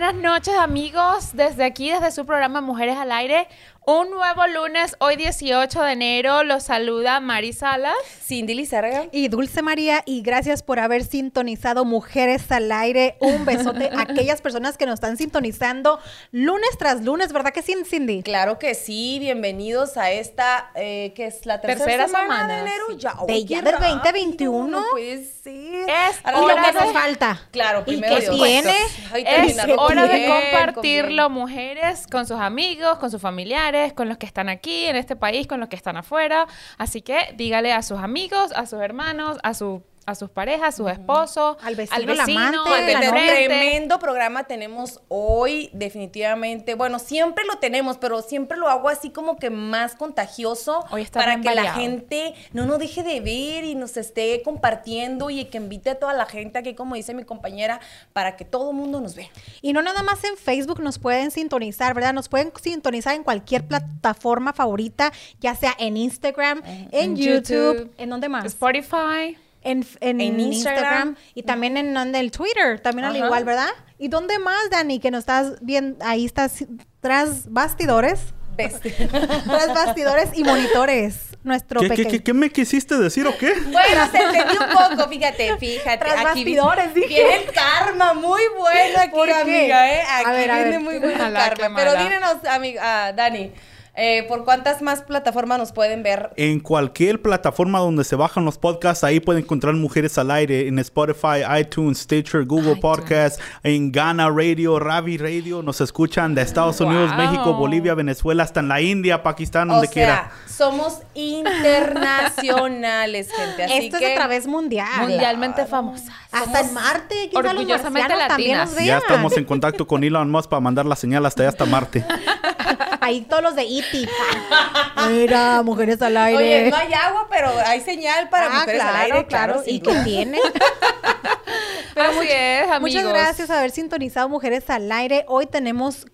Buenas 0.00 0.22
noches 0.22 0.54
amigos. 0.54 1.32
Desde 1.34 1.62
aquí, 1.62 1.90
desde 1.90 2.10
su 2.10 2.24
programa 2.24 2.62
Mujeres 2.62 2.96
al 2.96 3.12
Aire, 3.12 3.46
un 3.86 4.10
nuevo 4.10 4.46
lunes, 4.46 4.94
hoy 5.00 5.16
18 5.16 5.82
de 5.82 5.92
enero, 5.92 6.44
los 6.44 6.64
saluda 6.64 7.18
Mari 7.18 7.52
Salas. 7.52 7.94
Cindy 8.22 8.54
Lizarga. 8.54 9.06
Y 9.10 9.26
Dulce 9.28 9.62
María, 9.62 10.02
y 10.06 10.22
gracias 10.22 10.62
por 10.62 10.78
haber 10.78 11.02
sintonizado 11.02 11.84
Mujeres 11.84 12.52
al 12.52 12.70
Aire. 12.70 13.16
Un 13.20 13.44
besote 13.44 13.90
a 13.92 14.02
aquellas 14.02 14.42
personas 14.42 14.76
que 14.76 14.86
nos 14.86 14.94
están 14.94 15.16
sintonizando 15.16 15.98
lunes 16.30 16.70
tras 16.78 17.02
lunes, 17.02 17.32
¿verdad 17.32 17.50
que 17.52 17.62
sí, 17.62 17.74
Cindy? 17.84 18.22
Claro 18.22 18.60
que 18.60 18.74
sí, 18.76 19.16
bienvenidos 19.18 19.96
a 19.96 20.12
esta, 20.12 20.70
eh, 20.76 21.12
que 21.16 21.26
es 21.26 21.44
la 21.46 21.60
tercera, 21.60 21.84
Tercera 21.84 22.06
semana, 22.06 22.24
semana, 22.36 22.54
de 22.54 22.60
enero. 22.60 22.84
sí. 22.90 22.96
Ya, 22.98 23.14
De 23.26 23.44
ya 23.44 23.62
del 23.62 23.72
rápido, 23.72 23.90
2021. 23.96 24.68
no 24.68 24.84
puede 24.92 25.24
ser. 25.24 25.88
Es 25.88 26.20
Ahora 26.22 26.38
Y 26.38 26.40
lo 26.42 26.46
que 26.48 26.54
verdad- 26.70 26.84
nos 26.84 26.92
falta. 26.92 27.40
Claro, 27.50 27.80
¿Y 27.80 27.90
primero 27.96 28.14
qué 28.16 28.20
Dios. 28.20 28.36
tiene? 28.36 28.74
Ay, 29.12 29.24
Es 29.26 29.56
hora 29.76 30.06
de 30.06 30.26
compartirlo, 30.26 31.30
mujeres, 31.30 32.06
con 32.06 32.24
sus 32.26 32.38
amigos, 32.38 32.98
con 32.98 33.10
sus 33.10 33.20
familiares, 33.20 33.69
con 33.94 34.08
los 34.08 34.18
que 34.18 34.26
están 34.26 34.48
aquí 34.48 34.84
en 34.86 34.96
este 34.96 35.16
país, 35.16 35.46
con 35.46 35.60
los 35.60 35.68
que 35.68 35.76
están 35.76 35.96
afuera. 35.96 36.46
Así 36.78 37.02
que 37.02 37.34
dígale 37.36 37.72
a 37.72 37.82
sus 37.82 37.98
amigos, 37.98 38.52
a 38.54 38.66
sus 38.66 38.80
hermanos, 38.80 39.38
a 39.42 39.54
su 39.54 39.82
a 40.06 40.14
sus 40.14 40.30
parejas, 40.30 40.74
a 40.74 40.76
sus 40.76 40.90
esposos, 40.90 41.56
Al 41.62 41.76
vecino, 41.76 41.96
al 41.96 42.06
vecino, 42.06 42.38
amante, 42.40 42.58
al 42.70 42.84
Tremendo- 42.86 43.10
novia. 43.12 43.22
frente. 43.32 43.46
Tremendo 43.46 43.98
programa 43.98 44.44
tenemos 44.44 45.00
hoy, 45.08 45.70
definitivamente. 45.72 46.74
Bueno, 46.74 46.98
siempre 46.98 47.44
lo 47.44 47.58
tenemos, 47.58 47.98
pero 47.98 48.22
siempre 48.22 48.56
lo 48.58 48.68
hago 48.68 48.88
así 48.88 49.10
como 49.10 49.36
que 49.36 49.50
más 49.50 49.94
contagioso 49.94 50.84
Hoy 50.90 51.02
está 51.02 51.20
para 51.20 51.40
que 51.40 51.54
la 51.54 51.74
gente 51.74 52.34
no 52.52 52.66
nos 52.66 52.78
deje 52.78 53.02
de 53.02 53.20
ver 53.20 53.64
y 53.64 53.74
nos 53.74 53.96
esté 53.96 54.42
compartiendo 54.42 55.30
y 55.30 55.44
que 55.44 55.58
invite 55.58 55.90
a 55.90 55.98
toda 55.98 56.12
la 56.14 56.26
gente 56.26 56.58
aquí, 56.58 56.74
como 56.74 56.94
dice 56.94 57.14
mi 57.14 57.24
compañera, 57.24 57.80
para 58.12 58.36
que 58.36 58.44
todo 58.44 58.70
el 58.70 58.76
mundo 58.76 59.00
nos 59.00 59.14
vea. 59.14 59.28
Y 59.62 59.72
no 59.72 59.82
nada 59.82 60.02
más 60.02 60.24
en 60.24 60.36
Facebook 60.36 60.80
nos 60.80 60.98
pueden 60.98 61.30
sintonizar, 61.30 61.94
¿verdad? 61.94 62.14
Nos 62.14 62.28
pueden 62.28 62.52
sintonizar 62.60 63.14
en 63.14 63.22
cualquier 63.22 63.66
plataforma 63.66 64.52
favorita, 64.52 65.12
ya 65.40 65.54
sea 65.54 65.74
en 65.78 65.96
Instagram, 65.96 66.62
en, 66.64 66.88
en 66.92 67.16
YouTube, 67.16 67.74
YouTube, 67.76 67.94
¿en 67.98 68.10
dónde 68.10 68.28
más? 68.28 68.44
Spotify. 68.46 69.36
En, 69.62 69.86
en 70.00 70.20
En 70.20 70.40
Instagram. 70.40 70.50
Instagram. 70.50 71.16
y 71.34 71.42
también 71.42 71.76
en, 71.76 71.96
en 71.96 72.14
el 72.14 72.30
Twitter, 72.30 72.80
también 72.80 73.06
al 73.06 73.16
igual, 73.16 73.44
¿verdad? 73.44 73.68
¿Y 73.98 74.08
dónde 74.08 74.38
más, 74.38 74.70
Dani? 74.70 74.98
Que 75.00 75.10
nos 75.10 75.20
estás 75.20 75.54
bien, 75.60 75.96
ahí 76.00 76.24
estás 76.24 76.64
tras 77.00 77.50
bastidores, 77.52 78.20
tras 78.56 79.68
bastidores 79.74 80.30
y 80.34 80.44
monitores, 80.44 81.16
nuestro 81.44 81.80
¿Qué, 81.80 81.88
qué, 81.88 81.90
pequeño. 81.96 82.10
qué, 82.10 82.22
qué 82.22 82.32
me 82.34 82.50
quisiste 82.50 82.96
decir 82.98 83.26
o 83.26 83.36
qué? 83.38 83.52
Bueno, 83.70 84.10
se 84.10 84.18
entendió 84.18 84.60
un 84.60 84.96
poco, 84.96 85.08
fíjate, 85.08 85.56
fíjate. 85.58 85.98
Tras 86.04 86.26
aquí 86.26 86.44
vi- 86.44 86.56
bastidores, 86.56 86.94
dije. 86.94 87.08
Viene 87.08 87.44
karma, 87.54 88.14
muy 88.14 88.42
bueno 88.58 88.98
aquí, 88.98 89.10
¿Por 89.10 89.28
qué? 89.28 89.34
amiga, 89.34 89.94
¿eh? 89.94 90.02
Aquí 90.08 90.28
A 90.28 90.32
ver, 90.32 90.50
a 90.50 90.54
viene 90.56 90.70
ver. 90.70 90.80
muy 90.80 90.98
bueno 90.98 91.24
qué 91.26 91.32
karma. 91.32 91.76
Pero 91.76 91.92
díganos, 92.02 92.44
amiga, 92.50 92.80
ah, 93.08 93.12
Dani, 93.12 93.52
eh, 94.00 94.24
¿por 94.28 94.44
cuántas 94.44 94.82
más 94.82 95.02
plataformas 95.02 95.58
nos 95.58 95.72
pueden 95.72 96.02
ver? 96.02 96.30
En 96.36 96.60
cualquier 96.60 97.20
plataforma 97.20 97.78
donde 97.80 98.04
se 98.04 98.16
bajan 98.16 98.44
los 98.44 98.58
podcasts, 98.58 99.04
ahí 99.04 99.20
pueden 99.20 99.42
encontrar 99.44 99.74
Mujeres 99.74 100.16
al 100.18 100.30
Aire, 100.30 100.68
en 100.68 100.78
Spotify, 100.78 101.42
iTunes, 101.60 101.98
Stitcher, 101.98 102.44
Google 102.44 102.72
iTunes. 102.72 102.80
Podcasts, 102.80 103.42
en 103.62 103.92
Ghana 103.92 104.30
Radio, 104.30 104.78
Ravi 104.78 105.18
Radio, 105.18 105.62
nos 105.62 105.80
escuchan 105.80 106.34
de 106.34 106.42
Estados 106.42 106.80
Unidos, 106.80 107.10
Wow. 107.10 107.18
México, 107.18 107.54
Bolivia, 107.54 107.94
Venezuela, 107.94 108.42
hasta 108.42 108.60
en 108.60 108.68
la 108.68 108.80
India, 108.80 109.22
Pakistán, 109.22 109.68
donde 109.68 109.86
o 109.86 109.90
sea, 109.90 109.92
quiera. 109.92 110.30
somos 110.46 111.00
internacionales, 111.14 113.28
gente. 113.30 113.64
Así 113.64 113.86
Esto 113.86 113.98
que 113.98 114.06
es 114.06 114.12
a 114.12 114.14
través 114.14 114.46
mundial. 114.46 114.88
Mundialmente 115.08 115.66
famosa. 115.66 116.12
Hasta 116.32 116.60
en 116.60 116.74
Marte, 116.74 117.28
quizá 117.30 117.42
los 117.52 117.66
marcianos 117.66 117.82
también 117.82 118.08
nos 118.08 118.18
latinas. 118.28 118.74
Ya 118.76 118.82
vean. 118.82 118.98
estamos 118.98 119.36
en 119.36 119.44
contacto 119.44 119.86
con 119.86 120.04
Elon 120.04 120.30
Musk 120.30 120.48
para 120.48 120.60
mandar 120.60 120.86
la 120.86 120.96
señal 120.96 121.26
hasta 121.26 121.42
allá, 121.42 121.50
hasta 121.50 121.64
Marte. 121.66 122.04
Ahí 123.00 123.22
todos 123.22 123.42
los 123.42 123.56
de 123.56 123.64
Mira, 125.10 125.62
mujeres 125.62 126.00
al 126.02 126.16
aire. 126.16 126.38
Oye, 126.38 126.70
no 126.70 126.76
hay 126.76 126.92
agua, 126.92 127.26
pero 127.30 127.50
hay 127.66 127.80
señal 127.80 128.28
para 128.28 128.46
ah, 128.46 128.60
mujeres 128.60 128.82
claro, 128.82 128.96
al 128.96 129.02
aire, 129.02 129.26
claro. 129.26 129.62
sin 129.62 129.74
¿Y 129.74 129.80
qué 129.80 129.94
tiene? 130.04 130.38
Así 131.96 132.28
es, 132.30 132.70
amigos. 132.70 132.80
Muchas 132.80 133.04
gracias 133.04 133.48
por 133.48 133.56
haber 133.56 133.70
sintonizado 133.70 134.28
Mujeres 134.28 134.70
al 134.70 134.90
Aire. 134.90 135.24
Hoy 135.28 135.46
tenemos 135.46 136.06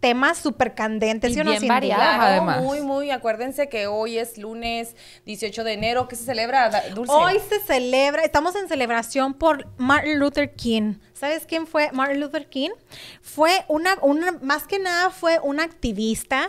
temas 0.00 0.38
súper 0.38 0.74
candentes. 0.74 1.30
Y 1.30 1.34
¿sí 1.34 1.40
o 1.40 1.44
no, 1.44 1.50
bien 1.50 1.66
variados. 1.66 2.04
Claro, 2.04 2.22
además. 2.22 2.62
muy, 2.62 2.80
muy. 2.80 3.10
Acuérdense 3.10 3.68
que 3.68 3.86
hoy 3.86 4.18
es 4.18 4.38
lunes 4.38 4.94
18 5.26 5.64
de 5.64 5.72
enero. 5.72 6.08
¿Qué 6.08 6.16
se 6.16 6.24
celebra, 6.24 6.70
Dulce? 6.94 7.12
Hoy 7.12 7.40
se 7.48 7.60
celebra, 7.60 8.22
estamos 8.22 8.54
en 8.56 8.68
celebración 8.68 9.34
por 9.34 9.66
Martin 9.76 10.18
Luther 10.18 10.54
King. 10.54 10.94
¿Sabes 11.12 11.46
quién 11.46 11.66
fue 11.66 11.90
Martin 11.92 12.20
Luther 12.20 12.48
King? 12.48 12.70
Fue 13.20 13.64
una, 13.68 13.96
una 14.02 14.32
más 14.40 14.66
que 14.66 14.78
nada 14.78 15.10
fue 15.10 15.40
un 15.42 15.60
activista 15.60 16.48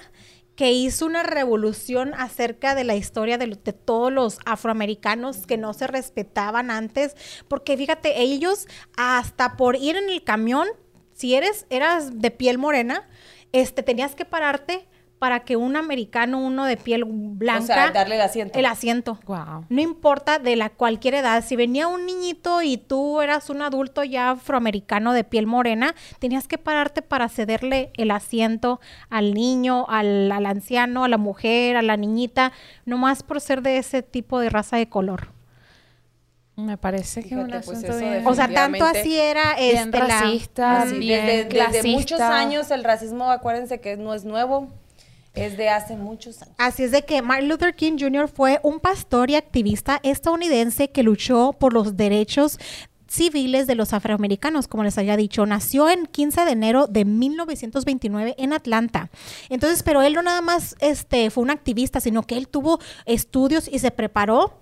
que 0.60 0.74
hizo 0.74 1.06
una 1.06 1.24
revolución 1.24 2.14
acerca 2.18 2.76
de 2.76 2.84
la 2.84 2.94
historia 2.98 3.38
de, 3.38 3.48
todos 3.56 4.12
los 4.12 4.40
afroamericanos 4.46 5.48
que 5.48 5.56
no 5.56 5.74
se 5.74 5.88
respetaban 5.88 6.70
antes, 6.70 7.16
porque 7.48 7.78
fíjate, 7.78 8.22
ellos 8.22 8.68
hasta 8.98 9.56
por 9.56 9.78
ir 9.78 9.96
en 9.96 10.10
el 10.10 10.22
camión, 10.22 10.68
si 11.14 11.34
eres, 11.36 11.66
eras 11.70 12.20
de 12.20 12.32
piel 12.32 12.58
morena, 12.58 13.08
este, 13.54 13.84
tenías 13.84 14.16
que 14.16 14.26
pararte 14.26 14.89
para 15.20 15.42
que 15.42 15.58
un 15.58 15.76
americano, 15.76 16.40
uno 16.40 16.64
de 16.66 16.78
piel 16.78 17.04
blanca, 17.06 17.62
O 17.62 17.66
sea, 17.68 17.92
darle 17.92 18.16
el 18.16 18.22
asiento. 18.22 18.58
el 18.58 18.66
asiento. 18.66 19.20
Wow. 19.26 19.66
No 19.68 19.82
importa 19.82 20.40
de 20.40 20.56
la 20.56 20.70
cualquier 20.70 21.16
edad, 21.16 21.44
si 21.46 21.58
venía 21.58 21.88
un 21.90 22.06
niñito 22.06 22.62
y 22.62 22.78
tú 22.78 23.20
eras 23.22 23.50
un 23.50 23.62
adulto 23.62 24.04
ya 24.06 24.32
afroamericano 24.32 25.12
de 25.12 25.26
piel 25.26 25.46
morena, 25.46 25.94
tenías 26.20 26.48
que 26.48 26.58
pararte 26.58 27.02
para 27.02 27.28
cederle 27.28 27.92
el 27.98 28.12
asiento 28.12 28.80
al 29.10 29.34
niño, 29.34 29.86
al, 29.90 30.32
al 30.32 30.46
anciano, 30.46 31.04
a 31.04 31.10
la 31.10 31.18
mujer, 31.18 31.76
a 31.76 31.82
la 31.82 31.98
niñita, 31.98 32.54
nomás 32.86 33.22
por 33.22 33.42
ser 33.42 33.62
de 33.62 33.78
ese 33.78 34.02
tipo 34.02 34.40
de 34.40 34.50
raza 34.50 34.78
de 34.78 34.88
color. 34.88 35.34
Me 36.56 36.78
parece 36.78 37.22
que 37.24 37.28
es 37.30 37.34
un 37.34 37.46
Fíjate, 37.46 37.66
pues, 37.66 37.78
asunto 37.78 37.98
eso 37.98 38.10
bien... 38.10 38.28
O 38.28 38.34
sea, 38.34 38.50
tanto 38.50 38.84
así 38.84 39.18
era 39.18 39.56
Bien 39.58 39.78
este, 39.78 39.98
la- 40.00 40.06
racista, 40.08 40.82
Así, 40.82 40.98
bien 40.98 41.26
desde, 41.50 41.84
muchos 41.90 42.20
años 42.20 42.70
el 42.72 42.84
racismo, 42.84 43.32
acuérdense 43.32 43.80
que 43.80 43.96
no 43.96 44.14
es 44.14 44.26
nuevo, 44.26 44.68
es 45.46 45.58
de 45.58 45.70
hace 45.70 45.96
muchos 45.96 46.42
años. 46.42 46.56
Así 46.58 46.84
es 46.84 46.92
de 46.92 47.04
que 47.04 47.22
Martin 47.22 47.50
Luther 47.50 47.76
King 47.76 47.98
Jr. 48.00 48.28
fue 48.28 48.60
un 48.64 48.80
pastor 48.80 49.30
y 49.30 49.36
activista 49.36 50.00
estadounidense 50.04 50.90
que 50.90 51.04
luchó 51.04 51.54
por 51.54 51.74
los 51.74 51.98
derechos 51.98 52.60
civiles 53.08 53.68
de 53.68 53.76
los 53.76 53.94
afroamericanos, 53.94 54.68
como 54.68 54.84
les 54.84 54.98
había 54.98 55.18
dicho. 55.18 55.46
Nació 55.46 55.90
en 55.90 56.06
15 56.06 56.46
de 56.46 56.52
enero 56.52 56.88
de 56.88 57.06
1929 57.06 58.36
en 58.38 58.54
Atlanta. 58.54 59.10
Entonces, 59.50 59.84
pero 59.84 60.02
él 60.02 60.14
no 60.14 60.22
nada 60.22 60.42
más 60.42 60.76
este, 60.80 61.30
fue 61.30 61.44
un 61.44 61.50
activista, 61.50 62.00
sino 62.00 62.24
que 62.24 62.38
él 62.38 62.48
tuvo 62.48 62.80
estudios 63.06 63.68
y 63.68 63.80
se 63.80 63.92
preparó 63.92 64.62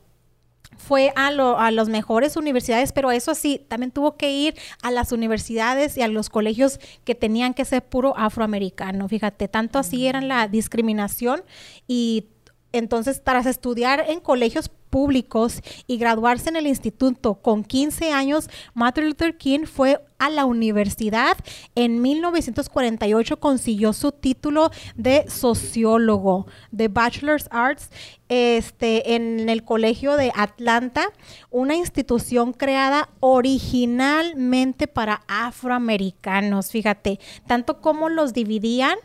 fue 0.76 1.14
a, 1.16 1.32
lo- 1.32 1.60
a 1.60 1.72
las 1.72 1.90
mejores 1.90 2.36
universidades, 2.36 2.92
pero 2.92 3.12
eso 3.12 3.36
sí, 3.36 3.66
también 3.68 3.92
tuvo 3.92 4.18
que 4.18 4.32
ir 4.32 4.56
a 4.82 4.92
las 4.92 5.12
universidades 5.12 5.98
y 5.98 6.02
a 6.02 6.08
los 6.08 6.30
colegios 6.30 6.80
que 7.04 7.16
tenían 7.16 7.54
que 7.54 7.66
ser 7.66 7.84
puro 7.86 8.16
afroamericano. 8.18 9.08
Fíjate, 9.08 9.48
tanto 9.48 9.80
así 9.80 10.08
era 10.08 10.22
la 10.22 10.48
discriminación 10.48 11.44
y 11.88 12.28
entonces 12.74 13.24
tras 13.24 13.46
estudiar 13.46 14.06
en 14.10 14.20
colegios 14.20 14.70
públicos 14.90 15.62
y 15.86 15.98
graduarse 15.98 16.50
en 16.50 16.56
el 16.56 16.68
instituto 16.68 17.36
con 17.36 17.64
15 17.64 18.12
años, 18.12 18.50
Martin 18.74 19.06
Luther 19.06 19.38
King 19.38 19.66
fue 19.66 20.00
a 20.20 20.30
la 20.30 20.46
universidad. 20.46 21.38
En 21.76 22.02
1948 22.02 23.40
consiguió 23.40 23.94
su 23.94 24.12
título 24.12 24.72
de 24.96 25.30
sociólogo, 25.30 26.48
de 26.72 26.88
Bachelor's 26.88 27.48
Arts, 27.52 27.90
este, 28.30 29.16
en 29.16 29.48
el 29.50 29.64
Colegio 29.64 30.18
de 30.18 30.32
Atlanta, 30.36 31.12
una 31.50 31.76
institución 31.76 32.54
creada 32.54 33.10
originalmente 33.20 34.88
para 34.88 35.22
afroamericanos. 35.28 36.72
Fíjate, 36.72 37.20
tanto 37.48 37.82
como 37.82 38.10
los 38.10 38.34
dividían. 38.34 38.98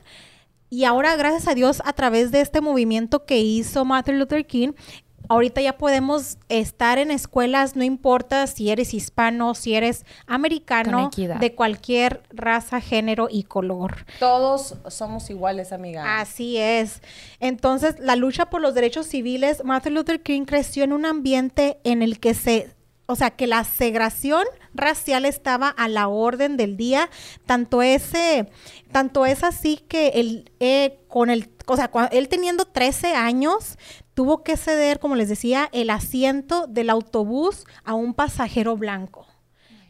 Y 0.70 0.84
ahora, 0.84 1.16
gracias 1.16 1.48
a 1.48 1.54
Dios, 1.54 1.82
a 1.84 1.92
través 1.92 2.32
de 2.32 2.40
este 2.40 2.62
movimiento 2.62 3.26
que 3.26 3.38
hizo 3.40 3.84
Martin 3.84 4.18
Luther 4.18 4.46
King, 4.46 4.72
ahorita 5.28 5.60
ya 5.60 5.78
podemos 5.78 6.38
estar 6.48 6.98
en 6.98 7.10
escuelas, 7.10 7.76
no 7.76 7.84
importa 7.84 8.46
si 8.46 8.70
eres 8.70 8.94
hispano, 8.94 9.54
si 9.54 9.74
eres 9.74 10.04
americano, 10.26 11.10
de 11.16 11.54
cualquier 11.54 12.22
raza, 12.30 12.80
género 12.80 13.28
y 13.30 13.44
color. 13.44 14.06
Todos 14.18 14.76
somos 14.88 15.30
iguales, 15.30 15.72
amiga. 15.72 16.20
Así 16.20 16.56
es. 16.58 17.02
Entonces, 17.40 17.96
la 17.98 18.16
lucha 18.16 18.50
por 18.50 18.60
los 18.60 18.74
derechos 18.74 19.06
civiles, 19.06 19.64
Martin 19.64 19.94
Luther 19.94 20.22
King 20.22 20.44
creció 20.44 20.84
en 20.84 20.92
un 20.92 21.06
ambiente 21.06 21.78
en 21.84 22.02
el 22.02 22.20
que 22.20 22.34
se, 22.34 22.74
o 23.06 23.16
sea, 23.16 23.30
que 23.30 23.46
la 23.46 23.64
segregación 23.64 24.44
racial 24.74 25.24
estaba 25.24 25.68
a 25.68 25.88
la 25.88 26.08
orden 26.08 26.56
del 26.56 26.76
día. 26.76 27.10
Tanto 27.46 27.82
ese, 27.82 28.48
tanto 28.90 29.26
es 29.26 29.44
así 29.44 29.78
que 29.88 30.08
él, 30.14 30.50
eh, 30.60 30.98
con 31.08 31.30
el, 31.30 31.50
o 31.66 31.76
sea, 31.76 31.90
él 32.10 32.28
teniendo 32.28 32.64
13 32.64 33.14
años, 33.14 33.78
tuvo 34.14 34.42
que 34.42 34.56
ceder, 34.56 34.98
como 34.98 35.16
les 35.16 35.28
decía, 35.28 35.68
el 35.72 35.90
asiento 35.90 36.66
del 36.66 36.90
autobús 36.90 37.64
a 37.84 37.94
un 37.94 38.14
pasajero 38.14 38.76
blanco. 38.76 39.26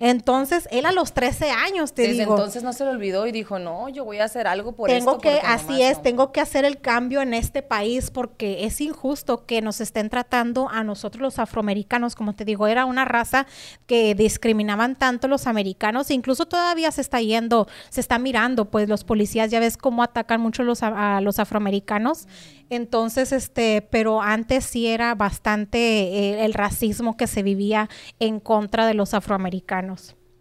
Entonces, 0.05 0.67
él 0.73 0.85
a 0.85 0.91
los 0.91 1.13
13 1.13 1.53
años, 1.53 1.93
te 1.93 2.03
Desde 2.03 2.23
digo. 2.23 2.33
entonces 2.35 2.65
no 2.65 2.73
se 2.73 2.85
le 2.85 2.91
olvidó 2.91 3.29
y 3.29 3.31
dijo, 3.31 3.61
no, 3.61 3.89
yo 3.89 4.05
voy 4.05 4.19
a 4.19 4.25
hacer 4.25 4.49
algo 4.49 4.73
por 4.73 4.91
tengo 4.91 5.13
esto. 5.13 5.21
que, 5.21 5.39
así 5.45 5.81
es, 5.81 5.99
no". 5.99 6.03
tengo 6.03 6.33
que 6.33 6.41
hacer 6.41 6.65
el 6.65 6.81
cambio 6.81 7.23
en 7.23 7.35
este 7.35 7.63
país 7.63 8.11
porque 8.11 8.65
es 8.65 8.81
injusto 8.81 9.47
que 9.47 9.63
nos 9.63 9.81
estén 9.81 10.11
tratando 10.11 10.69
a 10.69 10.83
nosotros 10.83 11.23
los 11.23 11.39
afroamericanos, 11.39 12.17
como 12.17 12.35
te 12.35 12.45
digo, 12.45 12.67
era 12.67 12.85
una 12.85 13.05
raza 13.05 13.47
que 13.87 14.17
discriminaban 14.17 14.97
tanto 14.97 15.29
los 15.29 15.47
americanos, 15.47 16.11
incluso 16.11 16.47
todavía 16.47 16.91
se 16.91 17.01
está 17.01 17.21
yendo, 17.21 17.69
se 17.89 18.01
está 18.01 18.19
mirando, 18.19 18.71
pues 18.73 18.89
los 18.89 19.05
policías 19.05 19.53
ya 19.53 19.61
ves 19.61 19.77
cómo 19.77 20.03
atacan 20.03 20.41
mucho 20.41 20.65
los, 20.65 20.83
a, 20.83 21.19
a 21.19 21.21
los 21.21 21.39
afroamericanos, 21.39 22.27
entonces, 22.73 23.33
este, 23.33 23.83
pero 23.83 24.23
antes 24.23 24.65
sí 24.65 24.87
era 24.87 25.15
bastante 25.15 25.79
eh, 25.79 26.45
el 26.47 26.55
racismo 26.55 27.19
que 27.19 27.27
se 27.27 27.43
vivía 27.43 27.91
en 28.19 28.41
contra 28.41 28.87
de 28.87 28.95
los 28.95 29.13
afroamericanos. 29.13 29.92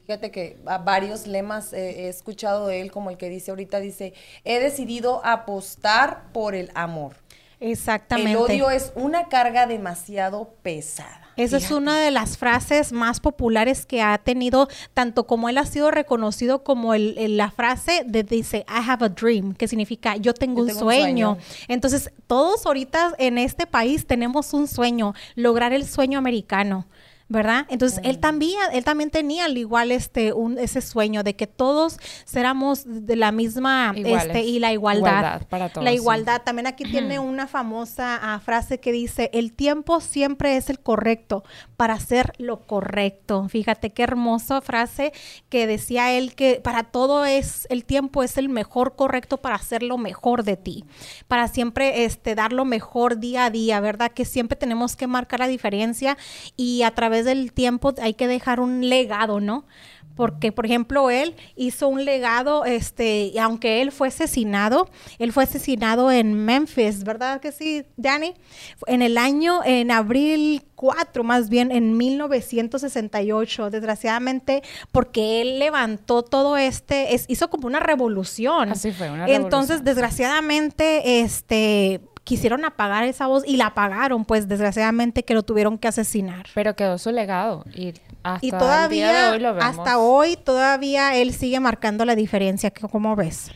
Fíjate 0.07 0.31
que 0.31 0.57
a 0.65 0.77
varios 0.79 1.27
lemas 1.27 1.71
eh, 1.73 2.05
he 2.05 2.09
escuchado 2.09 2.67
de 2.67 2.81
él, 2.81 2.91
como 2.91 3.09
el 3.11 3.17
que 3.17 3.29
dice 3.29 3.51
ahorita, 3.51 3.79
dice, 3.79 4.13
he 4.43 4.59
decidido 4.59 5.21
apostar 5.25 6.31
por 6.33 6.55
el 6.55 6.71
amor. 6.75 7.15
Exactamente. 7.59 8.31
El 8.31 8.37
odio 8.37 8.71
es 8.71 8.91
una 8.95 9.29
carga 9.29 9.67
demasiado 9.67 10.55
pesada. 10.63 11.19
Esa 11.37 11.57
es 11.57 11.71
una 11.71 11.97
de 11.99 12.11
las 12.11 12.37
frases 12.37 12.91
más 12.91 13.19
populares 13.19 13.85
que 13.85 14.01
ha 14.01 14.17
tenido, 14.17 14.67
tanto 14.93 15.25
como 15.27 15.47
él 15.47 15.57
ha 15.57 15.65
sido 15.65 15.89
reconocido 15.89 16.63
como 16.63 16.93
el, 16.93 17.17
el- 17.17 17.37
la 17.37 17.51
frase 17.51 18.03
de 18.05 18.23
dice, 18.23 18.65
I 18.67 18.81
have 18.89 19.05
a 19.05 19.09
dream, 19.09 19.53
que 19.53 19.67
significa 19.67 20.17
yo 20.17 20.33
tengo, 20.33 20.57
Yo 20.57 20.61
un, 20.63 20.67
tengo 20.67 20.79
un 20.81 20.85
sueño. 20.85 21.35
sueño. 21.35 21.37
Entonces, 21.69 22.11
todos 22.27 22.65
ahorita 22.65 23.13
en 23.17 23.37
este 23.37 23.65
país 23.65 24.05
tenemos 24.05 24.53
un 24.53 24.67
sueño, 24.67 25.13
lograr 25.35 25.71
el 25.71 25.87
sueño 25.87 26.19
americano. 26.19 26.85
¿Verdad? 27.31 27.65
Entonces 27.69 28.01
él 28.03 28.19
también, 28.19 28.59
él 28.73 28.83
también 28.83 29.09
tenía 29.09 29.45
al 29.45 29.57
igual 29.57 29.93
este 29.93 30.33
un, 30.33 30.59
ese 30.59 30.81
sueño 30.81 31.23
de 31.23 31.37
que 31.37 31.47
todos 31.47 31.97
éramos 32.33 32.83
de 32.85 33.15
la 33.15 33.31
misma 33.31 33.93
Iguales. 33.95 34.25
este 34.25 34.41
y 34.43 34.59
la 34.59 34.73
igualdad, 34.73 35.19
Igualdad 35.19 35.47
para 35.47 35.69
todos, 35.69 35.85
la 35.85 35.91
sí. 35.91 35.95
igualdad 35.95 36.41
también 36.41 36.67
aquí 36.67 36.83
tiene 36.83 37.19
una 37.19 37.47
famosa 37.47 38.19
ah, 38.21 38.39
frase 38.39 38.81
que 38.81 38.91
dice, 38.91 39.29
el 39.33 39.53
tiempo 39.53 40.01
siempre 40.01 40.57
es 40.57 40.69
el 40.69 40.79
correcto 40.79 41.45
para 41.77 41.93
hacer 41.93 42.33
lo 42.37 42.67
correcto. 42.67 43.47
Fíjate 43.47 43.91
qué 43.91 44.03
hermosa 44.03 44.59
frase 44.59 45.13
que 45.47 45.67
decía 45.67 46.11
él 46.11 46.35
que 46.35 46.59
para 46.61 46.83
todo 46.83 47.23
es, 47.25 47.65
el 47.69 47.85
tiempo 47.85 48.23
es 48.23 48.37
el 48.37 48.49
mejor 48.49 48.95
correcto 48.97 49.37
para 49.37 49.55
hacer 49.55 49.83
lo 49.83 49.97
mejor 49.97 50.43
de 50.43 50.57
ti, 50.57 50.83
para 51.29 51.47
siempre 51.47 52.03
este, 52.03 52.35
dar 52.35 52.51
lo 52.51 52.65
mejor 52.65 53.19
día 53.19 53.45
a 53.45 53.49
día, 53.49 53.79
¿verdad? 53.79 54.11
Que 54.11 54.25
siempre 54.25 54.57
tenemos 54.57 54.97
que 54.97 55.07
marcar 55.07 55.39
la 55.39 55.47
diferencia 55.47 56.17
y 56.57 56.83
a 56.83 56.91
través 56.91 57.20
del 57.23 57.51
tiempo 57.53 57.93
hay 58.01 58.13
que 58.13 58.27
dejar 58.27 58.59
un 58.59 58.87
legado, 58.89 59.39
¿no? 59.39 59.65
Porque, 60.15 60.51
por 60.51 60.65
ejemplo, 60.65 61.09
él 61.09 61.35
hizo 61.55 61.87
un 61.87 62.03
legado, 62.03 62.65
este, 62.65 63.31
y 63.33 63.37
aunque 63.37 63.81
él 63.81 63.93
fue 63.93 64.09
asesinado, 64.09 64.89
él 65.19 65.31
fue 65.31 65.45
asesinado 65.45 66.11
en 66.11 66.33
Memphis, 66.45 67.05
¿verdad 67.05 67.39
que 67.39 67.53
sí, 67.53 67.83
Danny? 67.95 68.33
En 68.87 69.01
el 69.01 69.17
año, 69.17 69.61
en 69.63 69.89
abril 69.89 70.63
4, 70.75 71.23
más 71.23 71.47
bien, 71.49 71.71
en 71.71 71.95
1968, 71.95 73.69
desgraciadamente, 73.69 74.61
porque 74.91 75.41
él 75.41 75.59
levantó 75.59 76.23
todo 76.23 76.57
este, 76.57 77.15
es- 77.15 77.25
hizo 77.29 77.49
como 77.49 77.67
una 77.67 77.79
revolución. 77.79 78.69
Así 78.69 78.91
fue, 78.91 79.09
una 79.09 79.25
Entonces, 79.27 79.77
revolución. 79.79 79.85
desgraciadamente, 79.85 81.21
este, 81.21 82.01
quisieron 82.23 82.63
apagar 82.65 83.03
esa 83.03 83.27
voz 83.27 83.43
y 83.47 83.57
la 83.57 83.67
apagaron, 83.67 84.25
pues, 84.25 84.47
desgraciadamente 84.47 85.23
que 85.23 85.33
lo 85.33 85.43
tuvieron 85.43 85.77
que 85.77 85.87
asesinar. 85.87 86.45
Pero 86.53 86.75
quedó 86.75 86.97
su 86.97 87.11
legado. 87.11 87.65
Y 87.73 87.93
hasta 88.23 88.45
Y 88.45 88.49
el 88.49 88.51
día 88.51 88.59
todavía, 88.59 89.25
de 89.27 89.31
hoy 89.31 89.39
lo 89.39 89.53
vemos. 89.55 89.77
hasta 89.79 89.97
hoy, 89.97 90.35
todavía 90.37 91.15
él 91.15 91.33
sigue 91.33 91.59
marcando 91.59 92.05
la 92.05 92.15
diferencia. 92.15 92.69
que- 92.69 92.87
¿Cómo 92.87 93.15
ves? 93.15 93.49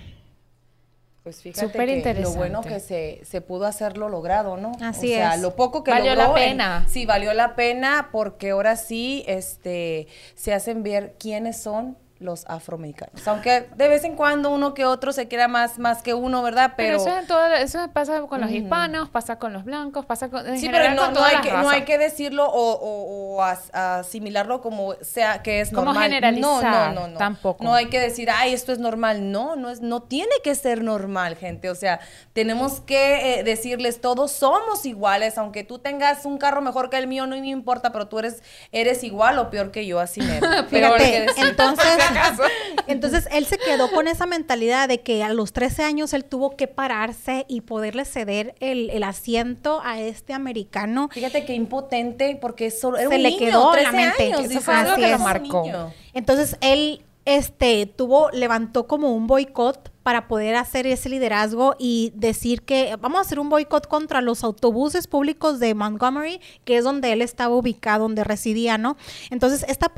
Pues 1.23 1.41
fíjate 1.41 1.65
Súper 1.67 1.87
que 1.87 1.97
interesante. 1.97 2.29
lo 2.29 2.35
bueno 2.37 2.61
que 2.61 2.79
se, 2.79 3.21
se 3.25 3.41
pudo 3.41 3.65
hacer 3.65 3.97
lo 3.97 4.09
logrado, 4.09 4.57
¿no? 4.57 4.73
Así 4.81 5.11
o 5.13 5.15
sea, 5.15 5.33
es. 5.35 5.41
lo 5.41 5.55
poco 5.55 5.83
que 5.83 5.89
Valió 5.89 6.13
logró, 6.13 6.33
la 6.35 6.43
en- 6.43 6.51
pena. 6.51 6.85
sí, 6.87 7.07
valió 7.07 7.33
la 7.33 7.55
pena 7.55 8.09
porque 8.11 8.51
ahora 8.51 8.75
sí 8.75 9.23
este, 9.27 10.07
se 10.35 10.53
hacen 10.53 10.83
ver 10.83 11.15
quiénes 11.19 11.59
son 11.59 11.97
los 12.19 12.45
afroamericanos. 12.47 13.27
Aunque 13.27 13.67
de 13.75 13.87
vez 13.89 14.05
en 14.05 14.15
cuando 14.15 14.49
uno 14.49 14.73
que 14.73 14.85
otro 14.85 15.11
se 15.11 15.27
quiera 15.27 15.49
más, 15.49 15.79
más 15.79 16.01
que 16.01 16.13
uno, 16.13 16.41
¿verdad? 16.41 16.73
Pero, 16.77 16.97
Pero, 16.97 17.09
eso, 17.09 17.19
en 17.19 17.27
todo- 17.27 17.45
eso 17.55 17.89
pasa 17.91 18.21
con 18.21 18.39
los 18.39 18.49
hispanos, 18.51 19.09
pasa 19.09 19.37
con 19.37 19.51
los 19.51 19.65
blancos, 19.65 20.05
pasa 20.05 20.29
con. 20.29 20.47
en 20.47 20.57
sí, 20.57 20.67
general 20.67 20.91
pero 20.95 21.01
no, 21.01 21.05
con 21.07 21.13
no 21.15 21.23
hay 21.25 21.41
que, 21.41 21.51
no 21.51 21.69
hay 21.69 21.81
que 21.81 21.97
decirlo 21.97 22.45
o, 22.45 22.71
o- 22.73 23.35
o 23.35 23.43
as- 23.43 23.69
asimilarlo 23.73 24.61
como 24.61 24.93
sea 25.01 25.41
que 25.43 25.59
es 25.59 25.69
Como 25.71 25.85
normal. 25.87 26.03
generalizar, 26.03 26.63
no, 26.63 27.01
no, 27.01 27.01
no, 27.01 27.07
no. 27.09 27.17
tampoco. 27.17 27.63
No 27.63 27.73
hay 27.73 27.87
que 27.87 27.99
decir, 27.99 28.29
ay, 28.31 28.53
esto 28.53 28.71
es 28.71 28.79
normal. 28.79 29.31
No, 29.31 29.55
no 29.57 29.69
es, 29.69 29.81
no 29.81 30.01
tiene 30.01 30.31
que 30.43 30.55
ser 30.55 30.83
normal, 30.83 31.35
gente. 31.35 31.69
O 31.69 31.75
sea, 31.75 31.99
tenemos 32.33 32.79
que 32.79 33.39
eh, 33.39 33.43
decirles, 33.43 33.99
todos 33.99 34.31
somos 34.31 34.85
iguales, 34.85 35.37
aunque 35.37 35.63
tú 35.65 35.79
tengas 35.79 36.25
un 36.25 36.37
carro 36.37 36.61
mejor 36.61 36.89
que 36.89 36.97
el 36.97 37.07
mío, 37.07 37.27
no 37.27 37.35
me 37.35 37.47
importa, 37.49 37.91
pero 37.91 38.07
tú 38.07 38.19
eres, 38.19 38.41
eres 38.71 39.03
igual 39.03 39.37
o 39.37 39.49
peor 39.49 39.71
que 39.71 39.85
yo, 39.85 39.99
así. 39.99 40.21
Pero 40.41 40.47
hay 40.47 40.63
que 40.63 41.05
Fíjate, 41.05 41.21
decir, 41.21 41.45
entonces, 41.47 41.85
entonces 42.87 43.27
él 43.31 43.45
se 43.45 43.57
quedó 43.57 43.89
con 43.91 44.07
esa 44.07 44.25
mentalidad 44.25 44.87
de 44.87 45.01
que 45.01 45.23
a 45.23 45.33
los 45.33 45.53
13 45.53 45.83
años 45.83 46.13
él 46.13 46.25
tuvo 46.25 46.55
que 46.55 46.67
pararse 46.67 47.45
y 47.47 47.61
poderle 47.61 48.05
ceder 48.05 48.55
el, 48.59 48.89
el 48.89 49.03
asiento 49.03 49.81
a 49.83 49.99
este 49.99 50.33
americano. 50.33 51.09
Fíjate 51.11 51.45
qué 51.45 51.53
impotente, 51.53 52.37
porque 52.39 52.71
solo 52.71 52.97
era 52.97 53.09
Se 53.09 53.15
un 53.15 53.23
le 53.23 53.29
niño, 53.29 53.39
quedó 53.39 53.75
en 53.77 53.83
la 53.83 53.89
13 53.91 54.05
mente. 54.05 54.23
años, 54.33 54.51
Eso 54.51 54.61
fue 54.61 54.73
algo 54.75 54.91
"Ah, 54.93 54.95
que 54.95 55.07
lo 55.11 55.19
marcó". 55.19 55.63
niño". 55.63 55.93
Entonces 56.13 56.57
él 56.61 57.01
este 57.25 57.85
tuvo 57.87 58.29
levantó 58.31 58.85
como 58.87 59.11
un 59.13 59.25
boicot 59.27 59.91
para 60.05 60.27
poder 60.27 60.55
hacer 60.55 60.85
ese 60.85 61.09
liderazgo 61.09 61.75
y 61.79 62.13
decir 62.13 62.61
que 62.61 62.95
vamos 63.01 63.17
a 63.17 63.21
hacer 63.21 63.39
un 63.39 63.49
boicot 63.49 63.87
contra 63.87 64.21
los 64.21 64.43
autobuses 64.43 65.07
públicos 65.07 65.59
de 65.59 65.73
Montgomery, 65.73 66.39
que 66.63 66.77
es 66.77 66.83
donde 66.83 67.11
él 67.11 67.23
estaba 67.23 67.55
ubicado, 67.55 68.03
donde 68.03 68.23
residía, 68.23 68.77
¿no? 68.77 68.97
Entonces, 69.31 69.65
esta 69.67 69.91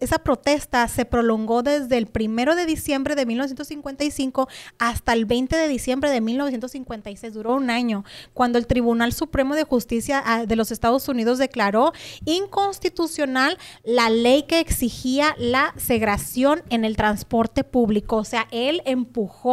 esa 0.00 0.18
protesta 0.18 0.88
se 0.88 1.04
prolongó 1.04 1.62
desde 1.62 1.96
el 1.96 2.08
primero 2.08 2.56
de 2.56 2.66
diciembre 2.66 3.14
de 3.14 3.24
1955 3.24 4.48
hasta 4.80 5.12
el 5.12 5.26
20 5.26 5.54
de 5.54 5.68
diciembre 5.68 6.10
de 6.10 6.20
1956, 6.20 7.32
duró 7.32 7.54
un 7.54 7.70
año, 7.70 8.04
cuando 8.34 8.58
el 8.58 8.66
Tribunal 8.66 9.12
Supremo 9.12 9.54
de 9.54 9.62
Justicia 9.62 10.20
ah, 10.26 10.44
de 10.44 10.56
los 10.56 10.72
Estados 10.72 11.06
Unidos 11.06 11.38
declaró 11.38 11.92
inconstitucional 12.24 13.58
la 13.84 14.10
ley 14.10 14.42
que 14.42 14.58
exigía 14.58 15.36
la 15.38 15.72
segregación 15.76 16.64
en 16.68 16.84
el 16.84 16.96
transporte 16.96 17.62
público. 17.62 18.16
O 18.16 18.24
sea, 18.24 18.48
él 18.50 18.82
empujó 18.86 19.51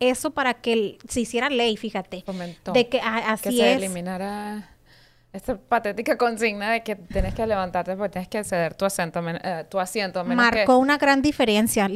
eso 0.00 0.30
para 0.30 0.54
que 0.54 0.98
se 1.08 1.20
hiciera 1.20 1.48
ley, 1.50 1.76
fíjate. 1.76 2.22
Fomentó 2.24 2.72
De 2.72 2.88
que 2.88 3.00
ah, 3.00 3.32
así 3.32 3.50
que 3.50 3.56
se 3.56 3.70
es. 3.72 3.76
eliminara 3.78 4.68
esta 5.32 5.56
patética 5.56 6.18
consigna 6.18 6.70
de 6.70 6.82
que 6.82 6.94
tienes 6.94 7.34
que 7.34 7.46
levantarte 7.46 7.96
porque 7.96 8.10
tienes 8.10 8.28
que 8.28 8.44
ceder 8.44 8.74
tu 8.74 8.84
asiento, 8.84 9.20
a 9.20 9.30
eh, 9.32 9.64
tu 9.64 9.80
asiento 9.80 10.20
a 10.20 10.24
menos 10.24 10.44
Marcó 10.44 10.76
una 10.76 10.98
gran 10.98 11.22
diferencia. 11.22 11.88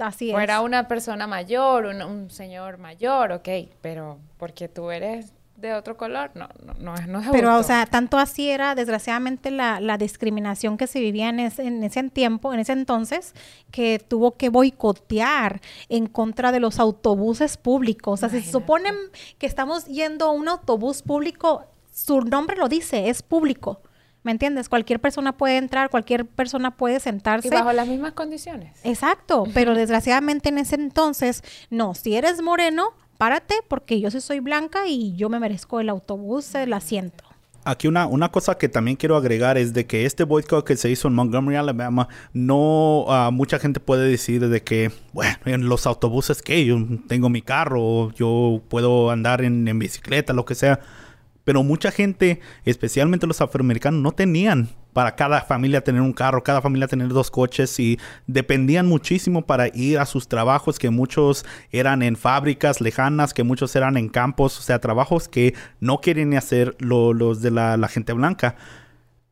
Así 0.00 0.30
es. 0.30 0.34
fuera 0.34 0.60
una 0.60 0.88
persona 0.88 1.28
mayor, 1.28 1.86
un, 1.86 2.02
un 2.02 2.30
señor 2.30 2.78
mayor, 2.78 3.30
ok, 3.30 3.48
pero 3.80 4.18
porque 4.38 4.68
tú 4.68 4.90
eres 4.90 5.32
de 5.56 5.72
otro 5.72 5.96
color, 5.96 6.32
no, 6.34 6.48
no, 6.64 6.74
no 6.78 6.94
es, 6.94 7.06
no 7.06 7.20
es 7.20 7.28
Pero, 7.30 7.56
o 7.56 7.62
sea, 7.62 7.86
tanto 7.86 8.18
así 8.18 8.50
era, 8.50 8.74
desgraciadamente, 8.74 9.50
la, 9.50 9.80
la 9.80 9.96
discriminación 9.96 10.76
que 10.76 10.86
se 10.86 11.00
vivía 11.00 11.28
en 11.28 11.40
ese, 11.40 11.64
en 11.64 11.82
ese 11.84 12.02
tiempo, 12.10 12.52
en 12.52 12.60
ese 12.60 12.72
entonces, 12.72 13.34
que 13.70 13.98
tuvo 13.98 14.32
que 14.32 14.48
boicotear 14.48 15.60
en 15.88 16.06
contra 16.06 16.50
de 16.50 16.60
los 16.60 16.80
autobuses 16.80 17.56
públicos. 17.56 18.14
O 18.14 18.16
sea, 18.16 18.28
si 18.28 18.40
se 18.40 18.50
Imagínate. 18.50 18.64
supone 18.64 18.90
que 19.38 19.46
estamos 19.46 19.84
yendo 19.86 20.26
a 20.26 20.32
un 20.32 20.48
autobús 20.48 21.02
público, 21.02 21.64
su 21.92 22.20
nombre 22.22 22.56
lo 22.56 22.68
dice, 22.68 23.08
es 23.08 23.22
público. 23.22 23.80
¿Me 24.24 24.32
entiendes? 24.32 24.70
Cualquier 24.70 25.00
persona 25.00 25.36
puede 25.36 25.58
entrar, 25.58 25.90
cualquier 25.90 26.26
persona 26.26 26.76
puede 26.76 26.98
sentarse. 26.98 27.48
y 27.48 27.50
bajo 27.50 27.72
las 27.72 27.86
mismas 27.86 28.14
condiciones. 28.14 28.80
Exacto, 28.82 29.44
pero 29.52 29.74
desgraciadamente 29.76 30.48
en 30.48 30.58
ese 30.58 30.76
entonces, 30.76 31.44
no, 31.68 31.94
si 31.94 32.16
eres 32.16 32.40
moreno, 32.40 32.94
párate 33.24 33.54
porque 33.68 34.02
yo 34.02 34.10
sí 34.10 34.20
soy 34.20 34.40
blanca 34.40 34.86
y 34.86 35.16
yo 35.16 35.30
me 35.30 35.40
merezco 35.40 35.80
el 35.80 35.88
autobús, 35.88 36.54
el 36.56 36.74
asiento. 36.74 37.24
Aquí 37.64 37.88
una, 37.88 38.06
una 38.06 38.30
cosa 38.30 38.58
que 38.58 38.68
también 38.68 38.98
quiero 38.98 39.16
agregar 39.16 39.56
es 39.56 39.72
de 39.72 39.86
que 39.86 40.04
este 40.04 40.24
boicot 40.24 40.66
que 40.66 40.76
se 40.76 40.90
hizo 40.90 41.08
en 41.08 41.14
Montgomery, 41.14 41.56
Alabama, 41.56 42.06
no 42.34 43.06
ah, 43.08 43.30
mucha 43.32 43.58
gente 43.58 43.80
puede 43.80 44.06
decir 44.10 44.46
de 44.46 44.62
que, 44.62 44.92
bueno, 45.14 45.38
en 45.46 45.70
los 45.70 45.86
autobuses 45.86 46.42
que 46.42 46.66
yo 46.66 46.76
tengo 47.08 47.30
mi 47.30 47.40
carro, 47.40 48.12
yo 48.12 48.60
puedo 48.68 49.10
andar 49.10 49.40
en 49.42 49.78
bicicleta, 49.78 50.34
lo 50.34 50.44
que 50.44 50.54
sea. 50.54 50.80
Pero 51.44 51.62
mucha 51.62 51.90
gente, 51.90 52.40
especialmente 52.66 53.26
los 53.26 53.40
afroamericanos, 53.40 54.02
no 54.02 54.12
tenían 54.12 54.68
para 54.94 55.14
cada 55.16 55.42
familia 55.42 55.82
tener 55.84 56.00
un 56.00 56.14
carro, 56.14 56.42
cada 56.42 56.62
familia 56.62 56.88
tener 56.88 57.08
dos 57.08 57.30
coches 57.30 57.78
y 57.78 57.98
dependían 58.26 58.86
muchísimo 58.86 59.44
para 59.44 59.68
ir 59.74 59.98
a 59.98 60.06
sus 60.06 60.26
trabajos, 60.28 60.78
que 60.78 60.88
muchos 60.88 61.44
eran 61.70 62.02
en 62.02 62.16
fábricas 62.16 62.80
lejanas, 62.80 63.34
que 63.34 63.42
muchos 63.44 63.76
eran 63.76 63.98
en 63.98 64.08
campos, 64.08 64.58
o 64.58 64.62
sea, 64.62 64.78
trabajos 64.80 65.28
que 65.28 65.54
no 65.80 66.00
quieren 66.00 66.34
hacer 66.34 66.76
lo- 66.78 67.12
los 67.12 67.42
de 67.42 67.50
la, 67.50 67.76
la 67.76 67.88
gente 67.88 68.14
blanca. 68.14 68.56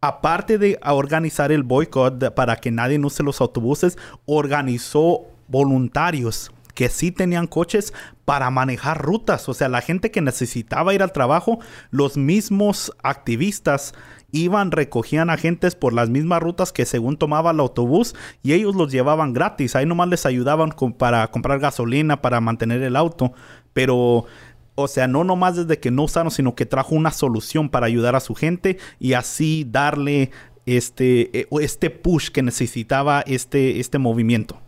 aparte 0.04 0.58
de 0.58 0.80
organizar 0.84 1.52
el 1.52 1.62
boicot 1.62 2.34
para 2.34 2.56
que 2.56 2.72
nadie 2.72 2.98
use 2.98 3.22
los 3.22 3.40
autobuses, 3.40 3.96
organizó 4.26 5.26
voluntarios 5.46 6.50
que 6.74 6.88
sí 6.88 7.12
tenían 7.12 7.46
coches 7.46 7.92
para 8.24 8.50
manejar 8.50 9.02
rutas. 9.02 9.48
O 9.48 9.54
sea, 9.54 9.68
la 9.68 9.80
gente 9.80 10.10
que 10.10 10.20
necesitaba 10.20 10.94
ir 10.94 11.02
al 11.02 11.12
trabajo, 11.12 11.58
los 11.90 12.16
mismos 12.16 12.92
activistas 13.02 13.94
iban, 14.30 14.70
recogían 14.70 15.28
agentes 15.28 15.74
por 15.74 15.92
las 15.92 16.08
mismas 16.08 16.40
rutas 16.42 16.72
que 16.72 16.86
según 16.86 17.16
tomaba 17.18 17.50
el 17.50 17.60
autobús 17.60 18.14
y 18.42 18.54
ellos 18.54 18.74
los 18.74 18.90
llevaban 18.90 19.32
gratis. 19.34 19.76
Ahí 19.76 19.84
nomás 19.84 20.08
les 20.08 20.24
ayudaban 20.24 20.70
con- 20.70 20.94
para 20.94 21.26
comprar 21.30 21.58
gasolina, 21.58 22.22
para 22.22 22.40
mantener 22.40 22.82
el 22.82 22.96
auto. 22.96 23.32
Pero, 23.74 24.24
o 24.74 24.88
sea, 24.88 25.06
no 25.06 25.24
nomás 25.24 25.56
desde 25.56 25.80
que 25.80 25.90
no 25.90 26.04
usaron, 26.04 26.30
sino 26.30 26.54
que 26.54 26.64
trajo 26.64 26.94
una 26.94 27.10
solución 27.10 27.68
para 27.68 27.86
ayudar 27.86 28.16
a 28.16 28.20
su 28.20 28.34
gente 28.34 28.78
y 28.98 29.12
así 29.12 29.66
darle 29.68 30.30
este, 30.64 31.40
eh, 31.40 31.46
este 31.60 31.90
push 31.90 32.30
que 32.30 32.40
necesitaba 32.42 33.20
este, 33.26 33.80
este 33.80 33.98
movimiento. 33.98 34.61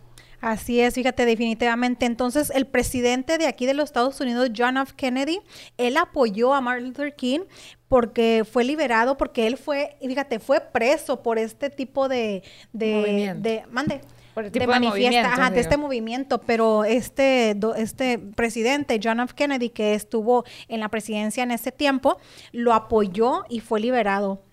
Así 0.45 0.79
es, 0.79 0.93
fíjate, 0.93 1.25
definitivamente. 1.25 2.05
Entonces, 2.05 2.51
el 2.53 2.67
presidente 2.67 3.39
de 3.39 3.47
aquí 3.47 3.65
de 3.65 3.73
los 3.73 3.85
Estados 3.85 4.19
Unidos, 4.21 4.51
John 4.55 4.77
F. 4.77 4.93
Kennedy, 4.95 5.39
él 5.77 5.97
apoyó 5.97 6.53
a 6.53 6.61
Martin 6.61 6.85
Luther 6.89 7.15
King 7.15 7.39
porque 7.87 8.43
fue 8.49 8.63
liberado, 8.63 9.17
porque 9.17 9.47
él 9.47 9.57
fue, 9.57 9.95
fíjate, 9.99 10.37
fue 10.39 10.59
preso 10.61 11.23
por 11.23 11.39
este 11.39 11.71
tipo 11.71 12.07
de, 12.07 12.43
de, 12.73 13.63
mande, 13.71 14.01
Por 14.35 14.45
el 14.45 14.51
tipo 14.51 14.65
de 14.65 14.67
manifiesta, 14.91 15.33
ajá, 15.33 15.49
de 15.49 15.61
este 15.61 15.77
movimiento, 15.77 16.41
pero 16.41 16.83
este, 16.83 17.53
do- 17.55 17.73
este 17.73 18.19
presidente, 18.19 18.99
John 19.03 19.21
F. 19.21 19.33
Kennedy, 19.33 19.69
que 19.71 19.95
estuvo 19.95 20.45
en 20.67 20.79
la 20.79 20.89
presidencia 20.89 21.41
en 21.41 21.49
ese 21.49 21.71
tiempo, 21.71 22.17
lo 22.51 22.73
apoyó 22.73 23.45
y 23.49 23.61
fue 23.61 23.79
liberado 23.79 24.43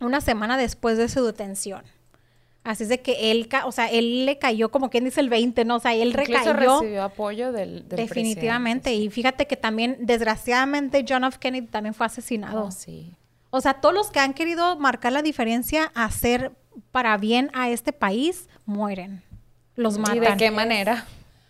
una 0.00 0.22
semana 0.22 0.56
después 0.56 0.96
de 0.96 1.08
su 1.10 1.24
detención. 1.26 1.82
Así 2.66 2.82
es 2.82 2.88
de 2.88 3.00
que 3.00 3.30
él, 3.30 3.48
o 3.64 3.70
sea, 3.72 3.86
él 3.90 4.26
le 4.26 4.38
cayó 4.38 4.70
como 4.70 4.90
quien 4.90 5.04
dice 5.04 5.20
el 5.20 5.28
20, 5.28 5.64
¿no? 5.64 5.76
O 5.76 5.80
sea, 5.80 5.94
él 5.94 6.08
Incluso 6.08 6.52
recayó. 6.52 6.80
recibió 6.80 7.02
apoyo 7.04 7.52
del, 7.52 7.88
del 7.88 7.96
Definitivamente. 7.96 8.82
presidente, 8.90 9.04
Y 9.06 9.10
fíjate 9.10 9.46
que 9.46 9.56
también, 9.56 9.96
desgraciadamente, 10.00 11.04
John 11.08 11.24
F. 11.24 11.38
Kennedy 11.38 11.66
también 11.68 11.94
fue 11.94 12.06
asesinado. 12.06 12.64
Oh, 12.64 12.70
sí. 12.72 13.12
O 13.50 13.60
sea, 13.60 13.74
todos 13.74 13.94
los 13.94 14.10
que 14.10 14.18
han 14.18 14.34
querido 14.34 14.76
marcar 14.78 15.12
la 15.12 15.22
diferencia, 15.22 15.92
hacer 15.94 16.52
para 16.90 17.16
bien 17.16 17.50
a 17.54 17.70
este 17.70 17.92
país, 17.92 18.48
mueren. 18.64 19.22
Los 19.76 19.96
¿Y 19.96 20.00
matan. 20.00 20.20
de 20.20 20.36
qué 20.36 20.50
manera? 20.50 21.06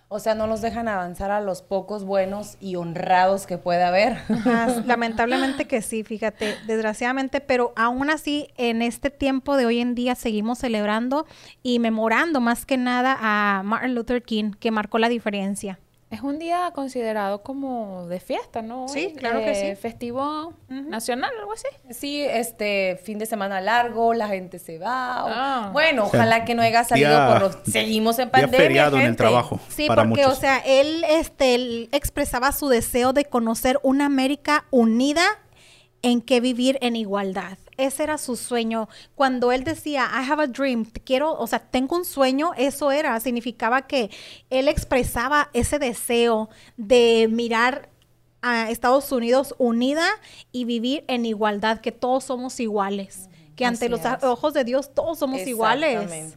O 0.08 0.20
sea, 0.20 0.36
no 0.36 0.46
los 0.46 0.60
dejan 0.60 0.86
avanzar 0.86 1.32
a 1.32 1.40
los 1.40 1.62
pocos 1.62 2.04
buenos 2.04 2.56
y 2.60 2.76
honrados 2.76 3.46
que 3.46 3.58
puede 3.58 3.82
haber. 3.82 4.18
Ajá, 4.28 4.68
Lamentablemente 4.86 5.66
que 5.66 5.82
sí, 5.82 6.04
fíjate, 6.04 6.54
desgraciadamente, 6.66 7.40
pero 7.40 7.72
aún 7.74 8.10
así 8.10 8.48
en 8.56 8.82
este 8.82 9.10
tiempo 9.10 9.56
de 9.56 9.66
hoy 9.66 9.80
en 9.80 9.96
día 9.96 10.14
seguimos 10.14 10.58
celebrando 10.58 11.26
y 11.64 11.80
memorando 11.80 12.40
más 12.40 12.66
que 12.66 12.76
nada 12.76 13.16
a 13.20 13.62
Martin 13.64 13.96
Luther 13.96 14.22
King, 14.22 14.52
que 14.60 14.70
marcó 14.70 14.98
la 14.98 15.08
diferencia. 15.08 15.80
Es 16.08 16.20
un 16.20 16.38
día 16.38 16.70
considerado 16.72 17.42
como 17.42 18.06
de 18.06 18.20
fiesta, 18.20 18.62
¿no? 18.62 18.86
Sí, 18.86 19.12
claro 19.16 19.40
que 19.40 19.50
eh, 19.50 19.74
sí. 19.74 19.80
Festivo 19.80 20.52
nacional, 20.68 21.32
algo 21.40 21.52
así. 21.52 21.66
Sí, 21.90 22.22
este 22.22 23.00
fin 23.02 23.18
de 23.18 23.26
semana 23.26 23.60
largo, 23.60 24.14
la 24.14 24.28
gente 24.28 24.60
se 24.60 24.78
va. 24.78 25.24
o- 25.24 25.28
Ah. 25.28 25.70
Bueno, 25.72 26.04
O 26.04 26.08
sea, 26.10 26.20
ojalá 26.20 26.44
que 26.44 26.54
no 26.54 26.62
haya 26.62 26.84
salido 26.84 27.10
día- 27.10 27.26
por 27.28 27.40
los... 27.40 27.58
Seguimos 27.72 28.20
en 28.20 28.26
Día 28.26 28.32
pandemia, 28.32 28.56
feriado 28.58 28.98
en 29.00 29.06
el 29.06 29.16
trabajo 29.16 29.58
Sí, 29.68 29.88
para 29.88 30.04
porque, 30.04 30.22
muchos. 30.22 30.38
o 30.38 30.40
sea, 30.40 30.58
él, 30.64 31.04
este, 31.08 31.56
él 31.56 31.88
expresaba 31.90 32.52
su 32.52 32.68
deseo 32.68 33.12
de 33.12 33.24
conocer 33.24 33.80
una 33.82 34.06
América 34.06 34.66
unida 34.70 35.24
en 36.02 36.20
que 36.22 36.40
vivir 36.40 36.78
en 36.82 36.94
igualdad. 36.94 37.58
Ese 37.76 38.04
era 38.04 38.18
su 38.18 38.36
sueño. 38.36 38.88
Cuando 39.14 39.52
él 39.52 39.64
decía, 39.64 40.08
I 40.12 40.30
have 40.30 40.42
a 40.42 40.46
dream, 40.46 40.86
quiero, 41.04 41.32
o 41.38 41.46
sea, 41.46 41.58
tengo 41.58 41.96
un 41.96 42.04
sueño, 42.04 42.52
eso 42.56 42.90
era, 42.90 43.18
significaba 43.20 43.86
que 43.86 44.10
él 44.50 44.68
expresaba 44.68 45.50
ese 45.52 45.78
deseo 45.78 46.48
de 46.76 47.28
mirar 47.30 47.90
a 48.42 48.70
Estados 48.70 49.10
Unidos 49.12 49.54
unida 49.58 50.06
y 50.52 50.64
vivir 50.64 51.04
en 51.08 51.26
igualdad, 51.26 51.80
que 51.80 51.92
todos 51.92 52.24
somos 52.24 52.60
iguales, 52.60 53.28
que 53.56 53.64
ante 53.64 53.86
Así 53.86 53.90
los 53.90 54.00
es. 54.04 54.22
ojos 54.22 54.54
de 54.54 54.64
Dios 54.64 54.94
todos 54.94 55.18
somos 55.18 55.40
iguales. 55.46 56.34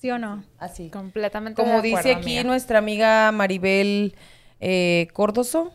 ¿Sí 0.00 0.10
o 0.10 0.18
no? 0.18 0.44
Así. 0.58 0.90
Completamente 0.90 1.62
Como 1.62 1.76
de 1.76 1.82
dice 1.82 2.10
aquí 2.12 2.36
amiga. 2.36 2.44
nuestra 2.44 2.78
amiga 2.78 3.32
Maribel 3.32 4.14
eh, 4.60 5.08
Cordoso. 5.14 5.72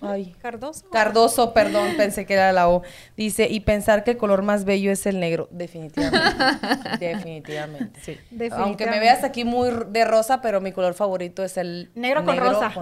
Ay. 0.00 0.34
Cardoso. 0.40 0.88
Cardoso, 0.90 1.52
perdón, 1.52 1.94
pensé 1.96 2.26
que 2.26 2.34
era 2.34 2.52
la 2.52 2.68
O. 2.68 2.82
Dice, 3.16 3.48
y 3.50 3.60
pensar 3.60 4.04
que 4.04 4.12
el 4.12 4.16
color 4.16 4.42
más 4.42 4.64
bello 4.64 4.90
es 4.92 5.06
el 5.06 5.20
negro. 5.20 5.48
Definitivamente. 5.50 6.26
definitivamente, 7.00 8.00
sí. 8.00 8.12
Definitivamente. 8.30 8.54
Aunque 8.56 8.86
me 8.86 8.98
veas 9.00 9.24
aquí 9.24 9.44
muy 9.44 9.68
r- 9.68 9.84
de 9.88 10.04
rosa, 10.04 10.40
pero 10.40 10.60
mi 10.60 10.72
color 10.72 10.94
favorito 10.94 11.44
es 11.44 11.56
el 11.56 11.90
Negro 11.94 12.24
con 12.24 12.36
rosa. 12.36 12.72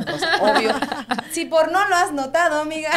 Obvio. 0.40 0.70
si 1.30 1.44
por 1.44 1.70
no 1.73 1.87
lo 1.88 1.94
has 1.94 2.12
notado, 2.12 2.61
amiga. 2.61 2.90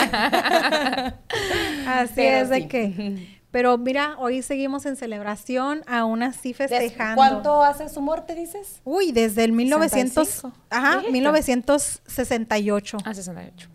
Así 1.87 2.13
Pero 2.15 2.37
es 2.37 2.49
de 2.49 2.57
sí. 2.61 2.67
que. 2.67 3.37
Pero 3.49 3.77
mira, 3.77 4.15
hoy 4.19 4.41
seguimos 4.41 4.85
en 4.85 4.97
celebración, 4.97 5.81
aún 5.87 6.21
así 6.21 6.53
festejando. 6.53 7.15
¿Cuánto 7.15 7.63
hace 7.63 7.87
su 7.89 8.01
muerte, 8.01 8.35
dices? 8.35 8.81
Uy, 8.83 9.11
desde 9.13 9.45
el 9.45 9.53
1900, 9.53 10.27
65. 10.27 10.57
ajá, 10.69 10.89
Dijiste. 10.97 11.11
1968. 11.13 12.97
Ah, 13.05 13.13
68. 13.13 13.69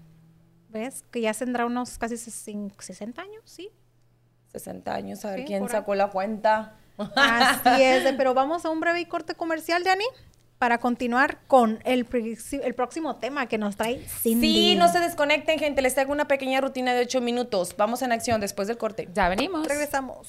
¿Ves? 0.72 1.04
Que 1.10 1.20
ya 1.20 1.32
tendrá 1.34 1.66
unos 1.66 1.98
casi 1.98 2.14
sesen- 2.16 2.72
60 2.78 3.20
años, 3.22 3.42
¿sí? 3.44 3.70
60 4.52 4.94
años, 4.94 5.24
a 5.24 5.30
ver 5.30 5.40
Sí, 5.40 5.44
quién 5.46 5.62
ahí. 5.64 5.68
sacó 5.68 5.94
la 5.94 6.08
cuenta. 6.10 6.76
Así 7.16 7.68
es, 7.82 8.12
pero 8.16 8.34
vamos 8.34 8.64
a 8.64 8.70
un 8.70 8.80
breve 8.80 9.06
corte 9.08 9.34
comercial, 9.34 9.82
Dani, 9.84 10.04
para 10.58 10.78
continuar 10.78 11.40
con 11.46 11.80
el, 11.84 12.06
el 12.62 12.74
próximo 12.74 13.16
tema 13.16 13.46
que 13.48 13.58
nos 13.58 13.76
trae 13.76 13.98
Cindy. 14.06 14.46
Sí, 14.46 14.76
no 14.76 14.88
se 14.88 15.00
desconecten, 15.00 15.58
gente. 15.58 15.82
Les 15.82 15.94
traigo 15.94 16.12
una 16.12 16.28
pequeña 16.28 16.60
rutina 16.60 16.94
de 16.94 17.02
8 17.02 17.20
minutos. 17.20 17.74
Vamos 17.76 18.02
en 18.02 18.12
acción 18.12 18.40
después 18.40 18.68
del 18.68 18.78
corte. 18.78 19.08
Ya 19.14 19.28
venimos. 19.28 19.66
Regresamos. 19.66 20.28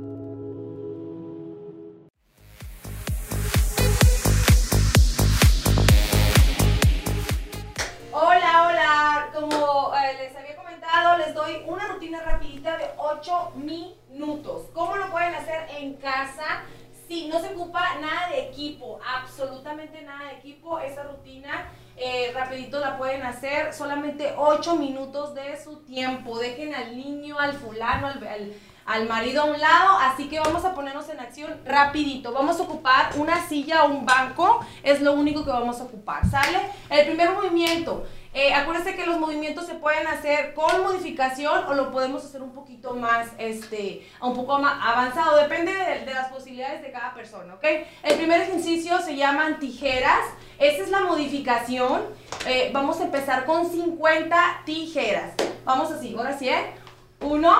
Como 9.41 9.91
eh, 9.95 10.13
les 10.19 10.35
había 10.35 10.55
comentado, 10.55 11.17
les 11.17 11.33
doy 11.33 11.63
una 11.65 11.87
rutina 11.87 12.21
rapidita 12.21 12.77
de 12.77 12.85
8 12.97 13.53
minutos. 13.55 14.67
¿Cómo 14.71 14.95
lo 14.97 15.09
pueden 15.09 15.33
hacer 15.33 15.67
en 15.79 15.95
casa? 15.95 16.61
Sí, 17.07 17.27
no 17.27 17.39
se 17.41 17.47
ocupa 17.55 17.95
nada 17.99 18.29
de 18.29 18.49
equipo, 18.49 18.99
absolutamente 19.03 19.99
nada 20.03 20.25
de 20.29 20.33
equipo. 20.37 20.79
Esa 20.79 21.03
rutina 21.03 21.71
eh, 21.97 22.31
rapidito 22.35 22.79
la 22.79 22.99
pueden 22.99 23.23
hacer, 23.23 23.73
solamente 23.73 24.31
8 24.37 24.75
minutos 24.75 25.33
de 25.33 25.59
su 25.61 25.77
tiempo. 25.85 26.37
Dejen 26.37 26.75
al 26.75 26.95
niño, 26.95 27.39
al 27.39 27.53
fulano, 27.53 28.07
al, 28.07 28.27
al- 28.27 28.53
al 28.85 29.07
marido 29.07 29.43
a 29.43 29.45
un 29.45 29.59
lado, 29.59 29.97
así 29.99 30.27
que 30.27 30.39
vamos 30.39 30.65
a 30.65 30.73
ponernos 30.73 31.07
en 31.09 31.19
acción 31.19 31.59
rapidito. 31.65 32.31
Vamos 32.31 32.59
a 32.59 32.63
ocupar 32.63 33.11
una 33.17 33.47
silla 33.47 33.83
o 33.83 33.89
un 33.89 34.05
banco, 34.05 34.65
es 34.83 35.01
lo 35.01 35.13
único 35.13 35.45
que 35.45 35.51
vamos 35.51 35.79
a 35.79 35.83
ocupar, 35.83 36.25
¿sale? 36.29 36.59
El 36.89 37.05
primer 37.05 37.31
movimiento, 37.31 38.05
eh, 38.33 38.53
acuérdense 38.53 38.95
que 38.95 39.05
los 39.05 39.19
movimientos 39.19 39.65
se 39.65 39.75
pueden 39.75 40.07
hacer 40.07 40.53
con 40.53 40.83
modificación 40.83 41.65
o 41.65 41.73
lo 41.73 41.91
podemos 41.91 42.23
hacer 42.23 42.41
un 42.41 42.53
poquito 42.53 42.95
más, 42.95 43.27
este, 43.37 44.07
un 44.21 44.33
poco 44.35 44.57
más 44.59 44.77
avanzado, 44.81 45.37
depende 45.37 45.73
de, 45.73 46.13
las 46.13 46.29
posibilidades 46.29 46.81
de 46.81 46.91
cada 46.91 47.13
persona, 47.13 47.55
¿ok? 47.55 47.63
El 48.03 48.15
primer 48.17 48.41
ejercicio 48.41 48.99
se 49.01 49.15
llaman 49.15 49.59
tijeras, 49.59 50.25
esa 50.59 50.83
es 50.83 50.89
la 50.89 51.01
modificación, 51.01 52.01
Eh, 52.47 52.71
vamos 52.73 52.99
a 52.99 53.03
empezar 53.03 53.45
con 53.45 53.69
50 53.69 54.63
tijeras, 54.65 55.33
vamos 55.63 55.91
así, 55.91 56.15
ahora 56.17 56.35
sí, 56.35 56.49
¿eh? 56.49 56.73
Uno, 57.19 57.55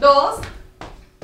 dos, 0.00 0.40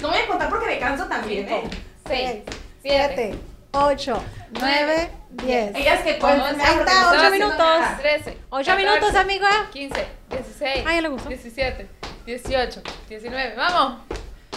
no 0.00 0.08
voy 0.08 0.18
a 0.18 0.26
contar 0.26 0.48
porque 0.48 0.66
me 0.66 0.78
canso 0.78 1.06
también, 1.06 1.48
¿eh? 1.48 1.62
Seis, 2.06 2.42
siete, 2.44 2.52
siete, 2.82 3.38
8, 3.72 4.22
9, 4.50 5.10
10. 5.30 5.76
Ellas 5.76 6.00
que 6.02 6.18
cuentan. 6.18 6.60
Ahí 6.60 6.78
está, 6.78 7.10
8 7.10 7.22
12, 7.22 7.30
minutos. 7.30 7.82
13. 8.00 8.38
8 8.50 8.76
minutos, 8.76 9.14
amiga. 9.14 9.48
15, 9.72 10.06
16. 10.30 10.84
Ay, 10.86 11.00
le 11.02 11.08
gustó. 11.08 11.28
17, 11.28 11.88
18, 12.26 12.82
19. 13.08 13.54
Vamos. 13.56 14.00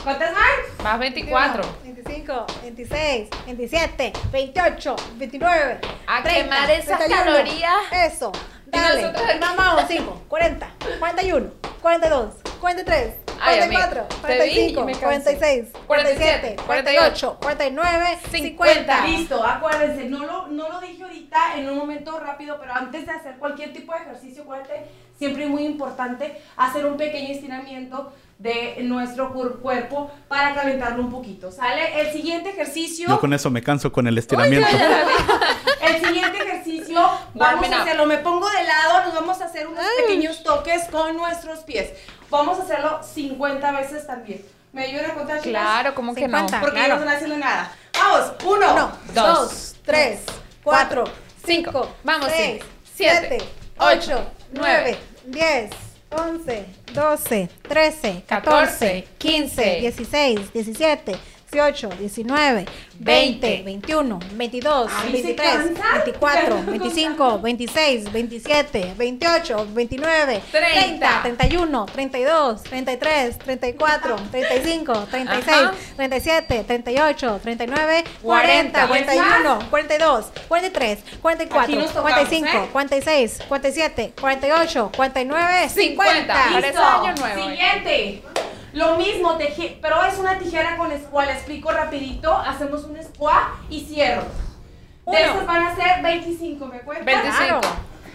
¿Cuántas 0.03 0.33
más? 0.33 0.83
Más 0.83 0.99
24. 0.99 1.63
25, 1.83 2.45
26, 2.63 3.29
27, 3.45 4.13
28, 4.31 4.95
29. 5.15 5.79
A 6.07 6.23
30, 6.23 6.43
quemar 6.43 6.71
esas 6.71 6.97
31. 6.97 7.23
calorías. 7.23 7.73
Eso. 7.91 8.31
Dale. 8.65 9.01
nosotros 9.01 9.29
aquí. 9.29 9.39
Vamos, 9.39 9.83
5, 9.87 10.21
40, 10.27 10.71
41, 10.99 11.51
42, 11.81 12.33
43, 12.59 13.07
Ay, 13.07 13.20
44, 13.43 14.01
amiga, 14.01 14.27
te 14.27 14.43
vi 14.43 14.59
y 14.59 14.73
45, 14.73 14.85
me 14.85 14.91
cansé. 14.93 15.37
46, 15.37 15.67
47, 15.87 16.55
48, 16.65 17.37
49, 17.41 18.17
50. 18.31 19.07
Listo, 19.07 19.43
acuérdense, 19.43 20.05
no 20.05 20.25
lo, 20.25 20.47
no 20.47 20.69
lo 20.69 20.79
dije 20.79 21.03
ahorita 21.03 21.57
en 21.57 21.69
un 21.69 21.77
momento 21.77 22.19
rápido, 22.19 22.57
pero 22.59 22.73
antes 22.73 23.05
de 23.05 23.11
hacer 23.11 23.35
cualquier 23.37 23.73
tipo 23.73 23.93
de 23.93 23.99
ejercicio, 23.99 24.43
acuérdate, 24.43 24.85
siempre 25.17 25.45
es 25.45 25.49
muy 25.49 25.65
importante 25.65 26.41
hacer 26.57 26.85
un 26.85 26.97
pequeño 26.97 27.33
estiramiento 27.33 28.13
de 28.41 28.77
nuestro 28.81 29.31
cuerpo 29.31 30.11
para 30.27 30.55
calentarlo 30.55 31.03
un 31.03 31.11
poquito, 31.11 31.51
¿sale? 31.51 32.01
El 32.01 32.11
siguiente 32.11 32.49
ejercicio... 32.49 33.07
Yo 33.07 33.19
con 33.19 33.33
eso 33.33 33.51
me 33.51 33.61
canso 33.61 33.91
con 33.91 34.07
el 34.07 34.17
estiramiento. 34.17 34.67
El 35.81 36.03
siguiente 36.03 36.37
ejercicio 36.39 36.95
vamos 36.95 37.29
Warming 37.35 37.73
a 37.73 37.77
up. 37.77 37.81
hacerlo. 37.83 38.05
Me 38.07 38.17
pongo 38.17 38.49
de 38.49 38.63
lado, 38.63 39.03
nos 39.05 39.13
vamos 39.13 39.41
a 39.41 39.45
hacer 39.45 39.67
unos 39.67 39.83
pequeños 39.97 40.41
toques 40.41 40.85
con 40.91 41.15
nuestros 41.17 41.59
pies. 41.59 41.91
Vamos 42.31 42.59
a 42.59 42.63
hacerlo 42.63 43.01
50 43.03 43.71
veces 43.73 44.07
también. 44.07 44.43
¿Me 44.73 44.85
ayudan 44.85 45.11
a 45.11 45.13
contar, 45.13 45.37
chicas? 45.41 45.61
Claro, 45.61 45.93
como 45.93 46.15
que 46.15 46.27
no. 46.27 46.37
50. 46.39 46.59
Porque 46.61 46.77
claro. 46.77 46.95
no 46.95 47.01
están 47.01 47.15
haciendo 47.15 47.37
nada. 47.37 47.71
Vamos, 47.93 48.31
uno, 48.43 48.73
1, 48.73 48.91
dos, 49.13 49.49
2, 49.49 49.75
3, 49.85 50.19
4, 50.63 51.03
5, 51.45 51.95
Vamos, 52.03 52.27
6, 52.35 52.63
sí. 52.63 52.69
Siete, 52.95 53.37
7, 53.39 53.45
ocho, 53.77 54.13
8, 54.13 54.31
nueve, 54.53 54.97
9, 55.25 55.69
10, 55.69 55.90
11, 56.11 56.65
12, 56.93 57.47
13, 57.63 58.21
14, 58.27 58.41
14, 58.43 59.03
15, 59.17 59.81
15, 59.81 60.49
16, 60.53 60.63
17, 60.63 61.17
18, 61.51 61.89
19, 61.99 62.65
20, 62.99 63.63
21, 63.65 64.19
22, 64.33 64.91
Ay, 64.91 65.05
¿se 65.07 65.11
23, 65.11 65.49
cansan? 65.51 65.75
24, 66.05 66.63
25, 66.65 67.39
26, 67.39 68.11
27, 68.11 68.93
28, 68.97 69.67
29, 69.73 70.41
30, 70.51 71.21
31, 71.23 71.85
32, 71.87 72.63
33, 72.63 73.37
34, 73.39 74.15
35, 74.31 74.93
36, 75.11 75.47
Ajá. 75.57 75.73
37, 75.97 76.63
38, 76.63 77.39
39, 77.43 78.03
40, 78.21 78.87
41, 78.87 79.59
42, 79.69 80.25
43, 80.47 80.99
44, 81.21 81.61
Aquí 81.61 81.75
nos 81.75 81.87
tocamos, 81.93 82.11
45, 82.13 82.47
¿eh? 82.47 82.69
46, 82.71 83.39
47, 83.49 84.13
48, 84.21 84.91
49, 84.95 85.69
50. 85.69 85.71
50. 85.71 86.33
Parece 86.53 86.67
Listo. 86.67 86.83
año 86.85 87.13
nuevo. 87.15 87.49
Siguiente. 87.49 88.21
Lo 88.73 88.95
mismo, 88.97 89.37
teje- 89.37 89.77
pero 89.81 90.03
es 90.03 90.17
una 90.17 90.37
tijera 90.39 90.77
con 90.77 90.89
squat. 90.97 91.27
Le 91.27 91.33
explico 91.33 91.71
rapidito. 91.71 92.33
Hacemos 92.35 92.83
un 92.85 92.97
squat 93.03 93.49
y 93.69 93.81
cierro. 93.81 94.23
Uno. 95.05 95.17
De 95.17 95.23
estos 95.25 95.45
van 95.45 95.63
a 95.63 95.75
ser 95.75 96.01
25, 96.01 96.65
¿me 96.67 96.79
cuentan? 96.81 97.05
25. 97.05 97.37
Claro. 97.37 97.61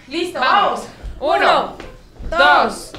Listo, 0.09 0.41
Vamos. 0.41 0.87
vamos. 1.21 1.37
1, 1.41 1.77
2, 2.31 2.93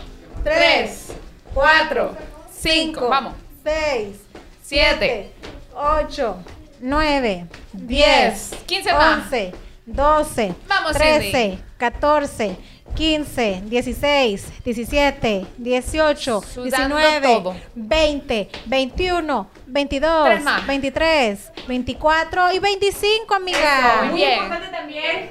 3, 0.43 0.53
3, 0.55 1.07
4, 1.53 2.15
5. 2.51 3.07
Vamos. 3.09 3.33
6, 3.63 4.17
7, 4.61 5.31
8, 5.75 6.37
9, 6.81 7.47
10, 7.73 8.49
10, 8.51 8.63
15 8.65 8.93
más. 8.93 9.17
11, 9.23 9.53
12, 9.85 10.55
Vamos, 10.67 10.91
13, 10.93 11.31
Cindy. 11.31 11.63
14, 11.77 12.57
15, 12.97 13.61
16, 13.65 14.63
17, 14.65 15.45
18, 15.57 16.41
Sudando 16.41 16.97
19, 16.97 17.21
todo. 17.27 17.55
20, 17.75 18.49
21, 18.65 19.47
22, 19.67 20.25
Tres 20.25 20.43
más. 20.43 20.65
23, 20.65 21.51
24 21.67 22.51
y 22.53 22.59
25, 22.59 23.35
amiga. 23.35 23.97
Muy 23.99 24.07
Muy 24.09 24.15
bien. 24.17 24.33
importante 24.39 24.67
también 24.69 25.29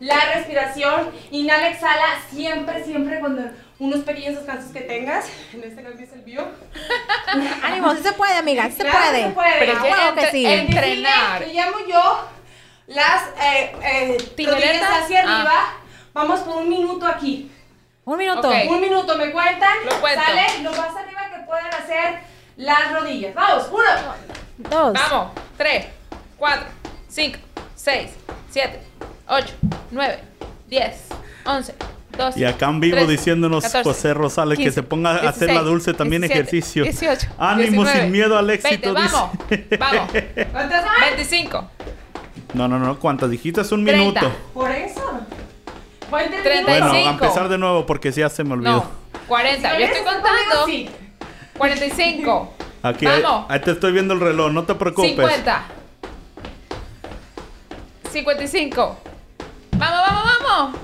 la 0.00 0.16
respiración. 0.34 1.10
Inhala, 1.30 1.68
exhala 1.68 2.06
siempre, 2.30 2.82
siempre 2.84 3.20
cuando 3.20 3.42
unos 3.78 4.00
pequeños 4.00 4.36
descansos 4.36 4.72
que 4.72 4.80
tengas. 4.80 5.26
En 5.52 5.62
este 5.64 5.82
caso 5.82 5.98
es 5.98 6.12
el 6.14 6.22
bio. 6.22 6.46
Ánimo, 7.62 7.94
sí 7.94 8.02
se 8.02 8.12
puede, 8.14 8.34
amiga, 8.34 8.66
sí 8.66 8.72
se 8.72 8.84
Claro 8.84 8.98
puede. 8.98 9.22
se 9.24 9.30
puede. 9.30 9.58
Pero 9.58 9.72
Ah, 9.78 9.82
que 9.82 9.90
que 9.90 10.08
entre- 10.08 10.30
sí. 10.30 10.46
en- 10.46 10.60
Entrenar. 10.60 11.40
Le 11.42 11.52
llamo 11.52 11.76
yo 11.86 12.28
las 12.86 13.22
eh, 13.42 13.72
eh, 13.82 14.16
rodillas 14.46 14.82
hacia 15.02 15.20
Ah. 15.20 15.36
arriba. 15.40 15.74
Vamos 16.14 16.40
por 16.40 16.56
un 16.58 16.68
minuto 16.68 17.06
aquí. 17.06 17.50
Un 18.04 18.18
minuto. 18.18 18.48
Un 18.48 18.80
minuto, 18.80 19.16
¿me 19.16 19.30
cuentan? 19.30 19.78
Lo 19.84 20.00
cuento. 20.00 20.22
Sale 20.24 20.62
lo 20.62 20.70
más 20.70 20.94
arriba 20.96 21.20
que 21.34 21.46
puedan 21.46 21.72
hacer 21.72 22.20
las 22.56 22.92
rodillas. 22.92 23.34
Vamos, 23.34 23.68
uno. 23.70 24.68
Dos. 24.68 24.92
Vamos. 24.92 25.30
3, 25.56 25.86
4, 26.36 26.66
5, 27.08 27.38
6, 27.76 28.10
7, 28.50 28.80
8, 29.28 29.54
9, 29.92 30.18
10, 30.68 30.96
11, 31.46 31.74
12. 32.18 32.40
Y 32.40 32.44
acá 32.44 32.68
en 32.68 32.80
vivo 32.80 32.96
13, 32.96 33.12
diciéndonos 33.12 33.64
14, 33.64 33.84
José 33.88 34.14
Rosales 34.14 34.58
que 34.58 34.64
15, 34.64 34.74
se 34.74 34.82
ponga 34.82 35.10
a 35.10 35.28
hacer 35.28 35.48
la 35.48 35.62
16, 35.62 35.64
dulce 35.64 35.94
también 35.94 36.22
17, 36.22 36.40
ejercicio. 36.40 36.82
18, 36.84 37.28
Ánimo 37.38 37.84
19, 37.84 38.00
sin 38.00 38.12
miedo 38.12 38.36
al 38.36 38.50
éxito. 38.50 38.92
20, 38.92 38.92
vamos, 38.92 39.30
dice. 39.48 39.76
vamos. 39.78 40.10
¿Cuántas 40.52 40.84
más? 40.84 41.00
25, 41.00 41.70
No, 42.54 42.68
no, 42.68 42.78
no. 42.78 42.98
¿Cuántas 42.98 43.30
dijiste? 43.30 43.60
Es 43.60 43.70
un 43.72 43.84
30. 43.84 44.20
minuto. 44.20 44.36
Por 44.52 44.70
eso. 44.70 45.20
Voy 46.12 46.20
a 46.22 46.24
intentar- 46.26 46.52
35. 46.52 46.88
Bueno, 46.92 47.08
a 47.08 47.12
empezar 47.12 47.48
de 47.48 47.58
nuevo 47.58 47.86
porque 47.86 48.12
ya 48.12 48.28
se 48.28 48.44
me 48.44 48.52
olvidó. 48.52 48.70
no, 48.72 48.86
40. 49.26 49.78
Yo 49.78 49.84
estoy 49.86 50.02
contando. 50.04 50.66
Sí. 50.66 50.88
45, 51.58 52.54
Aquí, 52.84 53.06
ahí, 53.06 53.22
Vamos. 53.22 53.46
ahí 53.48 53.60
te 53.60 53.70
estoy 53.72 53.92
viendo 53.92 54.12
el 54.14 54.20
reloj, 54.20 54.50
no 54.52 54.64
te 54.64 54.74
preocupes. 54.74 55.10
50, 55.10 55.62
55. 58.10 58.98
Vamos, 59.72 60.00
vamos, 60.06 60.24
vamos. 60.44 60.76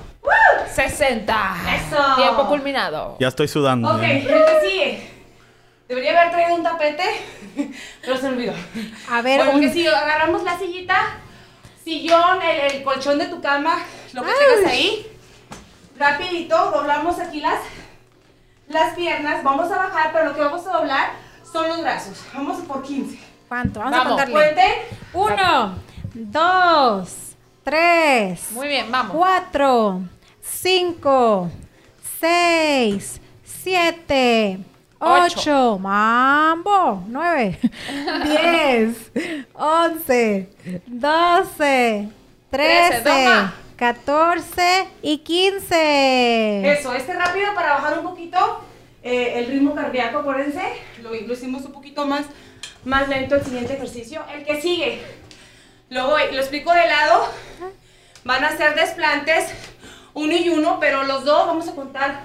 60. 0.73 1.55
Eso. 1.75 2.15
Tiempo 2.17 2.47
culminado. 2.47 3.17
Ya 3.19 3.27
estoy 3.27 3.47
sudando. 3.47 3.93
Ok, 3.95 4.01
¿eh? 4.03 4.25
que 4.27 4.67
sigue. 4.69 5.09
Debería 5.87 6.19
haber 6.21 6.31
traído 6.31 6.55
un 6.55 6.63
tapete, 6.63 7.03
pero 8.01 8.15
se 8.17 8.23
me 8.23 8.29
olvidó. 8.29 8.53
A 9.09 9.21
ver, 9.21 9.37
bueno, 9.37 9.53
un- 9.53 9.61
que 9.61 9.69
si 9.73 9.87
agarramos 9.87 10.43
la 10.43 10.57
sillita, 10.57 11.17
sillón, 11.83 12.41
el, 12.43 12.75
el 12.75 12.83
colchón 12.83 13.17
de 13.17 13.25
tu 13.25 13.41
cama, 13.41 13.79
lo 14.13 14.21
que 14.23 14.29
tengas 14.31 14.71
ahí. 14.71 15.07
Rapidito, 15.99 16.71
doblamos 16.71 17.19
aquí 17.19 17.41
las, 17.41 17.59
las 18.69 18.95
piernas. 18.95 19.43
Vamos 19.43 19.69
a 19.69 19.75
bajar, 19.77 20.11
pero 20.13 20.25
lo 20.27 20.33
que 20.33 20.41
vamos 20.41 20.65
a 20.65 20.77
doblar 20.77 21.09
son 21.51 21.67
los 21.67 21.81
brazos. 21.81 22.23
Vamos 22.33 22.57
por 22.61 22.81
15. 22.83 23.19
¿Cuánto? 23.49 23.81
Vamos, 23.81 23.97
Vamos, 23.97 24.05
a 24.05 24.25
contarle. 24.25 24.33
Cuenten. 24.33 24.71
Uno, 25.13 25.75
dos, 26.13 27.35
tres, 27.63 28.51
Muy 28.51 28.67
bien, 28.67 28.89
vamos. 28.91 29.11
cuatro, 29.15 30.01
cinco, 30.41 31.49
seis, 32.19 33.19
siete, 33.43 34.59
Ocho. 34.99 35.23
ocho, 35.39 35.79
mambo, 35.79 37.03
nueve, 37.07 37.59
diez, 38.23 39.11
once, 39.53 40.49
doce, 40.85 42.09
Trece, 42.51 43.49
trece, 43.79 44.01
toma. 44.05 44.35
catorce 44.35 44.87
y 45.01 45.17
quince. 45.19 46.71
Eso, 46.71 46.93
este 46.93 47.13
rápido 47.13 47.53
para 47.55 47.73
bajar 47.73 47.99
un 47.99 48.03
poquito 48.03 48.61
eh, 49.03 49.39
el 49.39 49.47
ritmo 49.47 49.75
cardíaco, 49.75 50.19
acuérdense. 50.19 50.61
Lo, 51.01 51.09
lo 51.13 51.33
hicimos 51.33 51.63
un 51.65 51.71
poquito 51.71 52.05
más, 52.05 52.25
más 52.85 53.07
lento 53.07 53.35
el 53.35 53.43
siguiente 53.43 53.73
ejercicio. 53.73 54.23
El 54.33 54.45
que 54.45 54.61
sigue, 54.61 55.01
lo 55.89 56.07
voy, 56.07 56.23
lo 56.31 56.39
explico 56.39 56.71
de 56.73 56.87
lado. 56.87 57.25
Van 58.25 58.43
a 58.43 58.55
ser 58.57 58.75
desplantes, 58.75 59.53
uno 60.13 60.33
y 60.33 60.49
uno, 60.49 60.77
pero 60.79 61.03
los 61.03 61.23
dos 61.23 61.47
vamos 61.47 61.67
a 61.67 61.75
contar. 61.75 62.21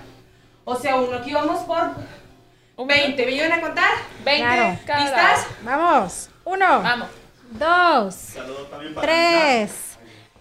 O 0.64 0.76
sea, 0.76 0.96
uno, 0.96 1.16
aquí 1.18 1.32
vamos 1.32 1.60
por 1.64 1.92
Un 2.76 2.88
20. 2.88 3.24
¿Me 3.26 3.32
ayudan 3.32 3.52
a 3.52 3.60
contar? 3.60 3.90
20 4.24 4.42
Claro. 4.42 4.78
cada 4.86 5.00
¿Listas? 5.04 5.46
Vamos, 5.62 6.30
uno, 6.44 6.82
Vamos. 6.82 7.08
dos, 7.52 8.34
tres, 9.00 9.93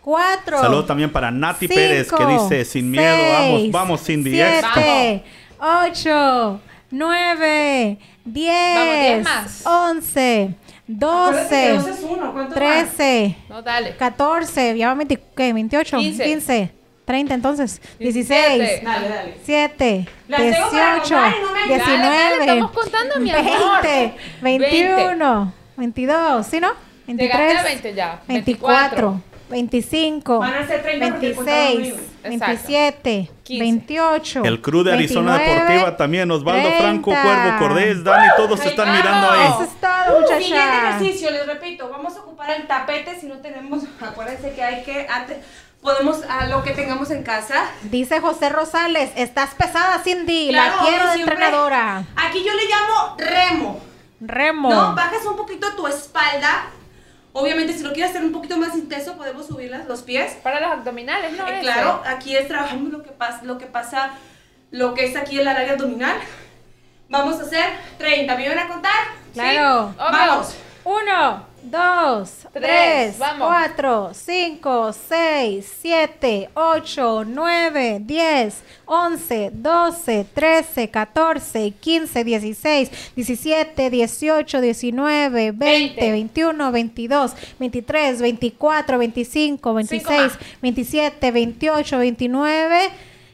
cuatro. 0.03 0.59
Saludo 0.59 0.85
también 0.85 1.11
para 1.11 1.31
Nati 1.31 1.67
cinco, 1.67 1.75
Pérez 1.75 2.11
que 2.11 2.25
dice 2.25 2.65
sin 2.65 2.91
miedo, 2.91 3.31
vamos, 3.33 3.59
seis, 3.61 3.71
vamos 3.71 4.01
Cindy. 4.05 4.31
Siete, 4.31 5.23
ocho, 5.59 6.59
nueve, 6.91 7.97
diez, 8.25 8.75
Vamos, 8.75 8.93
diez 9.01 9.23
más. 9.23 9.65
once, 9.65 10.55
Acuérdate 10.83 10.85
que 10.85 10.93
doce, 10.93 11.73
dos 11.73 11.87
es 11.87 12.03
uno. 12.03 12.33
¿Cuánto 12.33 12.49
más? 12.49 12.53
trece, 12.55 13.37
No, 13.49 13.61
dale. 13.61 13.95
catorce, 13.95 14.77
ya 14.77 14.87
va 14.89 14.95
20, 14.95 15.19
¿qué? 15.35 15.53
28, 15.53 15.97
Quince. 15.97 16.23
15, 16.23 16.71
30 17.05 17.33
entonces, 17.33 17.81
Diecisiete. 17.99 18.49
16, 18.57 18.83
Dale, 18.83 19.09
dale. 19.09 19.37
7, 19.43 20.07
Las 20.27 20.39
tengo 20.41 20.53
para 20.71 20.93
18, 20.95 21.15
contar 21.15 21.33
y 21.37 21.41
no 21.41 21.51
me- 21.51 21.59
Dale, 21.59 21.77
dale, 21.77 21.83
19, 21.85 22.39
estamos 22.41 22.71
contando, 22.71 23.19
mi 23.19 23.31
amor. 23.31 23.81
20, 23.83 24.15
21, 24.41 25.53
22, 25.77 26.45
¿sí 26.47 26.59
no? 26.59 26.71
Llegaste 27.07 27.43
23, 27.43 27.57
a 27.59 27.63
20 27.63 27.93
ya. 27.93 28.21
24, 28.27 29.21
25, 29.49 30.39
Van 30.39 30.53
a 30.53 30.67
ser 30.67 30.81
30 30.81 31.07
porque 31.09 31.33
contaron 31.35 31.65
26, 31.77 31.93
conmigo. 31.93 32.13
Exacto. 32.23 32.45
27, 32.47 33.29
15. 33.43 33.63
28. 33.63 34.43
El 34.45 34.61
crew 34.61 34.83
de 34.83 34.93
Arizona 34.93 35.37
29, 35.37 35.61
Deportiva 35.63 35.97
también. 35.97 36.31
Osvaldo 36.31 36.61
30. 36.69 36.81
Franco, 36.83 37.11
Cuervo, 37.11 37.59
Cordés, 37.59 38.03
Dani, 38.03 38.27
todos 38.37 38.59
se 38.59 38.69
están 38.69 38.91
mirando 38.95 39.31
ahí. 39.31 39.47
Eso 39.49 39.63
es 39.63 39.69
todo, 39.81 39.89
Uh, 40.03 40.27
Siguiente 40.27 40.77
ejercicio, 40.89 41.31
les 41.31 41.45
repito, 41.47 41.89
vamos 41.89 42.15
a 42.17 42.21
ocupar 42.21 42.51
el 42.51 42.67
tapete 42.67 43.17
si 43.19 43.25
no 43.27 43.37
tenemos, 43.37 43.83
acuérdense 44.01 44.53
que 44.53 44.61
hay 44.63 44.83
que, 44.83 45.07
antes, 45.09 45.37
podemos 45.81 46.23
a 46.29 46.47
lo 46.47 46.63
que 46.63 46.71
tengamos 46.71 47.09
en 47.11 47.23
casa. 47.23 47.65
Dice 47.83 48.19
José 48.19 48.49
Rosales, 48.49 49.11
estás 49.15 49.53
pesada, 49.55 49.99
Cindy. 49.99 50.49
Claro, 50.49 50.75
la 50.77 50.81
quiero 50.87 51.07
de 51.11 51.19
entrenadora. 51.19 52.03
Aquí 52.15 52.43
yo 52.43 52.53
le 52.53 52.63
llamo 52.65 53.15
remo. 53.17 53.81
Remo. 54.19 54.69
No, 54.69 54.95
bajas 54.95 55.25
un 55.25 55.35
poquito 55.35 55.67
tu 55.75 55.85
espalda. 55.87 56.65
Obviamente, 57.33 57.73
si 57.73 57.83
lo 57.83 57.91
quieres 57.93 58.11
hacer 58.11 58.23
un 58.23 58.31
poquito 58.31 58.57
más 58.57 58.75
intenso, 58.75 59.17
podemos 59.17 59.47
subir 59.47 59.71
las- 59.71 59.87
los 59.87 60.03
pies. 60.03 60.33
Para 60.43 60.59
los 60.59 60.71
abdominales, 60.71 61.33
¿no? 61.37 61.47
Eh, 61.47 61.51
Ese. 61.53 61.61
claro, 61.61 62.01
aquí 62.05 62.35
es 62.35 62.47
trabajando 62.47 62.97
lo 62.97 63.03
que 63.03 63.09
pasa, 63.11 63.41
lo 63.43 63.57
que 63.57 63.65
pasa, 63.65 64.11
lo 64.71 64.93
que 64.93 65.05
es 65.05 65.15
aquí 65.15 65.39
en 65.39 65.45
la 65.45 65.51
área 65.51 65.73
abdominal. 65.73 66.17
Vamos 67.09 67.39
a 67.39 67.43
hacer 67.43 67.65
30. 67.97 68.35
¿Me 68.37 68.49
van 68.49 68.59
a 68.59 68.67
contar? 68.67 68.91
Claro. 69.33 69.89
¿Sí? 69.89 69.95
Vamos. 69.97 70.55
Uno, 70.83 71.45
dos, 71.63 72.29
Tres, 72.53 72.63
tres, 72.63 73.17
vamos. 73.19 73.47
cuatro, 73.47 74.11
cinco, 74.13 74.93
seis, 74.93 75.71
siete, 75.81 76.49
ocho, 76.53 77.23
nueve, 77.25 77.99
diez, 78.01 78.61
once, 78.85 79.49
doce, 79.53 80.25
trece, 80.33 80.89
catorce, 80.89 81.71
quince, 81.79 82.23
dieciséis, 82.23 82.91
diecisiete, 83.15 83.89
dieciocho, 83.89 84.61
diecinueve, 84.61 85.51
veinte, 85.51 85.55
Veinte. 85.55 86.11
veintiuno, 86.11 86.71
veintidós, 86.71 87.33
veintitrés, 87.59 88.21
veinticuatro, 88.21 88.97
veinticinco, 88.97 89.73
veintiséis, 89.73 90.33
más. 90.33 90.39
veintisiete, 90.61 91.31
veintiocho, 91.31 91.97
veintinueve. 91.97 92.89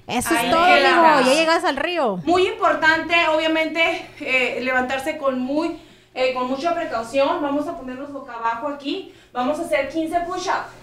Eso 0.07 0.29
Ahí 0.31 0.45
es 0.47 0.51
todo, 0.51 0.63
amigo. 0.63 1.29
Ya 1.29 1.33
llegas 1.33 1.63
al 1.63 1.77
río. 1.77 2.17
Muy 2.25 2.47
importante, 2.47 3.13
obviamente, 3.27 4.07
eh, 4.21 4.59
levantarse 4.63 5.17
con 5.17 5.39
muy, 5.39 5.77
eh, 6.19 6.33
con 6.33 6.47
mucha 6.49 6.75
precaución. 6.75 7.41
Vamos 7.41 7.67
a 7.67 7.77
ponernos 7.77 8.11
boca 8.11 8.33
abajo 8.33 8.67
aquí. 8.67 9.13
Vamos 9.31 9.57
a 9.59 9.63
hacer 9.63 9.87
15 9.87 10.19
push-ups. 10.21 10.73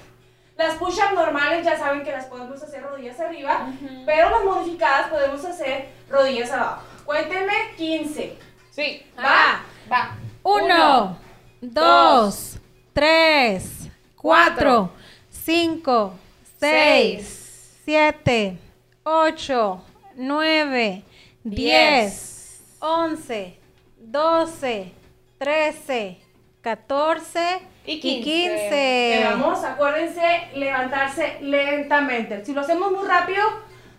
Las 0.56 0.76
push-ups 0.76 1.12
normales 1.14 1.64
ya 1.64 1.78
saben 1.78 2.02
que 2.02 2.10
las 2.10 2.24
podemos 2.24 2.62
hacer 2.62 2.82
rodillas 2.82 3.20
arriba, 3.20 3.68
pero 4.06 4.30
las 4.30 4.44
modificadas 4.44 5.10
podemos 5.10 5.44
hacer 5.44 5.88
rodillas 6.08 6.50
abajo. 6.50 6.82
Cuéntenme 7.04 7.52
15. 7.76 8.38
Sí. 8.70 9.02
Va. 9.18 9.60
Va. 9.92 10.16
Uno, 10.42 11.18
dos, 11.60 12.58
tres, 12.94 13.90
cuatro, 14.16 14.90
cinco, 15.28 16.14
seis, 16.58 17.76
siete, 17.84 18.56
ocho, 19.02 19.82
nueve, 20.14 21.04
diez, 21.44 22.62
once, 22.80 23.58
doce, 23.98 24.92
trece, 25.38 26.20
catorce 26.62 27.60
Y 27.84 27.92
y 27.94 28.00
quince. 28.00 28.22
quince. 28.24 29.20
Vamos, 29.30 29.62
acuérdense, 29.64 30.48
levantarse 30.54 31.38
lentamente. 31.40 32.44
Si 32.44 32.52
lo 32.52 32.60
hacemos 32.62 32.92
muy 32.92 33.06
rápido, 33.06 33.42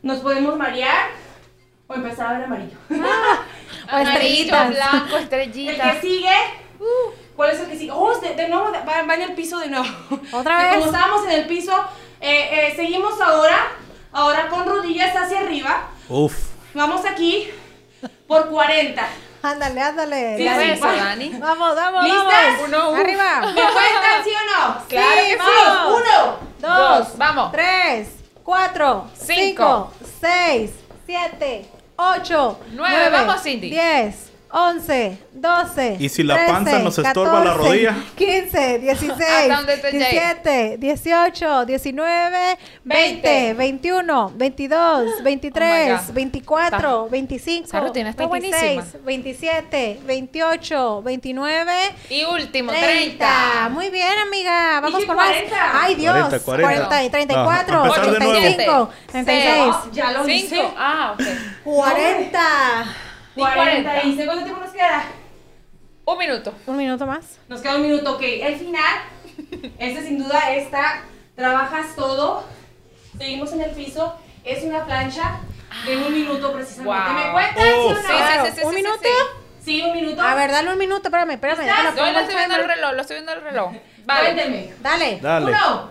nos 0.02 0.19
podemos 0.19 0.58
marear 0.58 1.10
o 1.88 1.93
empezar 1.93 2.28
a 2.28 2.34
ver 2.34 2.43
amarillo. 2.45 2.78
O 3.89 3.95
Amarillo, 3.95 4.12
estrellitas. 4.12 4.69
blanco, 4.69 5.15
El 5.17 5.23
estrellitas. 5.23 5.95
que 5.95 6.02
sigue, 6.02 6.36
¿cuál 7.38 7.52
es 7.52 7.60
el 7.62 7.67
que 7.69 7.78
sigue? 7.78 7.91
Oh, 7.93 8.19
de, 8.19 8.36
de 8.36 8.50
nuevo, 8.50 8.69
va, 8.73 9.04
va 9.04 9.15
en 9.15 9.21
el 9.21 9.32
piso 9.34 9.60
de 9.60 9.69
nuevo. 9.69 9.86
¿Otra 10.34 10.60
Y 10.60 10.63
vez? 10.63 10.73
Como 10.73 10.86
estábamos 10.88 11.26
en 11.26 11.32
el 11.32 11.47
piso, 11.47 11.71
eh, 12.19 12.50
eh, 12.52 12.73
seguimos 12.76 13.19
ahora, 13.21 13.67
ahora 14.12 14.50
con 14.50 14.65
rodillas 14.65 15.15
hacia 15.15 15.39
arriba. 15.39 15.88
Uf. 16.10 16.36
Vamos 16.73 17.06
aquí 17.06 17.50
por 18.28 18.50
40. 18.50 19.08
Ándale, 19.41 19.82
ándale. 19.82 20.38
Sí, 20.38 20.43
¿Qué 20.43 20.50
Dani. 20.50 21.28
eso? 21.28 21.39
Vamos, 21.39 21.76
vamos, 21.76 22.04
¿Listas? 22.04 22.26
vamos. 22.28 22.62
Uno, 22.67 22.89
uno. 22.89 23.02
Arriba. 23.02 23.39
¿Me 23.41 23.62
cuentan, 23.62 24.23
sí 24.23 24.32
o 24.32 24.67
no? 24.67 24.88
Claro 24.88 25.21
Sí, 25.21 25.28
que 25.30 25.38
vamos. 25.38 25.93
Uno. 26.02 26.38
dos, 26.60 27.08
Dos, 27.08 27.17
vamos. 27.17 27.52
tres, 27.52 28.08
cuatro, 28.43 29.06
Cinco. 29.13 29.93
cinco, 30.00 30.10
seis, 30.19 30.71
siete, 31.06 31.69
ocho, 31.95 32.60
Nueve, 32.71 33.10
vamos, 33.12 33.41
Cindy. 33.43 33.69
diez, 33.69 34.32
once, 34.51 35.17
doce, 35.33 35.97
Y 35.99 36.10
si 36.10 36.23
la 36.23 36.45
panza 36.47 36.79
nos 36.79 36.97
estorba 36.97 37.43
la 37.43 37.53
rodilla. 37.53 37.95
quince, 38.15 38.79
dieciséis, 38.79 39.19
Hasta 39.51 39.55
donde 39.57 39.77
te 39.77 39.91
llegue. 39.91 39.97
diecisiete, 40.10 40.77
dieciocho, 40.77 41.65
diecinueve, 41.65 42.57
veinte, 42.83 43.27
Veinte. 43.29 43.53
veintiuno, 43.53 44.31
veintidós, 44.36 45.03
Oh 45.07 45.17
my 45.17 45.23
veintitrés, 45.23 46.07
God. 46.07 46.13
veinticuatro, 46.13 47.10
veinticinco, 47.10 47.67
Esa 47.67 47.79
rutina 47.81 48.10
está 48.12 48.27
veintiséis, 48.27 48.75
buenísima. 48.75 49.03
veintisiete, 49.05 49.99
veintiocho, 50.05 51.01
veintinueve, 51.01 51.95
Y 52.10 52.23
último, 52.23 52.71
30. 52.71 52.88
30. 52.88 53.69
Muy 53.71 53.89
bien, 53.89 54.17
amiga. 54.25 54.79
Vamos 54.81 55.03
con 55.05 55.15
más. 55.15 55.27
40. 55.27 55.83
Ay, 55.83 55.95
Dios. 55.95 56.13
40, 56.13 56.39
40. 56.39 56.67
40 56.88 57.03
y 57.03 57.10
34, 57.10 57.75
No, 57.77 57.86
empezar 57.86 58.12
de 58.12 58.19
nuevo. 58.19 58.31
85, 58.38 58.89
36, 59.12 59.57
No, 59.67 59.91
ya 59.91 60.12
lo 60.12 60.29
hice. 60.29 60.47
Cinco. 60.55 60.73
Ah, 60.77 61.13
ok. 61.13 61.23
40. 61.63 62.86
Y 63.38 63.41
40. 63.41 63.91
40. 63.91 64.04
¿Y 64.04 64.15
sé 64.17 64.26
cuánto 64.26 64.43
tiempo 64.43 64.62
nos 64.62 64.71
queda? 64.71 65.04
Un 66.06 66.17
minuto. 66.17 66.54
Un 66.65 66.78
minuto 66.78 67.06
más. 67.06 67.38
Nos 67.47 67.62
queda 67.62 67.76
un 67.76 67.82
minuto, 67.84 68.13
ok. 68.15 68.21
El 68.23 68.56
final, 68.58 68.95
este 69.80 70.04
sin 70.04 70.17
duda 70.23 70.54
está, 70.54 71.02
trabajas 71.36 71.95
todo, 71.95 72.43
seguimos 73.17 73.52
en 73.54 73.62
el 73.62 73.71
piso, 73.71 74.15
es 74.43 74.63
una 74.63 74.86
plancha 74.86 75.39
de 75.86 75.97
un 75.97 76.13
minuto 76.13 76.54
precisamente. 76.54 76.97
Wow. 77.10 77.13
¿Me 77.26 77.32
cuentan, 77.34 77.63
sí 77.63 77.69
o 77.69 77.88
Uf. 77.88 77.93
no? 77.93 78.02
Sí, 78.02 78.13
sí, 78.17 78.34
sí, 78.45 78.52
sí, 78.56 78.65
¿Un 78.65 78.69
sí, 78.71 78.76
minuto? 78.78 79.00
sí. 79.04 79.10
Sí, 79.65 79.82
un 79.82 79.93
minuto. 79.93 80.21
A 80.21 80.34
ver, 80.34 80.50
dale 80.50 80.71
un 80.71 80.78
minuto. 80.78 81.10
Espérame, 81.10 81.32
espérame. 81.32 81.60
¿Estás? 81.60 81.93
déjalo, 81.93 82.06
No, 82.06 82.12
lo 82.13 82.19
estoy 82.21 82.36
viendo 82.38 82.56
el 82.56 82.63
reloj, 82.67 82.91
lo 82.93 83.02
estoy 83.02 83.15
viendo 83.17 83.34
el 83.34 83.41
reloj. 83.41 83.71
Vale. 84.06 84.73
Dale. 84.82 85.19
Dale. 85.21 85.45
Uno. 85.52 85.89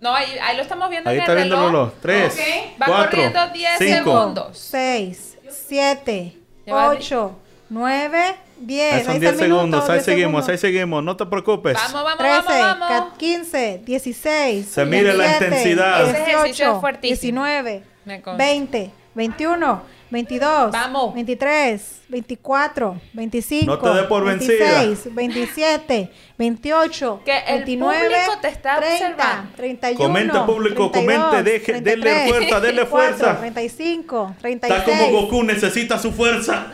No, 0.00 0.14
ahí, 0.14 0.38
ahí 0.40 0.54
lo 0.56 0.62
estamos 0.62 0.88
viendo 0.88 1.10
Ahí 1.10 1.16
en 1.16 1.22
está 1.22 1.32
el 1.32 1.38
viendo 1.38 1.56
el 1.56 1.60
reloj. 1.72 1.88
reloj. 1.90 2.00
Tres, 2.00 2.34
Ok. 2.34 2.80
Va 2.80 2.86
cuatro, 2.86 3.10
corriendo 3.10 3.48
10 3.48 3.78
cinco. 3.78 3.94
segundos. 3.96 4.58
6, 4.58 5.37
7, 5.50 6.36
Ya 6.66 6.74
va 6.74 6.88
8, 6.90 7.36
9, 7.70 8.36
10. 8.60 8.94
Ahí 8.94 9.04
son 9.04 9.20
10 9.20 9.36
segundos. 9.38 9.88
Ahí 9.90 10.00
seguimos, 10.00 10.48
ahí 10.48 10.58
seguimos. 10.58 11.02
No 11.04 11.16
te 11.16 11.26
preocupes. 11.26 11.74
Vamos, 11.74 12.04
vamos, 12.04 12.18
13, 12.18 12.60
vamos, 12.60 12.88
vamos. 12.88 13.18
15, 13.18 13.82
16, 13.84 14.66
Se 14.66 14.84
mire 14.84 15.14
la 15.14 15.24
17, 15.24 15.44
intensidad. 15.44 16.02
Ese 16.02 16.10
ejercicio 16.10 16.38
es 16.38 16.56
18, 16.56 16.80
fuertísimo. 16.80 17.44
19, 17.44 17.82
Me 18.04 18.22
consta. 18.22 18.44
20, 18.44 18.90
21, 19.14 19.82
22, 20.10 20.70
Vamos. 20.72 21.14
23, 21.14 22.00
24, 22.08 23.00
25, 23.12 23.66
No 23.66 23.78
te 23.78 23.88
dé 23.90 24.02
por 24.04 24.24
vencida. 24.24 24.78
26, 24.82 25.14
27, 25.14 26.10
28, 26.38 27.20
Que 27.24 27.38
el 27.46 27.54
29, 27.64 27.98
público 28.08 28.40
te 28.40 28.48
está 28.48 28.76
30, 28.78 28.94
observando. 29.06 29.50
31, 29.56 29.98
Comente, 30.04 30.38
público, 30.46 30.90
32, 30.90 31.24
comente, 31.30 31.50
deje- 31.50 31.72
denle 31.80 32.02
33, 32.02 32.28
fuerza, 32.28 32.60
denle 32.60 32.82
34, 32.86 33.16
fuerza. 33.16 33.38
35, 33.40 34.26
Está 34.30 34.40
36, 34.40 34.86
como 34.98 35.20
Goku, 35.20 35.42
necesita 35.42 35.98
su 35.98 36.12
fuerza. 36.12 36.66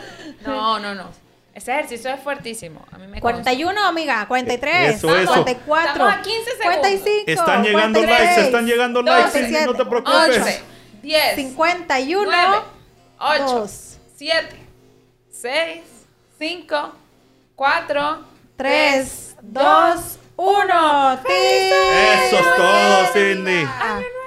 No, 0.45 0.79
no, 0.79 0.95
no. 0.95 1.25
Ese 1.53 1.71
ejercicio 1.71 2.11
es 2.13 2.19
fuertísimo. 2.19 2.85
A 2.91 2.97
mí 2.97 3.07
me 3.07 3.21
consta. 3.21 3.43
41, 3.43 3.85
amiga, 3.85 4.25
43, 4.27 4.95
Eso, 4.97 5.15
eso. 5.15 5.27
44, 5.31 5.91
Estamos 5.91 6.13
a 6.13 6.21
15 6.21 6.51
segundos. 6.51 6.65
45, 6.79 7.23
Están 7.27 7.63
llegando 7.63 7.99
46, 7.99 8.27
likes, 8.27 8.41
están 8.45 8.65
llegando 8.65 9.01
likes. 9.01 9.31
27, 9.39 9.65
No 9.65 9.73
te 9.73 9.85
preocupes. 9.85 10.37
11, 10.37 10.61
10, 11.01 11.35
51, 11.35 12.23
9, 12.25 12.57
8, 13.27 13.43
dos. 13.43 13.97
7, 14.17 14.55
6, 15.31 15.81
5, 16.37 16.93
4, 17.55 18.25
3, 18.55 19.35
2, 19.41 20.19
1. 20.37 21.19
Eso 21.27 22.37
es 22.37 22.55
todo, 22.55 23.05
Cindy. 23.13 23.67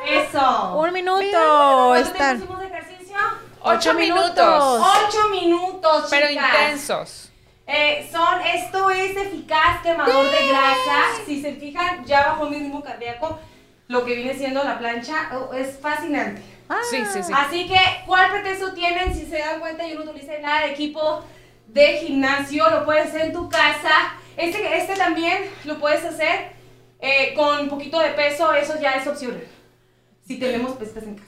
Eso. 0.08 0.74
Un 0.78 0.92
minuto. 0.92 1.20
¿Cuánto 1.20 1.30
tiempo 1.30 1.94
Están 1.94 2.36
hicimos 2.38 2.60
de 2.60 2.66
ejercicio? 2.66 3.16
8 3.60 3.94
minutos. 3.94 4.34
minutos. 4.34 4.86
Ocho 5.06 5.28
minutos, 5.28 6.06
Pero 6.10 6.28
chicas. 6.28 6.44
intensos. 6.48 7.30
Eh, 7.68 8.08
son, 8.10 8.40
esto 8.40 8.90
es 8.90 9.16
eficaz 9.16 9.82
quemador 9.82 10.24
de 10.24 10.48
grasa. 10.48 11.22
Si 11.24 11.40
se 11.40 11.52
fijan, 11.52 12.04
ya 12.04 12.28
bajo 12.28 12.46
mi 12.46 12.58
ritmo 12.58 12.82
cardíaco, 12.82 13.38
lo 13.86 14.04
que 14.04 14.14
viene 14.14 14.34
siendo 14.34 14.64
la 14.64 14.78
plancha 14.78 15.30
oh, 15.34 15.52
es 15.52 15.78
fascinante. 15.78 16.42
Sí, 16.90 16.98
sí, 17.12 17.22
sí. 17.22 17.32
Así 17.34 17.66
que, 17.68 17.78
¿cuál 18.06 18.30
pretexto 18.30 18.72
tienen? 18.74 19.14
Si 19.14 19.26
se 19.26 19.38
dan 19.38 19.60
cuenta, 19.60 19.86
yo 19.86 19.98
no 20.02 20.10
utilicé 20.10 20.38
nada 20.40 20.62
de 20.66 20.72
equipo 20.72 21.24
de 21.66 21.98
gimnasio, 21.98 22.68
lo 22.70 22.84
puedes 22.84 23.08
hacer 23.08 23.22
en 23.22 23.32
tu 23.32 23.48
casa. 23.48 24.14
Este, 24.36 24.76
este 24.78 24.94
también 24.94 25.44
lo 25.64 25.78
puedes 25.78 26.04
hacer 26.04 26.52
eh, 27.00 27.34
con 27.34 27.60
un 27.60 27.68
poquito 27.68 27.98
de 28.00 28.10
peso, 28.10 28.52
eso 28.54 28.74
ya 28.80 28.92
es 28.92 29.06
opcional. 29.06 29.42
Si 30.26 30.38
tenemos 30.38 30.72
pesas 30.72 31.02
en 31.04 31.14
casa. 31.16 31.24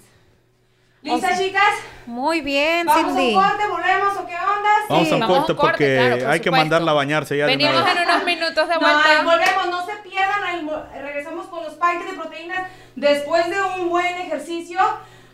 ¿Listas, 1.03 1.38
chicas? 1.38 1.62
Muy 2.05 2.42
bien, 2.42 2.87
¿Vamos 2.87 3.14
Cindy. 3.14 3.35
a 3.35 3.38
un 3.38 3.44
corte? 3.48 3.66
¿Volvemos 3.68 4.16
o 4.18 4.26
qué 4.26 4.35
onda? 4.35 4.70
Vamos 4.90 5.09
Sí, 5.09 5.12
a 5.12 5.14
un 5.14 5.20
vamos 5.20 5.37
a 5.37 5.38
corte 5.38 5.53
un 5.53 5.57
corte, 5.59 5.70
porque 5.72 5.96
claro, 5.96 6.18
por 6.18 6.31
hay 6.31 6.40
que 6.40 6.44
supuesto. 6.44 6.50
mandarla 6.62 6.90
a 6.90 6.94
bañarse 6.94 7.37
ya 7.38 7.46
de 7.46 7.55
una 7.57 7.64
Venimos 7.66 7.85
vez. 7.87 7.96
en 7.96 8.03
unos 8.11 8.24
minutos 8.24 8.68
de 8.68 8.74
No, 8.74 8.81
vuelta. 8.81 9.03
ahí 9.18 9.24
volvemos, 9.24 9.66
no 9.70 9.87
se 9.87 9.96
pierdan, 10.09 10.70
regresamos 11.03 11.46
con 11.46 11.64
los 11.64 11.72
paquetes 11.74 12.11
de 12.11 12.16
proteínas 12.18 12.68
después 12.96 13.48
de 13.48 13.62
un 13.62 13.88
buen 13.88 14.14
ejercicio. 14.18 14.79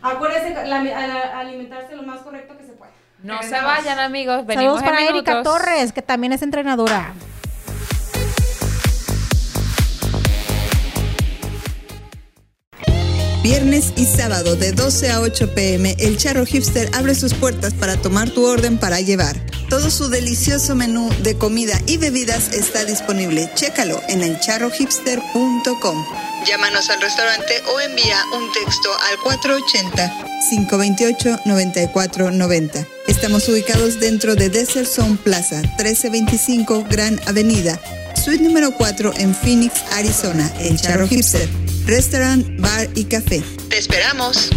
Acuérdense 0.01 0.65
la- 0.65 0.77
a- 0.77 1.39
alimentarse 1.39 1.95
lo 1.95 2.03
más 2.03 2.19
correcto 2.21 2.57
que 2.57 2.65
se 2.65 2.73
pueda. 2.73 2.91
No 3.23 3.41
se 3.41 3.59
vayan, 3.59 3.99
amigos. 3.99 4.45
Venimos 4.45 4.79
Saludos 4.79 4.83
para 4.83 5.01
en 5.01 5.15
Erika. 5.15 5.43
Torres, 5.43 5.91
que 5.91 6.01
también 6.01 6.33
es 6.33 6.41
entrenadora. 6.43 7.13
Viernes 13.43 13.93
y 13.95 14.05
sábado 14.05 14.55
de 14.57 14.73
12 14.73 15.09
a 15.09 15.21
8 15.21 15.53
pm, 15.53 15.95
el 15.99 16.17
Charro 16.17 16.45
Hipster 16.45 16.89
abre 16.93 17.15
sus 17.15 17.33
puertas 17.33 17.73
para 17.73 17.95
tomar 17.95 18.29
tu 18.29 18.45
orden 18.45 18.77
para 18.77 18.99
llevar. 18.99 19.37
Todo 19.69 19.89
su 19.89 20.09
delicioso 20.09 20.75
menú 20.75 21.09
de 21.23 21.37
comida 21.37 21.79
y 21.85 21.97
bebidas 21.97 22.51
está 22.53 22.83
disponible. 22.83 23.49
Chécalo 23.55 24.01
en 24.09 24.21
elcharrohipster.com. 24.21 26.05
Llámanos 26.47 26.89
al 26.89 27.01
restaurante 27.01 27.61
o 27.73 27.79
envía 27.81 28.23
un 28.33 28.49
texto 28.53 28.89
al 29.09 29.17
480-528-9490. 30.49 32.87
Estamos 33.07 33.49
ubicados 33.49 33.99
dentro 33.99 34.35
de 34.35 34.49
Desert 34.49 34.87
Zone 34.87 35.17
Plaza, 35.21 35.57
1325 35.57 36.85
Gran 36.89 37.19
Avenida, 37.27 37.77
suite 38.23 38.41
número 38.41 38.71
4 38.71 39.15
en 39.17 39.35
Phoenix, 39.35 39.83
Arizona. 39.91 40.49
El 40.59 40.79
Charro 40.79 41.05
Hipster. 41.05 41.49
Restaurant, 41.85 42.47
bar 42.61 42.87
y 42.95 43.03
café. 43.03 43.43
¡Te 43.69 43.77
esperamos! 43.77 44.49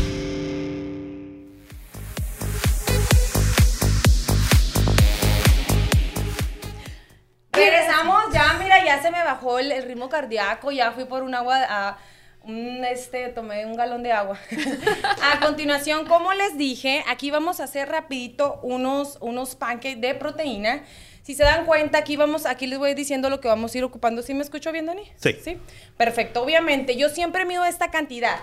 Ya 8.90 9.00
se 9.00 9.10
me 9.12 9.22
bajó 9.22 9.60
el, 9.60 9.70
el 9.70 9.84
ritmo 9.84 10.08
cardíaco, 10.08 10.72
ya 10.72 10.90
fui 10.90 11.04
por 11.04 11.22
un 11.22 11.32
agua, 11.32 11.60
a, 11.68 11.98
un, 12.42 12.84
este, 12.84 13.28
tomé 13.28 13.64
un 13.64 13.76
galón 13.76 14.02
de 14.02 14.10
agua. 14.10 14.36
a 15.22 15.38
continuación, 15.38 16.06
como 16.06 16.32
les 16.32 16.58
dije, 16.58 17.04
aquí 17.06 17.30
vamos 17.30 17.60
a 17.60 17.64
hacer 17.64 17.88
rapidito 17.88 18.58
unos, 18.62 19.16
unos 19.20 19.54
pancakes 19.54 20.00
de 20.00 20.14
proteína. 20.16 20.82
Si 21.22 21.34
se 21.34 21.44
dan 21.44 21.66
cuenta, 21.66 21.98
aquí 21.98 22.16
vamos, 22.16 22.46
aquí 22.46 22.66
les 22.66 22.80
voy 22.80 22.94
diciendo 22.94 23.30
lo 23.30 23.40
que 23.40 23.46
vamos 23.46 23.72
a 23.74 23.78
ir 23.78 23.84
ocupando. 23.84 24.22
¿Sí 24.22 24.34
me 24.34 24.42
escucho 24.42 24.72
bien, 24.72 24.86
Dani? 24.86 25.04
Sí. 25.14 25.36
Sí. 25.40 25.58
Perfecto. 25.96 26.42
Obviamente, 26.42 26.96
yo 26.96 27.10
siempre 27.10 27.44
mido 27.44 27.64
esta 27.64 27.92
cantidad. 27.92 28.38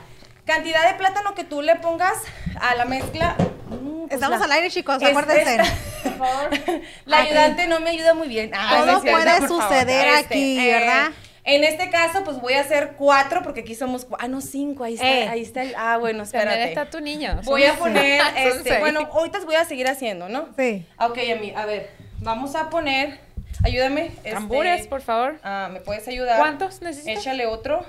Cantidad 0.47 0.88
de 0.91 0.97
plátano 0.97 1.36
que 1.36 1.43
tú 1.43 1.62
le 1.62 1.75
pongas 1.75 2.17
a 2.60 2.73
la 2.75 2.86
mezcla. 2.86 3.36
Mm, 3.69 4.07
pues 4.07 4.13
Estamos 4.13 4.39
la- 4.39 4.45
al 4.45 4.51
aire, 4.53 4.69
chicos, 4.71 5.03
acuérdense. 5.03 5.57
por 6.03 6.17
favor. 6.17 6.49
La 7.05 7.19
Aquí. 7.19 7.27
ayudante 7.27 7.67
no 7.67 7.79
me 7.81 7.89
ayuda 7.91 8.13
muy 8.13 8.27
bien. 8.29 8.51
Ah, 8.55 8.77
Todo 8.79 9.01
cierto, 9.01 9.19
puede 9.23 9.41
favor. 9.41 9.47
suceder 9.62 10.07
Este, 10.07 10.25
aquí, 10.25 10.60
eh, 10.60 10.73
¿verdad? 10.73 11.07
En 11.43 11.63
este 11.63 11.89
caso, 11.89 12.23
pues 12.25 12.41
voy 12.41 12.53
a 12.53 12.62
hacer 12.62 12.93
cuatro, 12.97 13.41
porque 13.43 13.62
aquí 13.62 13.75
somos. 13.75 14.07
Ah, 14.19 14.27
no, 14.27 14.41
cinco. 14.41 14.83
Ahí 14.83 14.95
está. 14.95 15.07
Eh. 15.07 15.27
Ahí 15.29 15.41
está 15.41 15.62
el. 15.63 15.73
Ah, 15.77 15.97
bueno, 15.97 16.23
¿Dónde 16.23 16.38
espérate. 16.38 16.63
está 16.69 16.89
tu 16.89 16.99
niño? 16.99 17.39
Voy 17.43 17.63
a 17.65 17.73
poner. 17.75 18.21
Este, 18.38 18.79
bueno, 18.79 19.01
ahorita 19.12 19.39
voy 19.45 19.55
a 19.55 19.63
seguir 19.65 19.88
haciendo, 19.88 20.27
¿no? 20.29 20.47
Sí. 20.57 20.86
Ok, 20.99 21.17
a 21.17 21.39
mí, 21.39 21.53
a 21.55 21.65
ver. 21.65 21.89
Vamos 22.19 22.55
a 22.55 22.69
poner. 22.69 23.19
Ayúdame. 23.63 24.07
este, 24.07 24.31
Tambures, 24.31 24.88
por 24.88 25.01
favor. 25.01 25.39
Ah, 25.43 25.69
¿me 25.71 25.79
puedes 25.81 26.07
ayudar? 26.07 26.38
¿Cuántos 26.39 26.81
necesitas? 26.81 27.19
Échale 27.21 27.45
otro. 27.47 27.86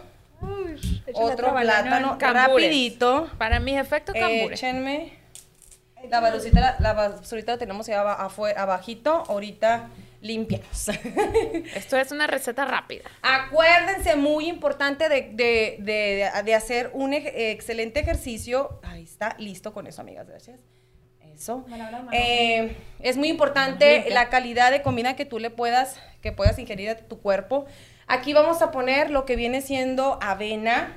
Échale 1.06 1.24
Otro 1.24 1.54
plátano. 1.54 2.16
Rapidito. 2.20 3.30
Para 3.38 3.60
mis 3.60 3.76
efectos, 3.76 4.14
cambures. 4.14 4.62
Échenme. 4.62 5.12
La 6.10 6.20
basurita, 6.20 6.60
la, 6.60 6.76
la 6.78 6.92
basurita 6.92 7.52
la 7.52 7.58
tenemos 7.58 7.86
ya 7.86 8.02
afuera, 8.12 8.62
abajito. 8.62 9.24
Ahorita 9.28 9.88
limpiamos. 10.20 10.88
Esto 11.74 11.96
es 11.96 12.12
una 12.12 12.26
receta 12.28 12.64
rápida. 12.64 13.02
Acuérdense, 13.22 14.14
muy 14.16 14.48
importante 14.48 15.08
de, 15.08 15.30
de- 15.32 15.76
de- 15.80 16.30
de 16.44 16.54
hacer 16.54 16.90
un 16.94 17.14
excelente 17.14 18.00
ejercicio. 18.00 18.78
Ahí 18.84 19.02
está, 19.02 19.34
listo 19.38 19.72
con 19.72 19.86
eso, 19.88 20.00
amigas, 20.02 20.28
gracias. 20.28 20.60
Eso. 21.34 21.64
Eh, 22.12 22.76
es 23.00 23.16
muy 23.16 23.28
importante 23.28 24.06
la 24.10 24.28
calidad 24.28 24.70
de 24.72 24.82
comida 24.82 25.14
que 25.14 25.24
tú 25.24 25.38
le 25.38 25.50
puedas, 25.50 26.00
que 26.20 26.32
puedas 26.32 26.58
ingerir 26.58 26.90
a 26.90 26.96
tu 26.96 27.20
cuerpo. 27.20 27.66
Aquí 28.08 28.32
vamos 28.32 28.62
a 28.62 28.70
poner 28.70 29.10
lo 29.10 29.24
que 29.24 29.36
viene 29.36 29.60
siendo 29.60 30.18
avena. 30.22 30.96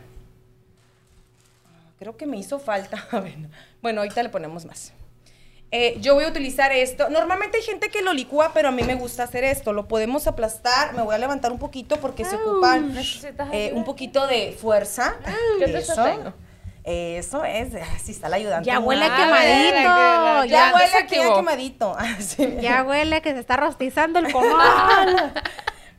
Creo 1.99 2.17
que 2.17 2.25
me 2.25 2.37
hizo 2.37 2.59
falta 2.59 3.05
avena. 3.11 3.49
Bueno, 3.81 4.01
ahorita 4.01 4.23
le 4.23 4.29
ponemos 4.29 4.65
más. 4.65 4.93
Eh, 5.73 5.97
yo 6.01 6.15
voy 6.15 6.25
a 6.25 6.27
utilizar 6.27 6.71
esto. 6.73 7.09
Normalmente 7.09 7.57
hay 7.57 7.63
gente 7.63 7.89
que 7.89 8.01
lo 8.01 8.11
licúa, 8.11 8.51
pero 8.53 8.67
a 8.69 8.71
mí 8.71 8.83
me 8.83 8.95
gusta 8.95 9.23
hacer 9.23 9.43
esto. 9.45 9.71
Lo 9.71 9.87
podemos 9.87 10.27
aplastar. 10.27 10.93
Me 10.93 11.01
voy 11.01 11.15
a 11.15 11.17
levantar 11.17 11.51
un 11.51 11.59
poquito 11.59 11.97
porque 11.97 12.25
se 12.25 12.35
ocupan 12.35 12.93
¿Necesitas 12.93 13.47
eh, 13.53 13.71
un 13.73 13.85
poquito 13.85 14.27
de 14.27 14.51
fuerza. 14.59 15.15
Yo 15.61 15.65
te 15.67 15.77
Eso. 15.77 15.95
sostengo. 15.95 16.33
Eso 16.83 17.45
es. 17.45 17.73
Así 17.95 18.11
está 18.11 18.27
la 18.27 18.35
ayudante. 18.37 18.65
Ya 18.67 18.79
huele 18.79 19.05
Ah, 19.05 19.15
quemadito. 19.15 19.75
Ya, 19.75 20.45
Ya 20.45 20.73
huele 20.75 20.93
activó. 20.97 21.35
quemadito. 21.35 21.95
Ah, 21.97 22.15
sí. 22.19 22.57
Ya 22.59 22.83
huele 22.83 23.21
que 23.21 23.31
se 23.31 23.39
está 23.39 23.55
rostizando 23.55 24.19
el 24.19 24.29
comal. 24.33 25.33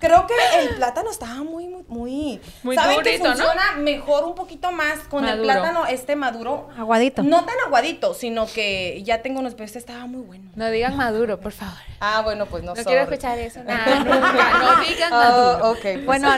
Creo 0.03 0.27
que 0.27 0.35
el 0.59 0.75
plátano 0.75 1.11
estaba 1.13 1.37
muy, 1.45 1.69
muy, 1.69 1.85
muy. 1.87 2.41
Muy 2.65 2.75
¿Saben 2.75 3.03
que 3.03 3.19
¿no? 3.21 3.27
funciona 3.27 3.73
mejor 3.79 4.25
un 4.25 4.35
poquito 4.35 4.73
más 4.73 4.99
con 5.09 5.23
el 5.25 5.31
Maduro. 5.39 5.45
plátano 5.45 5.87
este 5.87 6.17
maduro? 6.17 6.69
Aguadito. 6.77 7.23
No 7.23 7.45
tan 7.45 7.55
aguadito, 7.65 8.13
sino 8.13 8.47
que 8.47 9.01
ya 9.05 9.23
tengo 9.23 9.39
unos, 9.39 9.53
pero 9.55 9.65
este 9.67 9.79
estaba 9.79 10.07
muy 10.07 10.23
bueno. 10.23 10.51
No 10.57 10.69
digan 10.71 10.97
maduro, 10.97 11.39
por 11.39 11.53
favor. 11.53 11.79
Ah, 12.01 12.21
bueno, 12.23 12.47
pues 12.47 12.65
no 12.65 12.71
No 12.75 12.83
sorry. 12.83 12.87
quiero 12.97 13.03
escuchar 13.05 13.39
eso. 13.39 13.63
Nada, 13.63 14.01
nunca. 14.01 14.59
No 14.59 14.85
digan 14.85 15.11
maduro. 15.11 15.65
Ah, 15.67 15.71
ok, 15.71 15.81
pues 15.81 16.05
Bueno, 16.05 16.35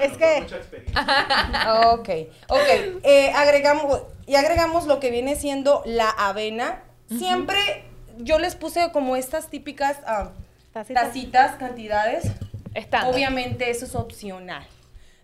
es 0.00 0.16
que 0.16 0.46
Ok, 1.92 2.08
ok. 2.48 3.00
Eh, 3.02 3.30
agregamos, 3.36 4.04
y 4.26 4.36
agregamos 4.36 4.86
lo 4.86 5.00
que 5.00 5.10
viene 5.10 5.36
siendo 5.36 5.82
la 5.84 6.08
avena. 6.08 6.82
Siempre 7.18 7.84
yo 8.16 8.38
les 8.38 8.54
puse 8.56 8.90
como 8.90 9.16
estas 9.16 9.48
típicas 9.50 9.98
ah, 10.06 10.30
Tacitas. 10.72 11.04
tacitas, 11.04 11.56
cantidades. 11.56 12.24
Estándar. 12.76 13.12
Obviamente 13.12 13.70
eso 13.70 13.84
es 13.86 13.94
opcional. 13.94 14.66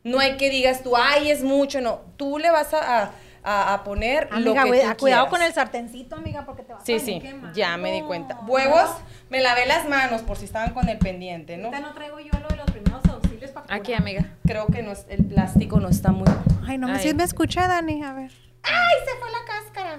No 0.04 0.18
hay 0.18 0.36
que 0.36 0.50
digas 0.50 0.82
tú, 0.82 0.96
ay, 0.96 1.30
es 1.30 1.42
mucho, 1.44 1.80
no. 1.80 2.00
Tú 2.16 2.38
le 2.38 2.50
vas 2.50 2.74
a, 2.74 3.12
a- 3.44 3.74
a 3.74 3.84
poner 3.84 4.28
lo 4.32 4.54
que 4.54 4.60
tú 4.60 4.68
cuidado 4.68 4.96
quieras. 4.98 5.26
con 5.26 5.42
el 5.42 5.52
sartencito, 5.52 6.16
amiga, 6.16 6.44
porque 6.44 6.62
te 6.62 6.72
vas 6.72 6.82
Sí, 6.84 6.94
a 6.94 6.98
sí, 6.98 7.20
quemar. 7.20 7.52
ya 7.52 7.76
me 7.76 7.92
di 7.92 8.02
cuenta. 8.02 8.38
Huevos, 8.46 8.90
me 9.30 9.40
lavé 9.40 9.66
las 9.66 9.88
manos 9.88 10.22
por 10.22 10.36
si 10.36 10.44
estaban 10.46 10.72
con 10.74 10.88
el 10.88 10.98
pendiente, 10.98 11.56
¿no? 11.56 11.68
Ahorita 11.68 11.80
no 11.86 11.94
traigo 11.94 12.18
yo 12.20 12.30
lo 12.40 12.48
de 12.48 12.56
los 12.56 12.66
primeros 12.70 13.04
auxilios 13.06 13.50
para 13.52 13.66
Aquí, 13.72 13.86
curar. 13.92 14.00
amiga. 14.00 14.24
Creo 14.46 14.66
que 14.66 14.82
no 14.82 14.92
es- 14.92 15.06
el 15.08 15.24
plástico 15.24 15.78
no 15.80 15.88
está 15.88 16.10
muy... 16.10 16.26
Ay, 16.66 16.78
no 16.78 16.88
me, 16.88 16.94
Ay. 16.94 17.02
sí 17.02 17.14
me 17.14 17.24
escuché, 17.24 17.60
Dani, 17.60 18.02
a 18.02 18.12
ver. 18.12 18.30
¡Ay, 18.64 18.96
se 19.04 19.18
fue 19.20 19.30
la 19.30 19.44
cáscara! 19.44 19.98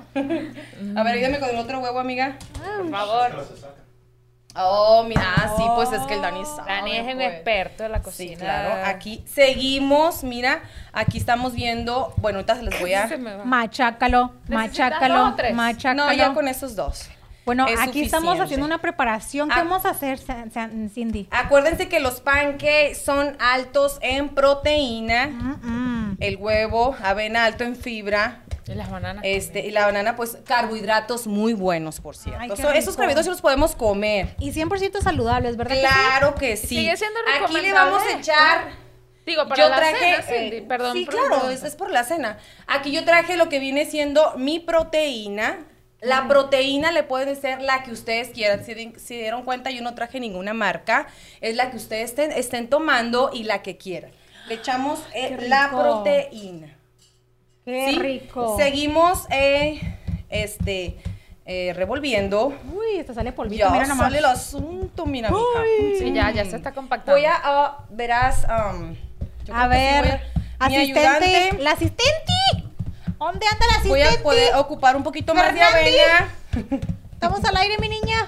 a 1.00 1.04
ver, 1.04 1.14
ayúdame 1.16 1.40
con 1.40 1.50
el 1.50 1.58
otro 1.58 1.80
huevo, 1.80 2.00
amiga. 2.00 2.38
Por 2.78 2.90
favor. 2.90 3.46
Oh, 4.56 5.04
mira, 5.08 5.22
ah, 5.36 5.43
sí, 5.43 5.43
pues 5.90 6.02
es 6.02 6.08
que 6.08 6.14
el 6.16 6.22
Dani 6.22 6.44
sabe, 6.46 6.72
Dani 6.72 6.92
es 6.98 7.08
un 7.08 7.14
pues. 7.16 7.34
experto 7.34 7.84
en 7.86 7.92
la 7.92 7.98
Sí, 8.00 8.04
cocina. 8.04 8.38
claro. 8.40 8.86
Aquí 8.86 9.24
seguimos, 9.26 10.24
mira, 10.24 10.62
aquí 10.92 11.18
estamos 11.18 11.54
viendo, 11.54 12.14
bueno, 12.18 12.40
ahorita 12.40 12.56
se 12.56 12.64
les 12.64 12.80
voy 12.80 12.94
a... 12.94 13.10
Machácalo, 13.46 14.34
¿Necesitas 14.48 14.90
machácalo, 14.90 15.18
dos 15.20 15.34
o 15.34 15.36
tres? 15.36 15.54
machácalo. 15.56 16.06
No, 16.08 16.14
ya 16.14 16.34
con 16.34 16.48
esos 16.48 16.76
dos. 16.76 17.10
Bueno, 17.46 17.68
Es 17.68 17.78
aquí 17.78 18.04
estamos 18.04 18.40
haciendo 18.40 18.66
una 18.66 18.78
preparación. 18.78 19.50
¿Qué 19.50 19.56
Ah. 19.60 19.64
vamos 19.64 19.86
a 19.86 19.90
hacer, 19.90 20.18
Cindy? 20.94 21.28
Acuérdense 21.30 21.90
que 21.90 22.00
los 22.00 22.22
pancakes 22.22 22.96
son 23.04 23.36
altos 23.42 23.98
en 24.02 24.30
proteína, 24.30 25.28
Mm, 25.28 25.60
mm. 26.14 26.18
el 26.22 26.38
huevo, 26.38 26.96
avena 27.04 27.44
alto 27.44 27.66
en 27.66 27.76
fibra, 27.76 28.43
Y 28.68 28.76
las 28.76 28.90
bananas. 28.90 29.24
este, 29.28 29.62
y 29.66 29.72
la 29.72 29.86
banana, 29.86 30.16
pues 30.16 30.38
carbohidratos 30.46 31.28
muy 31.28 31.54
buenos, 31.54 32.00
por 32.00 32.16
cierto. 32.16 32.40
Ay, 32.42 32.50
qué 32.50 32.62
So, 32.62 32.72
esos 32.72 32.96
carbohidratos 32.96 33.26
sí 33.26 33.30
los 33.32 33.42
podemos 33.42 33.76
comer. 33.76 34.36
Y 34.40 34.52
100% 34.52 35.02
saludables, 35.02 35.58
¿verdad? 35.58 35.76
que 35.76 35.82
sí? 35.82 35.88
Claro 35.88 36.36
que 36.36 36.58
sí. 36.58 36.68
Sigue 36.68 36.98
siendo 36.98 37.20
Aquí 37.44 37.60
le 37.60 37.74
vamos 37.74 38.02
a 38.04 38.20
echar 38.20 38.84
Digo, 39.26 39.48
para 39.48 39.64
yo 39.64 39.70
la 39.70 39.78
traje, 39.78 39.98
cena, 40.00 40.22
Cindy. 40.24 40.58
eh, 40.58 40.66
Perdón. 40.68 40.94
sí, 40.94 41.06
por 41.06 41.16
claro, 41.16 41.44
la 41.48 41.54
es, 41.54 41.64
es 41.64 41.76
por 41.76 41.92
la 41.92 42.04
cena. 42.04 42.38
Aquí 42.68 42.92
yo 42.92 43.06
traje 43.06 43.38
lo 43.38 43.48
que 43.50 43.60
viene 43.60 43.86
siendo 43.86 44.34
mi 44.38 44.60
proteína. 44.60 45.60
La 46.02 46.28
proteína 46.28 46.92
le 46.92 47.04
puede 47.04 47.36
ser 47.36 47.62
la 47.62 47.84
que 47.84 47.92
ustedes 47.92 48.30
quieran. 48.30 48.66
Si, 48.66 48.94
si 48.98 49.16
dieron 49.18 49.44
cuenta, 49.44 49.72
yo 49.72 49.82
no 49.82 49.96
traje 49.96 50.20
ninguna 50.20 50.54
marca. 50.54 51.08
Es 51.40 51.56
la 51.56 51.72
que 51.72 51.78
ustedes 51.78 52.10
estén, 52.10 52.32
estén 52.34 52.68
tomando 52.68 53.30
y 53.34 53.46
la 53.46 53.62
que 53.62 53.78
quieran. 53.78 54.12
Le 54.50 54.56
echamos 54.56 55.00
eh, 55.14 55.38
la 55.48 55.70
proteína. 55.72 56.76
Qué 57.66 57.88
¿sí? 57.92 58.00
rico. 58.00 58.58
Seguimos 58.58 59.26
eh, 59.30 59.80
este, 60.30 60.98
eh, 61.46 61.74
revolviendo. 61.76 62.48
Uy, 62.74 62.98
esto 63.00 63.14
sale 63.14 63.32
polvito, 63.32 63.64
Ya 63.66 63.70
mira 63.72 63.86
nomás. 63.86 64.06
sale 64.08 64.18
el 64.20 64.26
asunto, 64.26 65.06
mira, 65.06 65.30
mija. 65.30 65.98
Sí, 66.00 66.12
ya, 66.14 66.32
ya 66.32 66.46
se 66.46 66.56
está 66.58 66.72
compactando. 66.74 67.14
Voy 67.14 67.26
a, 67.26 67.78
verás, 67.90 68.46
um, 68.74 68.96
yo 69.46 69.54
A 69.56 69.68
creo 69.68 69.70
que 69.70 69.76
sí 69.76 69.82
ver, 69.82 70.02
voy 70.04 70.12
a- 70.60 70.70
mi 70.70 70.76
asistente, 70.78 71.08
ayudante. 71.08 71.58
la 71.64 71.72
asistente. 71.72 72.34
¿Dónde 73.18 73.46
anda 73.50 73.66
la 73.68 73.88
Voy 73.90 74.02
a 74.02 74.04
asistente? 74.06 74.24
poder 74.24 74.56
ocupar 74.56 74.96
un 74.98 75.04
poquito 75.04 75.34
más 75.34 75.54
de 75.54 75.62
avena. 75.62 76.30
Estamos 77.14 77.44
al 77.46 77.56
aire, 77.56 77.78
mi 77.80 77.88
niña. 77.88 78.26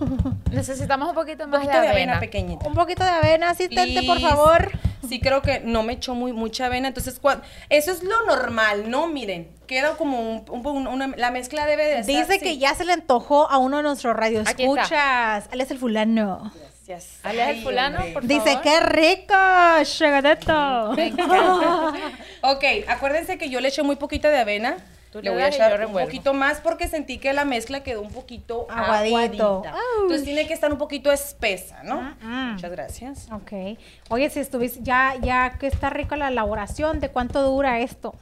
Necesitamos 0.50 1.08
un 1.08 1.14
poquito 1.14 1.44
Un 1.44 1.50
más 1.50 1.60
poquito 1.60 1.80
de 1.80 1.88
avena 1.88 2.12
avena. 2.14 2.20
pequeñita. 2.20 2.66
Un 2.68 2.74
poquito 2.74 3.04
de 3.04 3.10
avena, 3.10 3.50
asistente, 3.50 4.02
por 4.02 4.16
Please. 4.18 4.28
favor. 4.34 4.70
Sí, 5.08 5.20
creo 5.20 5.40
que 5.42 5.60
no 5.60 5.82
me 5.84 5.92
echó 5.94 6.14
muy, 6.14 6.32
mucha 6.32 6.66
avena. 6.66 6.88
Entonces, 6.88 7.22
cua- 7.22 7.40
eso 7.68 7.92
es 7.92 8.02
lo 8.02 8.24
normal, 8.26 8.90
¿no? 8.90 9.06
Miren, 9.06 9.48
queda 9.68 9.96
como 9.96 10.18
un, 10.20 10.44
un- 10.50 10.66
un- 10.66 10.86
una, 10.88 11.08
la 11.16 11.30
mezcla 11.30 11.64
debe 11.66 11.84
de 11.84 12.02
Dice 12.02 12.40
que 12.40 12.58
ya 12.58 12.74
se 12.74 12.84
le 12.84 12.92
antojó 12.92 13.48
a 13.50 13.58
uno 13.58 13.76
de 13.78 13.82
nuestros 13.84 14.16
radioescuchas. 14.16 15.48
Él 15.52 15.60
es 15.60 15.70
el 15.70 15.78
fulano. 15.78 16.50
Gracias. 16.86 17.20
Alias 17.24 17.48
el 17.50 17.62
fulano, 17.62 17.98
por 18.12 18.24
Dice, 18.26 18.46
favor. 18.56 18.62
qué 18.62 18.80
rico, 18.80 19.34
chegadeto. 19.84 20.92
Ok, 22.42 22.64
acuérdense 22.88 23.38
que 23.38 23.48
yo 23.50 23.60
le 23.60 23.68
eché 23.68 23.82
muy 23.82 23.96
poquito 23.96 24.28
de 24.28 24.38
avena. 24.38 24.76
Tú 25.20 25.24
le 25.24 25.30
le 25.30 25.34
voy 25.36 25.42
a 25.42 25.48
echar 25.48 25.86
un 25.86 25.92
poquito 25.92 26.34
más 26.34 26.60
porque 26.60 26.88
sentí 26.88 27.18
que 27.18 27.32
la 27.32 27.44
mezcla 27.44 27.82
quedó 27.82 28.02
un 28.02 28.10
poquito 28.10 28.66
Aguadito. 28.70 29.16
aguadita. 29.64 29.74
Entonces 30.02 30.24
tiene 30.24 30.46
que 30.46 30.54
estar 30.54 30.70
un 30.72 30.78
poquito 30.78 31.10
espesa, 31.12 31.82
¿no? 31.82 32.00
Mm, 32.02 32.16
mm. 32.26 32.52
Muchas 32.52 32.70
gracias. 32.70 33.28
Ok. 33.32 33.78
Oye, 34.10 34.30
si 34.30 34.40
estuviste, 34.40 34.80
ya, 34.82 35.14
ya 35.22 35.56
que 35.58 35.66
está 35.66 35.90
rica 35.90 36.16
la 36.16 36.28
elaboración, 36.28 37.00
¿de 37.00 37.08
cuánto 37.08 37.42
dura 37.42 37.80
esto? 37.80 38.14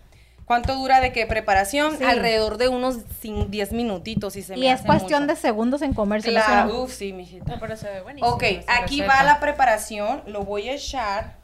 ¿Cuánto 0.44 0.74
dura 0.74 1.00
de 1.00 1.10
qué 1.10 1.24
preparación? 1.26 1.96
Sí. 1.96 2.04
Alrededor 2.04 2.58
de 2.58 2.68
unos 2.68 2.98
cin- 3.22 3.46
10 3.48 3.72
minutitos 3.72 4.36
y 4.36 4.42
se 4.42 4.52
me 4.52 4.58
Y 4.58 4.68
es 4.68 4.74
hace 4.80 4.86
cuestión 4.86 5.22
mucho. 5.22 5.34
de 5.34 5.40
segundos 5.40 5.80
en 5.80 5.94
comerse 5.94 6.28
Claro, 6.30 6.82
uf, 6.82 6.92
sí, 6.92 7.14
mijita. 7.14 7.54
No, 7.54 7.58
pero 7.58 7.76
se 7.78 7.88
ve 7.88 8.02
buenísimo. 8.02 8.30
Ok, 8.34 8.42
aquí 8.66 9.00
receta. 9.00 9.06
va 9.06 9.22
la 9.24 9.40
preparación. 9.40 10.22
Lo 10.26 10.42
voy 10.42 10.68
a 10.68 10.74
echar. 10.74 11.38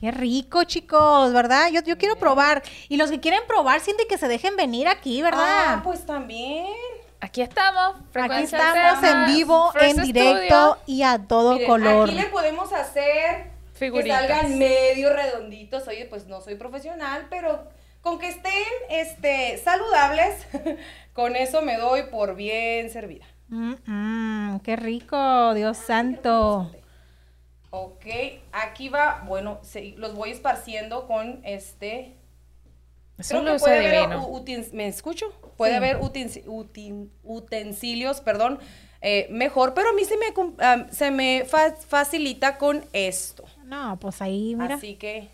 Qué 0.00 0.10
rico, 0.12 0.64
chicos, 0.64 1.32
¿verdad? 1.32 1.70
Yo, 1.72 1.82
yo 1.82 1.98
quiero 1.98 2.16
probar. 2.16 2.62
Y 2.88 2.96
los 2.96 3.10
que 3.10 3.20
quieren 3.20 3.40
probar, 3.48 3.80
Cindy, 3.80 4.06
que 4.08 4.18
se 4.18 4.28
dejen 4.28 4.56
venir 4.56 4.86
aquí, 4.86 5.22
¿verdad? 5.22 5.44
Ah, 5.46 5.80
pues 5.82 6.06
también. 6.06 6.66
Aquí 7.20 7.42
estamos. 7.42 7.96
aquí 8.14 8.42
estamos 8.44 9.02
en 9.02 9.26
vivo, 9.26 9.72
First 9.72 9.98
en 9.98 10.04
directo 10.04 10.76
Studio. 10.76 10.78
y 10.86 11.02
a 11.02 11.18
todo 11.18 11.54
Miren, 11.54 11.66
color. 11.66 12.08
Aquí 12.08 12.16
le 12.18 12.26
podemos 12.26 12.72
hacer 12.72 13.50
Figuritas. 13.74 14.22
que 14.22 14.28
salgan 14.28 14.58
medio 14.58 15.12
redonditos. 15.12 15.88
Oye, 15.88 16.06
pues 16.08 16.26
no 16.28 16.40
soy 16.40 16.54
profesional, 16.54 17.26
pero 17.28 17.64
con 18.02 18.20
que 18.20 18.28
estén 18.28 18.52
este, 18.90 19.58
saludables, 19.58 20.46
con 21.12 21.34
eso 21.34 21.62
me 21.62 21.76
doy 21.76 22.04
por 22.04 22.36
bien 22.36 22.88
servida. 22.90 23.26
Mm, 23.48 23.74
mm, 23.86 24.60
qué 24.60 24.76
rico, 24.76 25.54
Dios 25.54 25.76
santo. 25.76 26.70
Ok, 27.70 28.06
aquí 28.52 28.88
va, 28.88 29.22
bueno, 29.26 29.58
se- 29.62 29.94
los 29.96 30.14
voy 30.14 30.30
esparciendo 30.30 31.06
con 31.06 31.40
este. 31.44 32.14
Es 33.18 33.28
Creo 33.28 33.44
que 33.44 33.58
puede 33.58 33.96
haber, 34.06 34.72
¿me 34.72 34.86
escucho? 34.86 35.26
Puede 35.56 35.72
Sí. 35.72 35.76
haber 35.76 35.98
utin- 36.00 37.08
utensilios, 37.24 38.20
perdón, 38.20 38.60
eh, 39.00 39.26
mejor, 39.30 39.74
pero 39.74 39.90
a 39.90 39.92
mí 39.92 40.04
se 40.04 40.16
me, 40.16 40.26
ah, 40.60 40.86
se 40.90 41.10
me 41.10 41.44
fa- 41.44 41.74
facilita 41.76 42.58
con 42.58 42.84
esto. 42.92 43.44
No, 43.64 43.98
pues 44.00 44.22
ahí, 44.22 44.54
mira. 44.56 44.76
Así 44.76 44.94
que. 44.94 45.28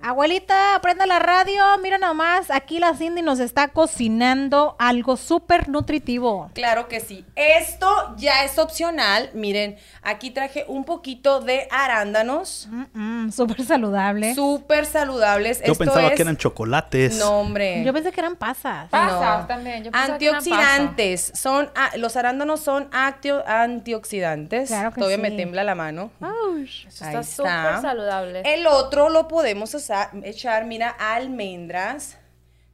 Abuelita, 0.00 0.78
prenda 0.80 1.06
la 1.06 1.18
radio. 1.18 1.62
Mira 1.82 1.98
nomás, 1.98 2.50
aquí 2.50 2.78
la 2.78 2.94
Cindy 2.94 3.20
nos 3.20 3.40
está 3.40 3.68
cocinando 3.68 4.76
algo 4.78 5.16
súper 5.16 5.68
nutritivo. 5.68 6.50
Claro 6.54 6.86
que 6.86 7.00
sí. 7.00 7.26
Esto 7.34 8.14
ya 8.16 8.44
es 8.44 8.58
opcional. 8.58 9.30
Miren, 9.34 9.76
aquí 10.02 10.30
traje 10.30 10.64
un 10.68 10.84
poquito 10.84 11.40
de 11.40 11.66
arándanos. 11.72 12.68
Mm, 12.70 12.84
mm, 13.26 13.32
súper 13.32 13.64
saludable. 13.64 14.34
Súper 14.36 14.86
saludables. 14.86 15.58
Yo 15.64 15.72
Esto 15.72 15.84
pensaba 15.84 16.06
es- 16.08 16.14
que 16.14 16.22
eran 16.22 16.36
chocolates. 16.36 17.16
No, 17.18 17.40
hombre. 17.40 17.82
Yo 17.84 17.92
pensé 17.92 18.12
que 18.12 18.20
eran 18.20 18.36
pasas. 18.36 18.88
Pasas 18.90 19.40
No. 19.40 19.46
también. 19.48 19.82
Yo 19.82 19.90
pensaba 19.90 20.16
que 20.18 20.24
eran 20.26 20.36
Antioxidantes. 20.36 21.32
Son, 21.34 21.70
ah, 21.74 21.90
los 21.96 22.16
arándanos 22.16 22.60
son 22.60 22.88
actio- 22.92 23.42
antioxidantes. 23.46 24.68
Claro 24.68 24.90
que 24.92 25.00
Todavía 25.00 25.18
me 25.18 25.32
tembla 25.32 25.64
la 25.64 25.74
mano. 25.74 26.10
Eso 26.64 27.04
está 27.04 27.22
súper 27.24 27.80
saludable. 27.82 28.42
El 28.44 28.66
otro 28.68 29.08
lo 29.08 29.26
podemos 29.26 29.74
usar- 29.74 29.87
echar, 30.22 30.64
mira, 30.64 30.88
almendras 30.98 32.18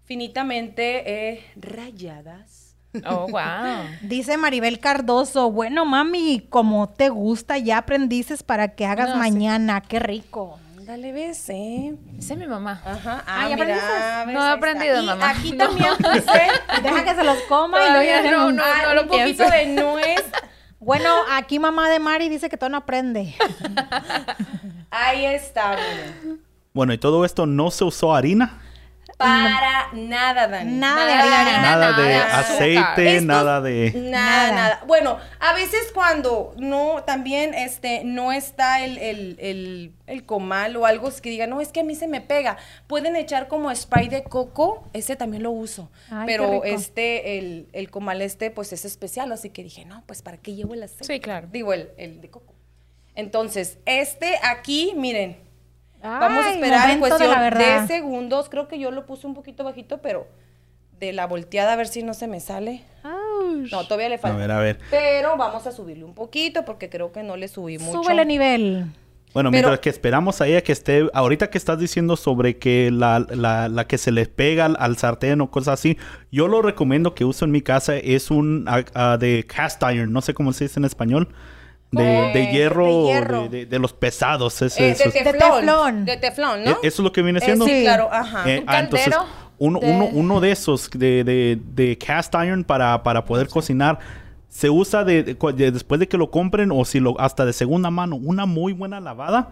finitamente 0.04 1.30
eh, 1.32 1.44
rayadas. 1.56 2.76
Oh, 3.06 3.26
wow. 3.28 3.84
Dice 4.02 4.36
Maribel 4.36 4.78
Cardoso, 4.78 5.50
bueno 5.50 5.84
mami, 5.84 6.46
como 6.48 6.88
te 6.88 7.08
gusta, 7.08 7.58
ya 7.58 7.78
aprendices 7.78 8.42
para 8.42 8.68
que 8.74 8.86
hagas 8.86 9.08
No, 9.08 9.14
sí. 9.14 9.18
mañana, 9.20 9.80
qué 9.80 9.98
rico. 9.98 10.58
Dale, 10.82 11.12
ves, 11.12 11.48
eh. 11.48 11.94
Esa 12.18 12.34
es 12.34 12.38
mi 12.38 12.46
mamá. 12.46 12.82
Ajá. 12.84 13.24
Ah, 13.26 13.48
¿ya 13.48 13.56
mira, 13.56 13.74
aprendiste? 13.74 14.26
ves, 14.26 14.34
No 14.34 14.46
he 14.46 14.50
aprendido, 14.50 15.02
Y 15.02 15.06
mamá. 15.06 15.30
Aquí 15.30 15.52
No. 15.56 15.66
también 15.66 15.90
puse 15.96 16.82
Deja 16.82 17.04
que 17.04 17.14
se 17.14 17.24
los 17.24 17.38
coma 17.48 17.78
y 17.82 17.86
Todavía 17.88 18.20
luego 18.20 18.30
ya 18.30 18.36
no, 18.36 18.52
no- 18.52 18.52
no. 18.52 18.62
ah, 18.64 18.94
lo 18.94 19.02
un 19.02 19.08
poquito 19.08 19.48
de 19.48 19.66
nuez. 19.66 20.24
Bueno, 20.78 21.08
aquí 21.32 21.58
mamá 21.58 21.88
de 21.88 21.98
Mari 21.98 22.28
dice 22.28 22.50
que 22.50 22.58
todo 22.58 22.68
no 22.68 22.76
aprende. 22.76 23.34
Ahí 24.90 25.24
está, 25.24 25.70
miren. 25.76 26.43
Bueno, 26.76 26.92
y 26.92 26.98
todo 26.98 27.24
esto 27.24 27.46
no 27.46 27.70
se 27.70 27.84
usó 27.84 28.16
harina. 28.16 28.60
Para 29.16 29.90
nada, 29.92 30.48
Dani. 30.48 30.72
Nada 30.72 31.06
de 31.06 31.12
harina. 31.12 31.62
Nada 31.62 31.92
de 31.92 32.16
aceite, 32.16 33.20
nada 33.20 33.60
de... 33.60 33.92
Nada, 33.94 34.50
Nada. 34.52 34.84
Bueno, 34.84 35.18
a 35.38 35.54
veces 35.54 35.92
cuando 35.94 36.52
no, 36.56 37.04
también 37.04 37.54
este, 37.54 38.02
no 38.02 38.32
está 38.32 38.84
el, 38.84 38.98
el, 38.98 39.36
el, 39.38 39.92
el 40.08 40.26
comal 40.26 40.76
o 40.76 40.84
algo 40.84 41.08
que 41.22 41.30
diga, 41.30 41.46
no, 41.46 41.60
es 41.60 41.68
que 41.68 41.78
a 41.78 41.84
mí 41.84 41.94
se 41.94 42.08
me 42.08 42.20
pega. 42.20 42.56
Pueden 42.88 43.14
echar 43.14 43.46
como 43.46 43.72
spray 43.72 44.08
de 44.08 44.24
coco, 44.24 44.88
ese 44.94 45.14
también 45.14 45.44
lo 45.44 45.52
uso. 45.52 45.92
Ay, 46.10 46.24
pero 46.26 46.64
este, 46.64 47.38
el, 47.38 47.68
el 47.72 47.88
comal 47.88 48.20
este, 48.20 48.50
pues 48.50 48.72
es 48.72 48.84
especial, 48.84 49.30
así 49.30 49.50
que 49.50 49.62
dije, 49.62 49.84
no, 49.84 50.02
pues 50.06 50.22
¿para 50.22 50.38
qué 50.38 50.56
llevo 50.56 50.74
el 50.74 50.82
aceite? 50.82 51.04
Sí, 51.04 51.20
claro. 51.20 51.46
Digo, 51.52 51.72
el, 51.72 51.90
el 51.98 52.20
de 52.20 52.30
coco. 52.30 52.52
Entonces, 53.14 53.78
este 53.86 54.40
aquí, 54.42 54.92
miren, 54.96 55.43
vamos 56.08 56.44
a 56.46 56.52
esperar 56.52 56.90
en 56.90 56.94
de 56.96 57.00
cuestión 57.00 57.30
la 57.30 57.50
de, 57.50 57.86
segundos. 57.86 58.48
Creo 58.48 58.68
que 58.68 58.78
yo 58.78 58.90
lo 58.90 59.06
puse 59.06 59.26
un 59.26 59.34
poquito 59.34 59.64
bajito, 59.64 59.98
pero 60.02 60.26
de 60.98 61.12
la 61.12 61.26
volteada 61.26 61.72
a 61.72 61.76
ver 61.76 61.88
si 61.88 62.02
no 62.02 62.14
se 62.14 62.28
me 62.28 62.40
sale. 62.40 62.82
No, 63.70 63.84
todavía 63.84 64.08
le 64.08 64.14
A 64.16 64.18
falta. 64.18 64.36
ver, 64.36 64.50
a 64.50 64.58
ver. 64.58 64.78
Pero 64.90 65.36
vamos 65.36 65.66
a 65.66 65.72
subirle 65.72 66.04
un 66.04 66.14
poquito 66.14 66.64
porque 66.64 66.88
creo 66.88 67.12
que 67.12 67.22
no 67.22 67.36
le 67.36 67.48
subí 67.48 67.78
mucho. 67.78 68.02
Súbele 68.02 68.24
nivel. 68.24 68.86
Bueno, 69.32 69.50
Pero- 69.50 69.62
mientras 69.62 69.80
que 69.80 69.90
esperamos 69.90 70.40
a 70.40 70.46
ella 70.46 70.60
que 70.62 70.70
esté, 70.70 71.08
ahorita 71.12 71.50
que 71.50 71.58
estás 71.58 71.76
diciendo 71.78 72.16
sobre 72.16 72.56
que 72.58 72.90
la, 72.92 73.18
la, 73.18 73.68
la 73.68 73.86
que 73.88 73.98
se 73.98 74.12
les 74.12 74.28
pega 74.28 74.64
al, 74.66 74.76
al 74.78 74.96
sartén 74.96 75.40
o 75.40 75.50
cosas 75.50 75.74
así, 75.80 75.98
yo 76.30 76.46
lo 76.46 76.62
recomiendo 76.62 77.16
que 77.16 77.24
uso 77.24 77.44
en 77.44 77.50
mi 77.50 77.60
casa 77.60 77.96
es 77.96 78.30
un 78.30 78.64
ah, 78.68 79.16
de 79.18 79.44
cast 79.44 79.82
iron, 79.92 80.12
no 80.12 80.20
sé 80.20 80.34
cómo 80.34 80.52
se 80.52 80.66
dice 80.66 80.78
en 80.78 80.84
español, 80.84 81.34
de, 81.90 82.02
de 82.34 82.46
hierro, 82.52 82.86
de 82.86 83.12
hierro. 83.12 83.42
De, 83.42 83.48
de- 83.48 83.66
de 83.66 83.78
los 83.78 83.92
pesados. 83.92 84.60
ese- 84.62 84.82
Eh, 84.82 84.86
de 84.86 84.92
esos- 84.92 85.12
teflón. 85.12 85.60
teflón. 85.60 86.04
De 86.04 86.16
teflón, 86.16 86.64
¿no? 86.64 86.70
Eh, 86.72 86.76
¿Eso 86.82 87.02
es 87.02 87.04
lo 87.04 87.12
que 87.12 87.22
viene 87.22 87.38
Eh, 87.38 87.42
siendo? 87.44 87.64
sí, 87.66 87.82
claro, 87.82 88.08
ajá. 88.12 88.50
Eh, 88.50 88.60
Un 88.60 88.64
ah, 88.68 88.80
entonces, 88.80 89.14
uno, 89.58 89.78
de- 89.80 89.86
uno, 89.90 90.06
uno 90.12 90.40
de 90.40 90.50
esos 90.52 90.90
de, 90.90 91.22
de, 91.24 91.58
de 91.74 91.96
cast 91.98 92.34
iron 92.34 92.64
para, 92.64 93.02
para 93.02 93.24
poder 93.24 93.48
cocinar 93.48 93.98
se 94.54 94.70
usa 94.70 95.02
de, 95.02 95.24
después 95.24 95.98
de 95.98 96.06
que 96.06 96.16
lo 96.16 96.30
compren 96.30 96.70
o 96.70 96.84
si 96.84 97.00
lo 97.00 97.20
hasta 97.20 97.44
de 97.44 97.52
segunda 97.52 97.90
mano 97.90 98.14
una 98.14 98.46
muy 98.46 98.72
buena 98.72 99.00
lavada 99.00 99.50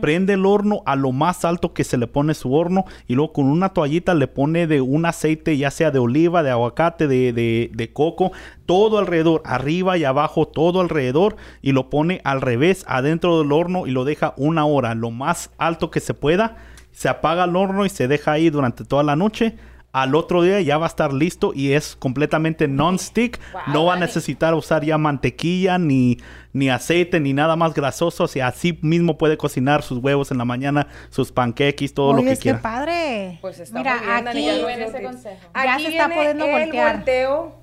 prende 0.00 0.32
el 0.32 0.46
horno 0.46 0.80
a 0.86 0.96
lo 0.96 1.12
más 1.12 1.44
alto 1.44 1.74
que 1.74 1.84
se 1.84 1.98
le 1.98 2.06
pone 2.06 2.32
su 2.32 2.54
horno 2.54 2.86
y 3.06 3.14
luego 3.14 3.34
con 3.34 3.44
una 3.44 3.74
toallita 3.74 4.14
le 4.14 4.28
pone 4.28 4.66
de 4.66 4.80
un 4.80 5.04
aceite 5.04 5.58
ya 5.58 5.70
sea 5.70 5.90
de 5.90 5.98
oliva 5.98 6.42
de 6.42 6.50
aguacate 6.50 7.08
de, 7.08 7.34
de, 7.34 7.70
de 7.74 7.92
coco 7.92 8.32
todo 8.64 8.98
alrededor 8.98 9.42
arriba 9.44 9.98
y 9.98 10.04
abajo 10.04 10.48
todo 10.48 10.80
alrededor 10.80 11.36
y 11.60 11.72
lo 11.72 11.90
pone 11.90 12.22
al 12.24 12.40
revés 12.40 12.86
adentro 12.88 13.38
del 13.38 13.52
horno 13.52 13.86
y 13.86 13.90
lo 13.90 14.06
deja 14.06 14.32
una 14.38 14.64
hora 14.64 14.94
lo 14.94 15.10
más 15.10 15.50
alto 15.58 15.90
que 15.90 16.00
se 16.00 16.14
pueda 16.14 16.56
se 16.90 17.10
apaga 17.10 17.44
el 17.44 17.54
horno 17.54 17.84
y 17.84 17.90
se 17.90 18.08
deja 18.08 18.32
ahí 18.32 18.50
durante 18.50 18.84
toda 18.84 19.02
la 19.02 19.16
noche. 19.16 19.56
Al 19.92 20.14
otro 20.14 20.42
día 20.42 20.60
ya 20.62 20.78
va 20.78 20.86
a 20.86 20.88
estar 20.88 21.12
listo 21.12 21.52
y 21.54 21.72
es 21.72 21.96
completamente 21.96 22.66
non-stick. 22.66 23.38
no 23.68 23.84
va 23.84 23.94
a 23.94 23.96
necesitar 23.98 24.54
usar 24.54 24.82
ya 24.84 24.96
mantequilla 24.96 25.76
ni, 25.78 26.16
ni 26.54 26.70
aceite 26.70 27.20
ni 27.20 27.34
nada 27.34 27.56
más 27.56 27.74
grasoso. 27.74 28.24
O 28.24 28.28
sea, 28.28 28.46
así 28.46 28.78
mismo 28.80 29.18
puede 29.18 29.36
cocinar 29.36 29.82
sus 29.82 29.98
huevos 29.98 30.30
en 30.30 30.38
la 30.38 30.46
mañana, 30.46 30.86
sus 31.10 31.30
panqueques, 31.30 31.92
todo 31.92 32.14
lo 32.14 32.20
Oye, 32.22 32.30
que 32.30 32.36
quiera. 32.38 32.62
padre. 32.62 33.38
Pues 33.42 33.60
está 33.60 33.78
Mira, 33.78 33.96
muy 33.98 34.06
bien, 34.06 34.24
Dani, 34.24 34.48
aquí 34.50 34.60
ya 34.62 34.84
ese 34.86 35.02
consejo. 35.02 35.36
Ya 35.54 35.74
Aquí 35.74 35.82
se 35.84 35.88
está 35.90 36.06
viene 36.08 36.20
pudiendo 36.22 36.44
el 36.46 36.52
voltear. 36.52 36.96
volteo. 36.96 37.61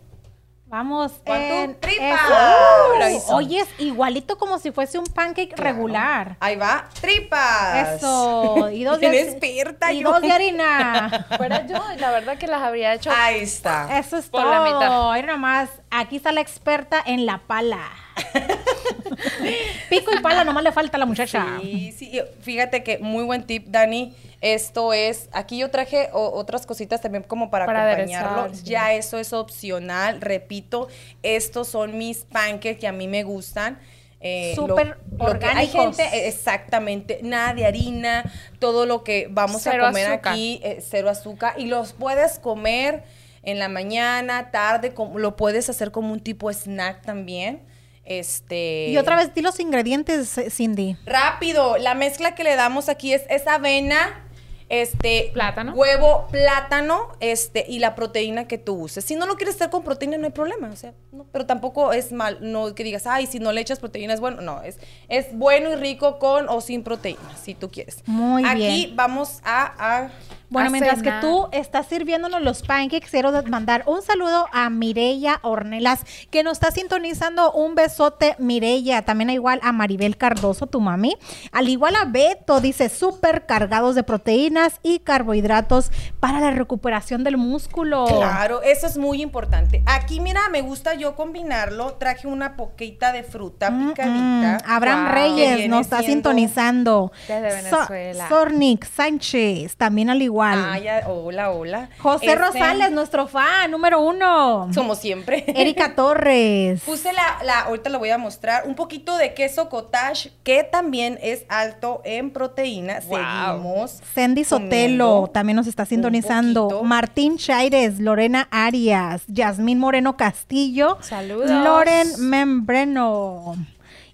Vamos 0.70 1.14
¿Cuánto? 1.26 1.54
en 1.56 1.80
¡Tripas! 1.80 2.22
eso. 2.22 3.00
La 3.00 3.12
hizo. 3.12 3.36
Oye, 3.36 3.60
es 3.62 3.68
igualito 3.80 4.38
como 4.38 4.60
si 4.60 4.72
fuese 4.72 5.00
un 5.00 5.06
pancake 5.08 5.56
regular. 5.58 6.38
Ahí 6.40 6.56
va, 6.58 6.88
tripas. 7.02 7.96
Eso. 7.96 8.70
Y 8.70 8.84
dos 8.84 9.00
de, 9.02 9.20
experta 9.22 9.92
y 9.92 10.02
yo. 10.04 10.12
dos 10.12 10.22
de 10.22 10.32
harina. 10.32 11.26
Fuera 11.38 11.66
yo, 11.66 11.82
la 11.98 12.12
verdad 12.12 12.38
que 12.38 12.46
las 12.46 12.62
habría 12.62 12.94
hecho. 12.94 13.10
Ahí 13.12 13.40
está. 13.42 13.98
Eso 13.98 14.18
es 14.18 14.28
Por 14.28 14.42
todo. 14.44 14.52
la 14.52 14.62
mitad. 14.62 15.14
Mira 15.14 15.34
nomás, 15.34 15.70
aquí 15.90 16.18
está 16.18 16.32
la 16.32 16.42
experta 16.42 17.02
en 17.04 17.26
la 17.26 17.40
pala. 17.40 17.80
Pico 19.90 20.12
y 20.14 20.20
pala, 20.22 20.44
nomás 20.44 20.64
le 20.64 20.72
falta 20.72 20.98
a 20.98 21.00
la 21.00 21.06
muchacha. 21.06 21.46
Sí, 21.62 21.94
sí. 21.98 22.22
Fíjate 22.42 22.84
que 22.84 22.98
muy 23.00 23.24
buen 23.24 23.44
tip, 23.44 23.68
Dani. 23.68 24.14
Esto 24.42 24.94
es, 24.94 25.28
aquí 25.34 25.58
yo 25.58 25.70
traje 25.70 26.10
o- 26.14 26.32
otras 26.34 26.66
cositas 26.66 27.02
también 27.02 27.24
como 27.24 27.50
para, 27.50 27.66
Para 27.66 27.92
acompañarlo. 27.92 28.40
aderezar, 28.42 28.58
sí. 28.64 28.70
Ya 28.72 28.94
eso 28.94 29.18
es 29.18 29.34
opcional. 29.34 30.22
Repito, 30.22 30.88
estos 31.24 31.68
son 31.68 31.98
mis 31.98 32.20
pancakes 32.20 32.78
que 32.78 32.88
a 32.88 32.92
mí 32.94 33.08
me 33.08 33.24
gustan. 33.24 33.80
Eh, 34.22 34.54
Súper 34.56 34.96
que- 34.96 35.24
Hay 35.24 35.28
orgánicos. 35.30 35.98
gente, 35.98 36.04
eh, 36.18 36.28
exactamente, 36.28 37.20
nada 37.24 37.54
de 37.54 37.66
harina, 37.66 38.24
todo 38.60 38.86
lo 38.86 39.04
que 39.04 39.28
vamos 39.30 39.62
Cero 39.62 39.86
a 39.86 39.90
comer 39.90 40.08
azúcar. 40.12 40.34
aquí, 40.34 40.60
eh, 40.64 40.84
cero 40.88 41.10
azúcar. 41.10 41.54
Y 41.58 41.66
los 41.68 41.94
puedes 41.94 42.38
comer 42.40 43.04
en 43.44 43.60
la 43.60 43.70
mañana, 43.70 44.52
tarde, 44.52 44.94
como- 44.94 45.20
lo 45.20 45.36
puedes 45.38 45.70
hacer 45.70 45.92
como 45.92 46.12
un 46.12 46.20
tipo 46.20 46.50
snack 46.52 47.02
también. 47.02 47.62
Este, 48.10 48.88
Y 48.90 48.98
otra 48.98 49.16
vez, 49.16 49.34
di 49.36 49.42
los 49.42 49.60
ingredientes, 49.60 50.38
eh, 50.40 50.50
Cindy. 50.50 50.98
Rápido, 51.06 51.78
la 51.78 51.94
mezcla 51.94 52.34
que 52.36 52.44
le 52.44 52.56
damos 52.56 52.90
aquí 52.90 53.14
es, 53.14 53.22
es 53.30 53.46
avena, 53.48 54.26
este, 54.68 55.30
Plátano. 55.34 55.74
huevo, 55.74 56.28
plátano, 56.32 57.10
este, 57.20 57.66
y 57.68 57.78
la 57.80 57.94
proteína 57.96 58.48
que 58.48 58.58
tú 58.58 58.74
uses. 58.82 59.06
Si 59.06 59.16
no 59.16 59.26
lo 59.28 59.36
quieres 59.36 59.56
hacer 59.56 59.70
con 59.70 59.84
proteína, 59.84 60.18
no 60.18 60.26
hay 60.26 60.32
problema, 60.32 60.70
o 60.70 60.76
sea, 60.76 60.94
no, 61.12 61.26
pero 61.32 61.46
tampoco 61.46 61.94
es 61.94 62.12
mal, 62.12 62.40
no 62.42 62.74
que 62.76 62.84
digas, 62.84 63.06
ay, 63.08 63.28
si 63.28 63.40
no 63.40 63.52
le 63.52 63.62
echas 63.62 63.80
proteína 63.80 64.14
es 64.16 64.20
bueno, 64.20 64.42
no, 64.42 64.62
es, 64.64 64.78
es 65.08 65.28
bueno 65.38 65.72
y 65.72 65.76
rico 65.76 66.18
con 66.20 66.50
o 66.50 66.62
sin 66.62 66.84
proteína, 66.84 67.36
si 67.44 67.54
tú 67.54 67.70
quieres. 67.72 68.04
Muy 68.08 68.44
aquí 68.46 68.58
bien. 68.86 68.96
vamos 68.96 69.40
a, 69.44 69.74
a- 70.06 70.12
Bueno, 70.50 70.72
mientras 70.72 71.02
que 71.04 71.12
tú 71.22 71.48
estás 71.52 71.86
sirviéndonos 71.88 72.42
los 72.42 72.64
pancakes, 72.64 73.10
quiero 73.12 73.32
mandar 73.48 73.84
un 73.86 74.02
saludo 74.02 74.48
a 74.52 74.70
Mireya 74.70 75.40
Ornelas, 75.44 76.02
que 76.32 76.42
nos 76.44 76.54
está 76.54 76.72
sintonizando. 76.72 77.52
Un 77.52 77.76
besote, 77.76 78.36
Mireya. 78.40 79.04
También 79.04 79.30
igual 79.30 79.60
a 79.64 79.72
Maribel 79.72 80.18
Cardoso, 80.18 80.66
tu 80.68 80.82
mami. 80.82 81.16
Al 81.52 81.70
igual 81.70 81.96
a 81.96 82.06
Beto, 82.06 82.62
dice, 82.62 82.90
súper 82.90 83.46
cargados 83.46 83.94
de 83.96 84.04
proteínas 84.04 84.80
y 84.82 85.00
carbohidratos 85.00 85.92
para 86.20 86.40
la 86.40 86.52
recuperación 86.52 87.24
del 87.24 87.38
músculo. 87.38 88.06
Claro, 88.08 88.62
eso 88.64 88.88
es 88.88 88.98
muy 88.98 89.22
importante. 89.22 89.84
Aquí, 89.86 90.20
mira, 90.20 90.42
me 90.52 90.62
gusta 90.62 90.96
yo 90.96 91.16
combinarlo. 91.16 91.94
Traje 91.94 92.28
una 92.28 92.56
poquita 92.56 93.12
de 93.12 93.24
fruta 93.24 93.70
Mm, 93.70 93.90
picadita. 93.90 94.58
mm. 94.66 94.72
Abraham 94.72 95.00
Wow. 95.06 95.10
Que 95.10 95.16
Reyes 95.56 95.70
nos 95.70 95.82
está 95.82 96.02
sintonizando. 96.02 97.12
Desde 97.28 97.70
So- 97.70 97.78
Venezuela. 97.78 98.30
Sornik 98.30 98.86
Sánchez, 98.86 99.76
también 99.78 100.10
al 100.10 100.22
igual. 100.22 100.39
Ah, 100.44 100.80
ya, 100.80 101.04
hola, 101.08 101.52
hola. 101.52 101.90
José 102.00 102.26
Este, 102.28 102.36
Rosales, 102.36 102.92
nuestro 102.92 103.28
fan 103.28 103.72
número 103.72 104.02
uno. 104.02 104.70
Como 104.74 104.96
siempre. 104.96 105.44
Erika 105.48 105.96
Torres. 105.96 106.82
Puse 106.82 107.14
la, 107.14 107.40
la, 107.44 107.62
ahorita 107.62 107.90
lo 107.90 108.00
voy 108.00 108.10
a 108.10 108.18
mostrar, 108.18 108.64
un 108.68 108.76
poquito 108.76 109.18
de 109.18 109.34
queso 109.34 109.70
cottage, 109.70 110.32
que 110.44 110.64
también 110.64 111.20
es 111.22 111.46
alto 111.50 112.02
en 112.06 112.32
proteína. 112.32 113.00
Wow. 113.08 113.18
Seguimos. 113.18 114.02
Sandy 114.14 114.44
Sotelo 114.44 115.30
también 115.34 115.56
nos 115.56 115.68
está 115.68 115.86
sintonizando. 115.86 116.84
Martín 116.84 117.38
Chaires, 117.38 118.00
Lorena 118.00 118.48
Arias, 118.52 119.24
Yasmín 119.28 119.80
Moreno 119.80 120.18
Castillo. 120.18 120.98
Saludos. 121.02 121.50
Loren 121.50 122.08
Membreno. 122.30 123.56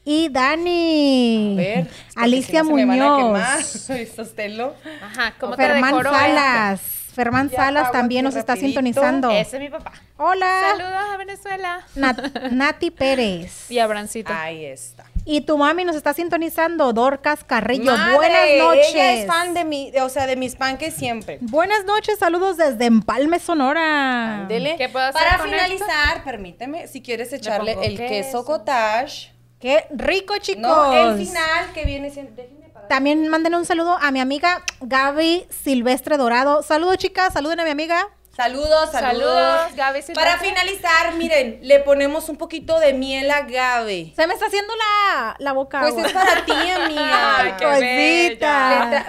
Y 0.07 0.29
Dani. 0.29 1.53
A 1.53 1.57
ver, 1.57 1.87
Alicia 2.15 2.61
si 2.63 2.69
no 2.69 2.75
Muñoz. 2.75 3.41
Sostelo. 4.15 4.75
Ajá, 5.03 5.33
¿cómo 5.39 5.55
te 5.55 5.63
Fermán 5.65 6.03
Salas. 6.03 6.81
Fermán 7.15 7.49
Ya 7.49 7.55
Salas 7.57 7.91
también 7.91 8.23
nos 8.25 8.35
está 8.35 8.55
sintonizando. 8.55 9.31
Ese 9.31 9.55
es 9.57 9.63
mi 9.63 9.69
papá. 9.69 9.93
Hola. 10.17 10.61
Saludos 10.77 11.13
a 11.13 11.17
Venezuela. 11.17 11.87
Nat- 11.95 12.41
Nati 12.51 12.91
Pérez. 12.91 13.71
Y 13.71 13.79
Abrancito. 13.79 14.31
Ahí 14.33 14.65
está. 14.65 15.05
Y 15.27 15.41
tu 15.41 15.57
mami 15.57 15.85
nos 15.85 15.95
está 15.95 16.13
sintonizando, 16.13 16.93
Dorcas 16.93 17.43
Carrillo. 17.43 17.91
Madre, 17.97 18.15
Buenas 18.15 18.47
noches. 18.59 18.89
Ella 18.93 19.13
es 19.13 19.27
fan 19.27 19.53
de 19.55 19.63
mi, 19.65 19.89
de- 19.91 20.01
o 20.01 20.09
sea, 20.09 20.27
de 20.27 20.35
mis 20.35 20.55
panques 20.55 20.93
siempre. 20.93 21.39
Buenas 21.41 21.83
noches, 21.85 22.19
saludos 22.19 22.57
desde 22.57 22.85
Empalme, 22.85 23.39
Sonora. 23.39 24.41
Ándele. 24.41 24.75
¿Qué 24.77 24.89
puedo 24.89 25.05
hacer 25.05 25.19
Para 25.23 25.37
con 25.39 25.49
finalizar, 25.49 26.23
permíteme, 26.23 26.87
si 26.87 27.01
quieres 27.01 27.33
echarle 27.33 27.71
el 27.81 27.97
queso 27.97 28.07
queso. 28.41 28.45
cottage. 28.45 29.31
Qué 29.59 29.85
rico, 29.91 30.37
chicos. 30.37 30.61
No, 30.61 30.91
el 31.11 31.17
final 31.17 31.73
que 31.73 31.85
viene 31.85 32.11
siendo. 32.11 32.31
déjenme 32.35 32.65
apagar. 32.67 32.87
También 32.87 33.27
manden 33.29 33.55
un 33.55 33.65
saludo 33.65 33.97
a 33.99 34.11
mi 34.11 34.19
amiga 34.19 34.63
Gaby 34.81 35.47
Silvestre 35.49 36.17
Dorado. 36.17 36.61
Saludos, 36.61 36.97
chicas. 36.97 37.33
Saluden 37.33 37.59
a 37.59 37.63
mi 37.63 37.69
amiga. 37.69 38.07
Saludos, 38.35 38.91
saludos. 38.91 39.31
Saludos, 39.31 39.75
Gaby 39.77 40.01
Silvestre. 40.01 40.15
Para 40.15 40.37
finalizar, 40.39 41.13
miren, 41.15 41.59
le 41.61 41.79
ponemos 41.79 42.27
un 42.27 42.35
poquito 42.35 42.79
de 42.81 42.91
miel 42.91 43.31
agave. 43.31 44.11
Se 44.13 44.27
me 44.27 44.33
está 44.33 44.47
haciendo 44.47 44.73
la, 44.75 45.37
la 45.39 45.53
boca. 45.53 45.79
Pues 45.79 45.93
agua. 45.93 46.05
es 46.07 46.11
para 46.13 46.43
ti, 46.43 46.51
amiga. 46.51 47.37
Ay, 47.39 47.53
qué 47.57 48.35
Cosita. 48.35 49.05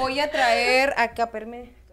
Voy 0.00 0.18
a 0.18 0.28
traer 0.28 0.92
acá, 0.96 1.30
perme. 1.30 1.83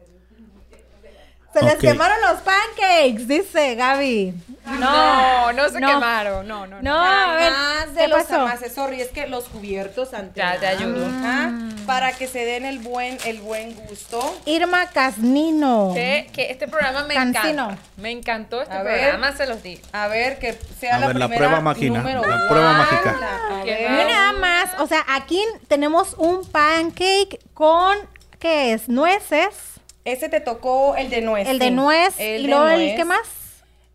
Se 1.54 1.62
les 1.64 1.76
quemaron 1.76 2.18
los 2.22 2.40
pancakes, 2.42 3.28
dice 3.28 3.76
Gaby. 3.76 4.34
No, 4.80 5.52
no 5.54 5.70
se 5.70 5.80
no. 5.82 5.88
quemaron. 5.88 6.48
No, 6.48 6.66
no, 6.68 6.82
no. 6.82 6.82
No, 6.82 7.02
a 7.02 7.36
ver, 7.36 7.52
Más 7.52 7.94
de 7.96 8.02
¿qué 8.02 8.08
los 8.08 8.24
pasó? 8.24 8.42
amases, 8.42 8.74
sorry, 8.74 9.02
es 9.02 9.10
que 9.10 9.28
los 9.28 9.46
cubiertos 9.46 10.14
ante 10.14 10.40
Ya, 10.40 10.58
te 10.60 10.68
ayudo. 10.68 11.06
Ajá, 11.08 11.52
para 11.86 12.14
que 12.14 12.28
se 12.28 12.46
den 12.46 12.64
el 12.66 12.80
buen, 12.80 13.18
el 13.26 13.42
buen 13.42 13.74
gusto. 13.76 14.38
Irma 14.46 14.86
Casnino. 14.92 15.92
Que, 15.94 16.30
que 16.34 16.52
este 16.52 16.68
programa 16.68 17.04
me 17.04 17.16
Cancino. 17.16 17.64
encanta. 17.66 17.78
Me 17.98 18.12
encantó 18.12 18.62
este 18.62 18.74
A 18.74 18.84
ver. 18.84 19.00
programa, 19.02 19.36
se 19.36 19.48
los 19.48 19.62
digo. 19.64 19.82
A 19.92 20.08
ver, 20.08 20.40
que 20.40 20.58
sea 20.80 20.96
A 20.96 21.00
la 21.00 21.08
ver, 21.08 21.16
la 21.18 21.28
primera 21.28 21.48
prueba 21.48 21.62
máquina, 21.62 22.00
número 22.00 22.22
la 22.26 22.48
prueba 22.48 22.74
mágica. 22.74 23.16
La- 23.20 23.60
a 23.60 23.64
Qué 23.64 23.72
ver. 23.72 23.92
Mira 23.92 24.06
nada 24.06 24.34
más, 24.34 24.70
o 24.80 24.88
sea, 24.88 25.04
aquí 25.10 25.44
tenemos 25.68 26.14
un 26.18 26.46
pancake 26.50 27.40
con, 27.54 27.98
¿qué 28.40 28.74
es? 28.74 28.88
Nueces, 28.88 29.71
Ese 30.06 30.30
te 30.30 30.40
tocó 30.40 30.96
el 30.96 31.10
de 31.10 31.22
nuez. 31.22 31.48
el 31.48 31.60
de 31.60 31.72
nuez 31.72 32.20
El 32.20 32.46
y 32.46 32.48
luego 32.48 32.68
el. 32.68 32.96
¿qué 32.96 33.06
más? 33.06 33.20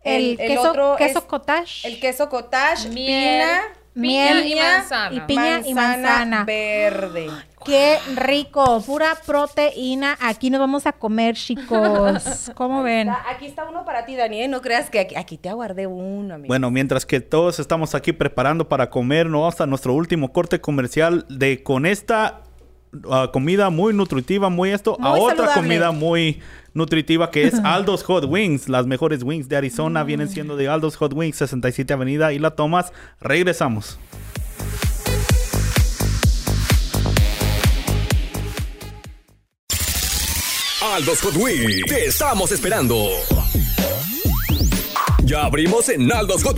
El, 0.03 0.13
El- 0.13 0.41
el 0.41 0.47
queso, 0.47 0.69
otro 0.69 0.95
queso 0.97 1.19
es 1.19 1.25
cottage. 1.25 1.87
El 1.87 1.99
queso 1.99 2.29
cottage, 2.29 2.87
Miel, 2.89 3.43
pina, 3.43 3.61
miel 3.93 4.43
piña 4.43 4.55
y 4.55 4.55
manzana. 4.77 5.15
y 5.15 5.19
piña 5.21 5.61
y 5.65 5.73
manzana. 5.73 6.43
verde. 6.45 7.27
Qué 7.65 7.97
rico, 8.15 8.81
pura 8.85 9.17
proteína. 9.25 10.17
Aquí 10.21 10.49
nos 10.49 10.61
vamos 10.61 10.85
a 10.85 10.93
comer, 10.93 11.35
chicos. 11.35 12.49
¿Cómo 12.55 12.81
ven? 12.83 13.09
Está- 13.09 13.29
Aquí 13.29 13.45
está 13.47 13.65
uno 13.67 13.83
para 13.83 14.05
ti, 14.05 14.15
Daniel. 14.15 14.49
No 14.49 14.61
creas 14.61 14.89
que 14.89 14.99
aquí, 14.99 15.15
aquí 15.17 15.37
te 15.37 15.49
aguardé 15.49 15.85
uno, 15.87 16.35
amigo. 16.35 16.47
Bueno, 16.47 16.71
mientras 16.71 17.05
que 17.05 17.19
todos 17.19 17.59
estamos 17.59 17.93
aquí 17.95 18.13
preparando 18.13 18.69
para 18.69 18.89
comer, 18.89 19.25
no 19.25 19.45
hasta 19.47 19.65
nuestro 19.65 19.93
último 19.93 20.31
corte 20.31 20.61
comercial 20.61 21.25
de 21.27 21.61
con 21.63 21.85
esta 21.85 22.43
ah, 23.09 23.29
comida 23.31 23.69
muy 23.69 23.93
nutritiva, 23.93 24.49
muy 24.49 24.71
esto, 24.71 24.97
a 25.01 25.13
otra 25.13 25.53
comida 25.53 25.91
muy 25.91 26.39
nutritiva 26.73 27.31
que 27.31 27.47
es 27.47 27.53
Aldo's 27.63 28.03
Hot 28.03 28.25
Wings. 28.25 28.69
Las 28.69 28.85
mejores 28.85 29.23
wings 29.23 29.49
de 29.49 29.57
Arizona 29.57 30.03
vienen 30.03 30.29
siendo 30.29 30.55
de 30.55 30.67
Aldo's 30.69 30.95
Hot 30.97 31.13
Wings, 31.13 31.37
67 31.37 31.93
Avenida 31.93 32.33
y 32.33 32.39
La 32.39 32.51
Tomas. 32.51 32.93
Regresamos. 33.19 33.99
Aldos 40.93 41.21
Hot 41.21 41.35
Wings, 41.35 41.81
te 41.87 42.05
estamos 42.05 42.51
esperando. 42.51 42.95
Ya 45.27 45.43
abrimos 45.43 45.89
en 45.89 46.09
Aldos 46.09 46.41
Hot. 46.45 46.57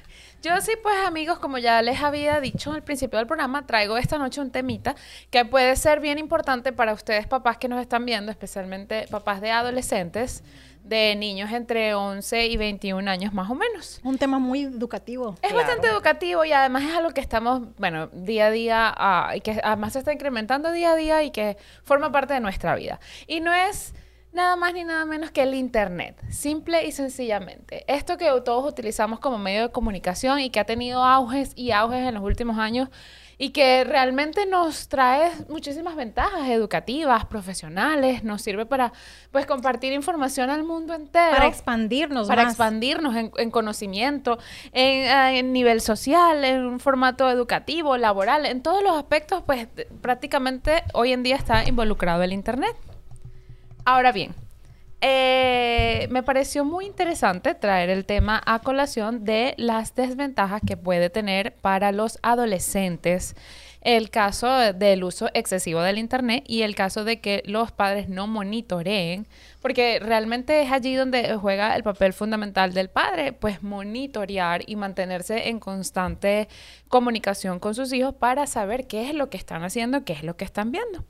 Yo 0.40 0.52
sí, 0.60 0.72
pues 0.82 0.94
amigos, 1.04 1.40
como 1.40 1.58
ya 1.58 1.82
les 1.82 2.00
había 2.00 2.40
dicho 2.40 2.72
al 2.72 2.82
principio 2.84 3.18
del 3.18 3.26
programa, 3.26 3.66
traigo 3.66 3.98
esta 3.98 4.18
noche 4.18 4.40
un 4.40 4.50
temita 4.52 4.94
que 5.30 5.44
puede 5.44 5.74
ser 5.74 5.98
bien 5.98 6.16
importante 6.18 6.72
para 6.72 6.92
ustedes 6.92 7.26
papás 7.26 7.56
que 7.58 7.66
nos 7.68 7.80
están 7.80 8.04
viendo, 8.06 8.30
especialmente 8.30 9.06
papás 9.10 9.40
de 9.40 9.50
adolescentes, 9.50 10.44
de 10.88 11.14
niños 11.16 11.52
entre 11.52 11.94
11 11.94 12.46
y 12.46 12.56
21 12.56 13.10
años 13.10 13.34
más 13.34 13.50
o 13.50 13.54
menos. 13.54 14.00
Un 14.02 14.16
tema 14.16 14.38
muy 14.38 14.62
educativo. 14.62 15.36
Es 15.42 15.52
bastante 15.52 15.88
educativo 15.88 16.44
y 16.44 16.52
además 16.52 16.84
es 16.84 16.94
algo 16.94 17.10
que 17.10 17.20
estamos, 17.20 17.62
bueno, 17.76 18.06
día 18.08 18.46
a 18.46 18.50
día, 18.50 18.96
y 19.34 19.40
que 19.42 19.60
además 19.62 19.92
se 19.92 19.98
está 19.98 20.12
incrementando 20.12 20.72
día 20.72 20.92
a 20.92 20.96
día 20.96 21.22
y 21.22 21.30
que 21.30 21.58
forma 21.82 22.10
parte 22.10 22.34
de 22.34 22.40
nuestra 22.40 22.74
vida. 22.74 23.00
Y 23.26 23.40
no 23.40 23.52
es 23.52 23.94
nada 24.32 24.56
más 24.56 24.72
ni 24.72 24.84
nada 24.84 25.04
menos 25.04 25.30
que 25.30 25.42
el 25.42 25.54
Internet, 25.54 26.22
simple 26.30 26.86
y 26.86 26.92
sencillamente. 26.92 27.84
Esto 27.86 28.16
que 28.16 28.30
todos 28.44 28.70
utilizamos 28.70 29.20
como 29.20 29.36
medio 29.36 29.62
de 29.62 29.70
comunicación 29.70 30.40
y 30.40 30.50
que 30.50 30.60
ha 30.60 30.64
tenido 30.64 31.04
auges 31.04 31.52
y 31.54 31.72
auges 31.72 32.06
en 32.06 32.14
los 32.14 32.22
últimos 32.22 32.58
años 32.58 32.88
y 33.38 33.50
que 33.50 33.84
realmente 33.84 34.46
nos 34.46 34.88
trae 34.88 35.30
muchísimas 35.48 35.94
ventajas 35.94 36.48
educativas, 36.48 37.24
profesionales, 37.26 38.24
nos 38.24 38.42
sirve 38.42 38.66
para 38.66 38.92
pues 39.30 39.46
compartir 39.46 39.92
información 39.92 40.50
al 40.50 40.64
mundo 40.64 40.92
entero. 40.92 41.36
Para 41.36 41.46
expandirnos 41.46 42.26
Para 42.26 42.42
más. 42.42 42.52
expandirnos 42.52 43.14
en, 43.14 43.30
en 43.36 43.50
conocimiento, 43.52 44.38
en, 44.72 45.04
eh, 45.04 45.38
en 45.38 45.52
nivel 45.52 45.80
social, 45.80 46.44
en 46.44 46.66
un 46.66 46.80
formato 46.80 47.30
educativo, 47.30 47.96
laboral, 47.96 48.44
en 48.44 48.60
todos 48.60 48.82
los 48.82 48.96
aspectos, 48.96 49.44
pues 49.46 49.68
prácticamente 50.02 50.82
hoy 50.92 51.12
en 51.12 51.22
día 51.22 51.36
está 51.36 51.66
involucrado 51.68 52.24
el 52.24 52.32
Internet. 52.32 52.74
Ahora 53.84 54.10
bien, 54.10 54.34
eh, 55.00 56.08
me 56.10 56.22
pareció 56.22 56.64
muy 56.64 56.86
interesante 56.86 57.54
traer 57.54 57.88
el 57.90 58.04
tema 58.04 58.42
a 58.44 58.58
colación 58.60 59.24
de 59.24 59.54
las 59.56 59.94
desventajas 59.94 60.60
que 60.66 60.76
puede 60.76 61.08
tener 61.10 61.54
para 61.54 61.92
los 61.92 62.18
adolescentes 62.22 63.34
el 63.80 64.10
caso 64.10 64.48
de- 64.58 64.72
del 64.72 65.04
uso 65.04 65.28
excesivo 65.34 65.80
del 65.82 65.98
Internet 65.98 66.42
y 66.48 66.62
el 66.62 66.74
caso 66.74 67.04
de 67.04 67.20
que 67.20 67.44
los 67.46 67.70
padres 67.70 68.08
no 68.08 68.26
monitoreen, 68.26 69.28
porque 69.62 70.00
realmente 70.00 70.62
es 70.62 70.72
allí 70.72 70.96
donde 70.96 71.36
juega 71.36 71.76
el 71.76 71.84
papel 71.84 72.12
fundamental 72.12 72.74
del 72.74 72.88
padre, 72.90 73.32
pues 73.32 73.62
monitorear 73.62 74.62
y 74.66 74.74
mantenerse 74.74 75.48
en 75.48 75.60
constante 75.60 76.48
comunicación 76.88 77.60
con 77.60 77.74
sus 77.76 77.92
hijos 77.92 78.14
para 78.14 78.48
saber 78.48 78.88
qué 78.88 79.08
es 79.08 79.14
lo 79.14 79.30
que 79.30 79.36
están 79.36 79.62
haciendo, 79.62 80.04
qué 80.04 80.12
es 80.14 80.24
lo 80.24 80.36
que 80.36 80.44
están 80.44 80.72
viendo. 80.72 81.04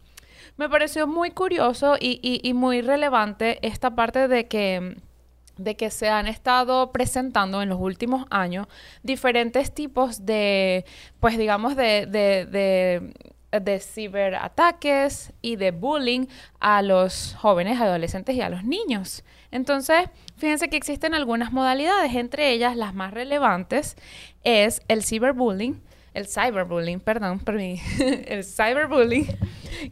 Me 0.58 0.68
pareció 0.68 1.06
muy 1.06 1.30
curioso 1.30 1.96
y, 1.98 2.18
y- 2.22 2.46
y 2.46 2.52
muy 2.52 2.82
relevante 2.82 3.58
esta 3.66 3.94
parte 3.94 4.28
de 4.28 4.46
que 4.48 5.90
se 5.90 6.08
han 6.08 6.26
estado 6.26 6.92
presentando 6.92 7.62
en 7.62 7.68
los 7.68 7.80
últimos 7.80 8.26
años 8.30 8.66
diferentes 9.02 9.72
tipos 9.72 10.26
de, 10.26 10.84
pues 11.20 11.38
digamos, 11.38 11.76
de, 11.76 12.06
de, 12.06 12.46
de, 12.46 13.60
de 13.60 13.78
ciberataques 13.80 15.32
y 15.42 15.56
de 15.56 15.70
bullying 15.70 16.26
a 16.60 16.82
los 16.82 17.34
jóvenes, 17.38 17.80
adolescentes 17.80 18.34
y 18.34 18.40
a 18.40 18.50
los 18.50 18.64
niños. 18.64 19.24
Entonces, 19.50 20.10
fíjense 20.36 20.68
que 20.68 20.76
existen 20.76 21.14
algunas 21.14 21.52
modalidades, 21.52 22.14
entre 22.14 22.50
ellas 22.52 22.76
las 22.76 22.94
más 22.94 23.14
relevantes 23.14 23.96
es 24.44 24.82
el 24.88 25.02
ciberbullying, 25.04 25.80
el 26.18 26.26
cyberbullying, 26.26 27.00
perdón, 27.00 27.38
por 27.38 27.54
mi- 27.54 27.80
el 28.26 28.44
cyberbullying, 28.44 29.26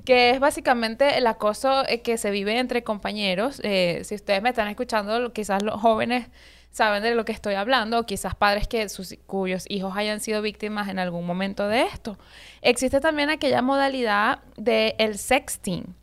que 0.05 0.31
es 0.31 0.41
básicamente 0.41 1.16
el 1.16 1.27
acoso 1.27 1.87
eh, 1.89 2.03
que 2.03 2.18
se 2.18 2.31
vive 2.31 2.59
entre 2.59 2.83
compañeros. 2.83 3.61
Eh, 3.64 4.03
si 4.05 4.14
ustedes 4.16 4.43
me 4.43 4.51
están 4.51 4.68
escuchando, 4.68 5.33
quizás 5.33 5.62
los 5.62 5.81
jóvenes 5.81 6.27
saben 6.70 7.03
de 7.03 7.14
lo 7.14 7.24
que 7.24 7.33
estoy 7.33 7.55
hablando, 7.55 8.01
o 8.01 8.05
quizás 8.05 8.35
padres 8.35 8.68
que 8.68 8.89
sus, 8.91 9.16
cuyos 9.27 9.64
hijos 9.70 9.97
hayan 9.97 10.20
sido 10.20 10.43
víctimas 10.43 10.89
en 10.89 10.99
algún 10.99 11.24
momento 11.24 11.68
de 11.68 11.83
esto. 11.85 12.18
Existe 12.61 13.01
también 13.01 13.31
aquella 13.31 13.62
modalidad 13.62 14.41
de 14.59 14.95
el 14.99 15.16
sexting 15.16 15.95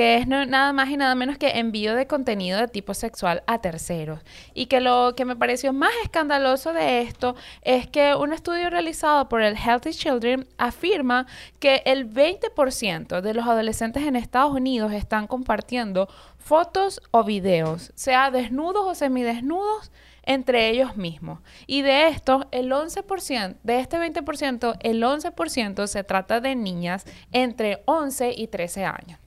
que 0.00 0.16
es 0.16 0.26
nada 0.26 0.72
más 0.72 0.88
y 0.88 0.96
nada 0.96 1.14
menos 1.14 1.36
que 1.36 1.58
envío 1.58 1.94
de 1.94 2.06
contenido 2.06 2.58
de 2.58 2.68
tipo 2.68 2.94
sexual 2.94 3.42
a 3.46 3.58
terceros. 3.60 4.20
Y 4.54 4.64
que 4.64 4.80
lo 4.80 5.12
que 5.14 5.26
me 5.26 5.36
pareció 5.36 5.74
más 5.74 5.90
escandaloso 6.02 6.72
de 6.72 7.02
esto 7.02 7.36
es 7.60 7.86
que 7.86 8.14
un 8.14 8.32
estudio 8.32 8.70
realizado 8.70 9.28
por 9.28 9.42
el 9.42 9.58
Healthy 9.58 9.90
Children 9.90 10.48
afirma 10.56 11.26
que 11.58 11.82
el 11.84 12.10
20% 12.10 13.20
de 13.20 13.34
los 13.34 13.46
adolescentes 13.46 14.04
en 14.04 14.16
Estados 14.16 14.52
Unidos 14.52 14.90
están 14.94 15.26
compartiendo 15.26 16.08
fotos 16.38 17.02
o 17.10 17.22
videos, 17.22 17.92
sea 17.94 18.30
desnudos 18.30 18.86
o 18.86 18.94
semidesnudos, 18.94 19.92
entre 20.22 20.70
ellos 20.70 20.96
mismos. 20.96 21.40
Y 21.66 21.82
de 21.82 22.08
estos, 22.08 22.46
el 22.52 22.72
11%, 22.72 23.56
de 23.62 23.80
este 23.80 23.98
20%, 23.98 24.78
el 24.80 25.02
11% 25.02 25.86
se 25.86 26.04
trata 26.04 26.40
de 26.40 26.56
niñas 26.56 27.04
entre 27.32 27.82
11 27.84 28.32
y 28.34 28.46
13 28.46 28.86
años. 28.86 29.20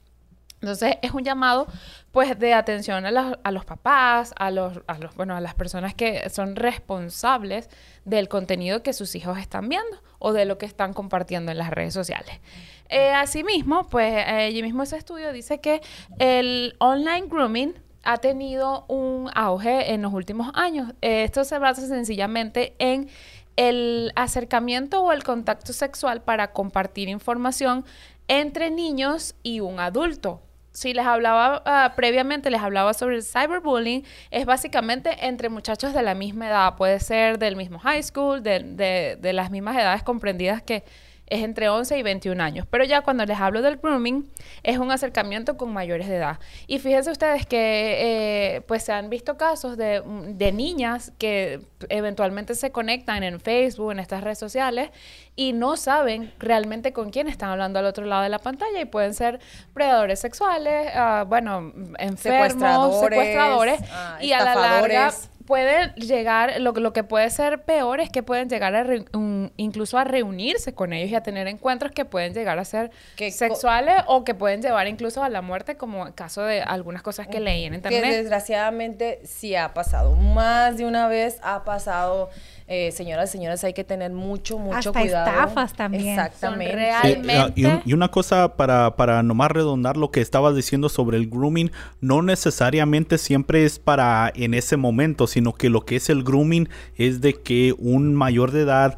Entonces 0.64 0.96
es 1.02 1.12
un 1.12 1.22
llamado 1.22 1.66
pues 2.10 2.38
de 2.38 2.54
atención 2.54 3.04
a, 3.04 3.50
los 3.50 3.64
papás, 3.64 4.32
a 4.38 4.50
los, 4.50 4.80
bueno, 5.16 5.36
a 5.36 5.40
las 5.40 5.54
personas 5.54 5.94
que 5.94 6.28
son 6.30 6.56
responsables 6.56 7.68
del 8.04 8.28
contenido 8.28 8.82
que 8.82 8.92
sus 8.92 9.14
hijos 9.14 9.38
están 9.38 9.68
viendo 9.68 10.02
o 10.18 10.32
de 10.32 10.46
lo 10.46 10.56
que 10.56 10.64
están 10.64 10.94
compartiendo 10.94 11.52
en 11.52 11.58
las 11.58 11.70
redes 11.70 11.92
sociales. 11.92 12.40
Eh, 12.88 13.10
asimismo, 13.10 13.88
pues 13.88 14.12
eh, 14.14 14.46
allí 14.46 14.62
mismo 14.62 14.82
ese 14.82 14.96
estudio 14.96 15.32
dice 15.32 15.60
que 15.60 15.82
el 16.18 16.76
online 16.78 17.26
grooming 17.28 17.74
ha 18.04 18.18
tenido 18.18 18.84
un 18.88 19.30
auge 19.34 19.92
en 19.92 20.02
los 20.02 20.12
últimos 20.12 20.50
años. 20.54 20.92
Eh, 21.02 21.24
esto 21.24 21.44
se 21.44 21.58
basa 21.58 21.86
sencillamente 21.86 22.74
en 22.78 23.08
el 23.56 24.12
acercamiento 24.16 25.02
o 25.02 25.12
el 25.12 25.24
contacto 25.24 25.72
sexual 25.72 26.22
para 26.22 26.52
compartir 26.52 27.08
información 27.08 27.84
entre 28.28 28.70
niños 28.70 29.34
y 29.42 29.60
un 29.60 29.80
adulto. 29.80 30.40
Si 30.74 30.92
les 30.92 31.06
hablaba 31.06 31.62
ah, 31.64 31.92
previamente, 31.96 32.50
les 32.50 32.60
hablaba 32.60 32.92
sobre 32.94 33.14
el 33.16 33.22
cyberbullying, 33.22 34.04
es 34.32 34.44
básicamente 34.44 35.24
entre 35.26 35.48
muchachos 35.48 35.94
de 35.94 36.02
la 36.02 36.14
misma 36.14 36.48
edad, 36.48 36.74
puede 36.76 36.98
ser 37.00 37.38
del 37.38 37.54
mismo 37.56 37.78
high 37.78 38.02
school, 38.02 38.42
de, 38.42 38.58
de- 38.60 39.16
de 39.20 39.32
las 39.32 39.50
mismas 39.52 39.76
edades 39.76 40.02
comprendidas 40.02 40.62
que 40.62 40.82
es 41.26 41.42
entre 41.42 41.68
11 41.68 41.98
y 41.98 42.02
21 42.02 42.42
años. 42.42 42.66
Pero 42.70 42.84
ya 42.84 43.02
cuando 43.02 43.24
les 43.24 43.38
hablo 43.38 43.62
del 43.62 43.76
grooming, 43.76 44.30
es 44.62 44.78
un 44.78 44.90
acercamiento 44.90 45.56
con 45.56 45.72
mayores 45.72 46.08
de 46.08 46.16
edad. 46.16 46.38
Y 46.66 46.78
fíjense 46.78 47.10
ustedes 47.10 47.46
que 47.46 48.56
eh, 48.56 48.60
pues 48.62 48.84
se 48.84 48.92
han 48.92 49.10
visto 49.10 49.36
casos 49.36 49.76
de, 49.76 50.02
de 50.28 50.52
niñas 50.52 51.12
que 51.18 51.60
eventualmente 51.88 52.54
se 52.54 52.72
conectan 52.72 53.22
en 53.22 53.40
Facebook, 53.40 53.92
en 53.92 53.98
estas 53.98 54.22
redes 54.22 54.38
sociales, 54.38 54.90
y 55.36 55.52
no 55.52 55.76
saben 55.76 56.32
realmente 56.38 56.92
con 56.92 57.10
quién 57.10 57.28
están 57.28 57.50
hablando 57.50 57.78
al 57.78 57.86
otro 57.86 58.04
lado 58.04 58.22
de 58.22 58.28
la 58.28 58.38
pantalla 58.38 58.80
y 58.80 58.84
pueden 58.84 59.14
ser 59.14 59.40
predadores 59.72 60.20
sexuales, 60.20 60.90
ah, 60.94 61.24
bueno, 61.26 61.72
enfermos, 61.98 62.20
Secuestradores, 62.20 63.00
secuestradores, 63.00 63.80
ah, 63.92 64.18
y 64.20 64.32
a 64.32 64.44
la 64.44 64.54
larga 64.54 65.12
pueden 65.46 65.92
llegar, 65.94 66.60
lo, 66.60 66.72
lo 66.72 66.92
que 66.92 67.04
puede 67.04 67.28
ser 67.30 67.62
peor 67.62 68.00
es 68.00 68.08
que 68.10 68.22
pueden 68.22 68.48
llegar 68.48 68.74
a 68.74 68.82
re- 68.82 69.04
un- 69.12 69.52
incluso 69.56 69.98
a 69.98 70.04
reunirse 70.04 70.74
con 70.74 70.92
ellos 70.92 71.10
y 71.10 71.14
a 71.14 71.22
tener 71.22 71.46
encuentros 71.48 71.92
que 71.92 72.04
pueden 72.04 72.32
llegar 72.34 72.58
a 72.58 72.64
ser 72.64 72.90
Que 73.16 73.30
sexuales 73.30 73.96
o 74.06 74.24
que 74.24 74.34
pueden 74.34 74.62
llevar 74.62 74.88
incluso 74.88 75.22
a 75.22 75.28
la 75.28 75.42
muerte, 75.42 75.76
como 75.76 76.06
el 76.06 76.14
caso 76.14 76.42
de 76.42 76.62
algunas 76.62 77.02
cosas 77.02 77.26
que 77.28 77.40
leí 77.40 77.64
en 77.64 77.72
Que 77.72 77.76
internet. 77.76 78.12
desgraciadamente 78.16 79.20
sí 79.24 79.54
ha 79.54 79.74
pasado. 79.74 80.14
Más 80.16 80.76
de 80.78 80.86
una 80.86 81.08
vez 81.08 81.38
ha 81.42 81.64
pasado. 81.64 82.30
Eh, 82.66 82.92
señoras 82.92 83.28
y 83.28 83.32
señores, 83.32 83.62
hay 83.62 83.74
que 83.74 83.84
tener 83.84 84.10
mucho, 84.12 84.58
mucho 84.58 84.78
Hasta 84.78 84.92
cuidado. 84.92 85.26
estafas 85.28 85.74
también. 85.74 86.08
Exactamente. 86.18 86.74
Realmente- 86.74 87.36
ah, 87.36 87.52
y, 87.54 87.64
un- 87.66 87.82
y 87.84 87.92
una 87.92 88.08
cosa 88.10 88.56
para, 88.56 88.96
para 88.96 89.22
nomás 89.22 89.50
redondar 89.50 89.98
lo 89.98 90.10
que 90.10 90.22
estabas 90.22 90.56
diciendo 90.56 90.88
sobre 90.88 91.18
el 91.18 91.28
grooming, 91.28 91.70
no 92.00 92.22
necesariamente 92.22 93.18
siempre 93.18 93.64
es 93.66 93.78
para 93.78 94.32
en 94.34 94.54
ese 94.54 94.78
momento, 94.78 95.26
sino 95.26 95.52
que 95.52 95.68
lo 95.68 95.82
que 95.82 95.96
es 95.96 96.08
el 96.08 96.24
grooming 96.24 96.68
es 96.96 97.20
de 97.20 97.34
que 97.34 97.74
un 97.78 98.14
mayor 98.14 98.50
de 98.50 98.62
edad 98.62 98.96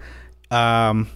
am, 0.48 1.08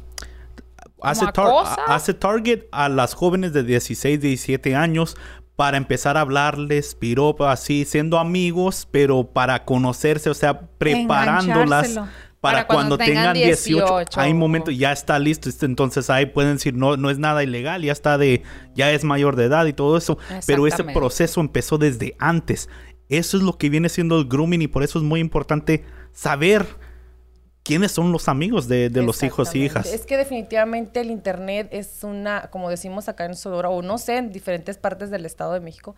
hace, 1.03 1.27
tar- 1.33 1.47
hace 1.87 2.15
target 2.15 2.65
a 2.73 2.89
las 2.89 3.15
jóvenes 3.15 3.53
de 3.53 3.63
16, 3.63 4.21
17 4.21 4.75
años 4.75 5.17
para 5.55 5.77
empezar 5.77 6.17
a 6.17 6.23
hablarles 6.23 6.95
piropa 6.97 7.53
así, 7.53 7.85
siendo 7.85 8.19
amigos, 8.19 8.89
pero 8.91 9.25
para 9.25 9.65
conocerse, 9.65 10.31
o 10.31 10.35
sea, 10.35 10.63
preparándolas. 10.79 12.01
Para, 12.41 12.59
Para 12.59 12.67
cuando 12.67 12.97
cuando, 12.97 12.99
tengan 12.99 13.35
tengan 13.35 13.49
18. 13.49 13.87
18. 13.87 14.21
Hay 14.21 14.33
momentos, 14.33 14.77
ya 14.77 14.93
está 14.93 15.19
listo. 15.19 15.49
este, 15.49 15.67
Entonces 15.67 16.09
ahí 16.09 16.27
pueden 16.27 16.55
decir, 16.55 16.75
no, 16.75 16.97
no 16.97 17.11
es 17.11 17.19
nada 17.19 17.43
ilegal, 17.43 17.83
ya 17.83 17.93
está 17.93 18.17
de, 18.17 18.43
ya 18.75 18.91
es 18.93 19.05
mayor 19.05 19.37
de 19.37 19.45
edad 19.45 19.67
y 19.67 19.73
todo 19.75 19.97
eso. 19.99 20.19
Pero 20.47 20.67
ese 20.67 20.85
proceso 20.85 21.41
empezó 21.41 21.77
desde 21.77 22.17
antes. 22.19 22.69
Eso 23.11 23.37
es 23.37 23.43
lo 23.43 23.59
que 23.59 23.69
viene 23.69 23.89
siendo 23.89 24.19
el 24.19 24.27
grooming 24.27 24.63
y 24.63 24.69
por 24.69 24.83
eso 24.83 24.99
es 24.99 25.05
muy 25.05 25.21
importante 25.21 25.85
saber 26.13 26.65
quiénes 27.63 27.93
son 27.93 28.11
los 28.11 28.29
amigos 28.29 28.69
de, 28.69 28.89
de 28.89 29.03
los 29.03 29.23
hijos 29.23 29.55
y 29.55 29.65
hijas. 29.65 29.87
Exactamente. 29.87 30.01
Es 30.01 30.07
que 30.07 30.17
definitivamente 30.17 31.01
el 31.01 31.11
internet 31.11 31.69
es 31.73 32.05
una, 32.05 32.49
como 32.51 32.71
decimos 32.71 33.09
acá 33.09 33.27
en 33.27 33.35
Sonora, 33.35 33.69
o 33.69 33.83
no 33.83 33.99
sé, 33.99 34.17
en 34.17 34.33
diferentes 34.33 34.79
partes 34.79 35.11
del 35.11 35.27
Estado 35.27 35.53
de 35.53 35.61
México, 35.61 35.95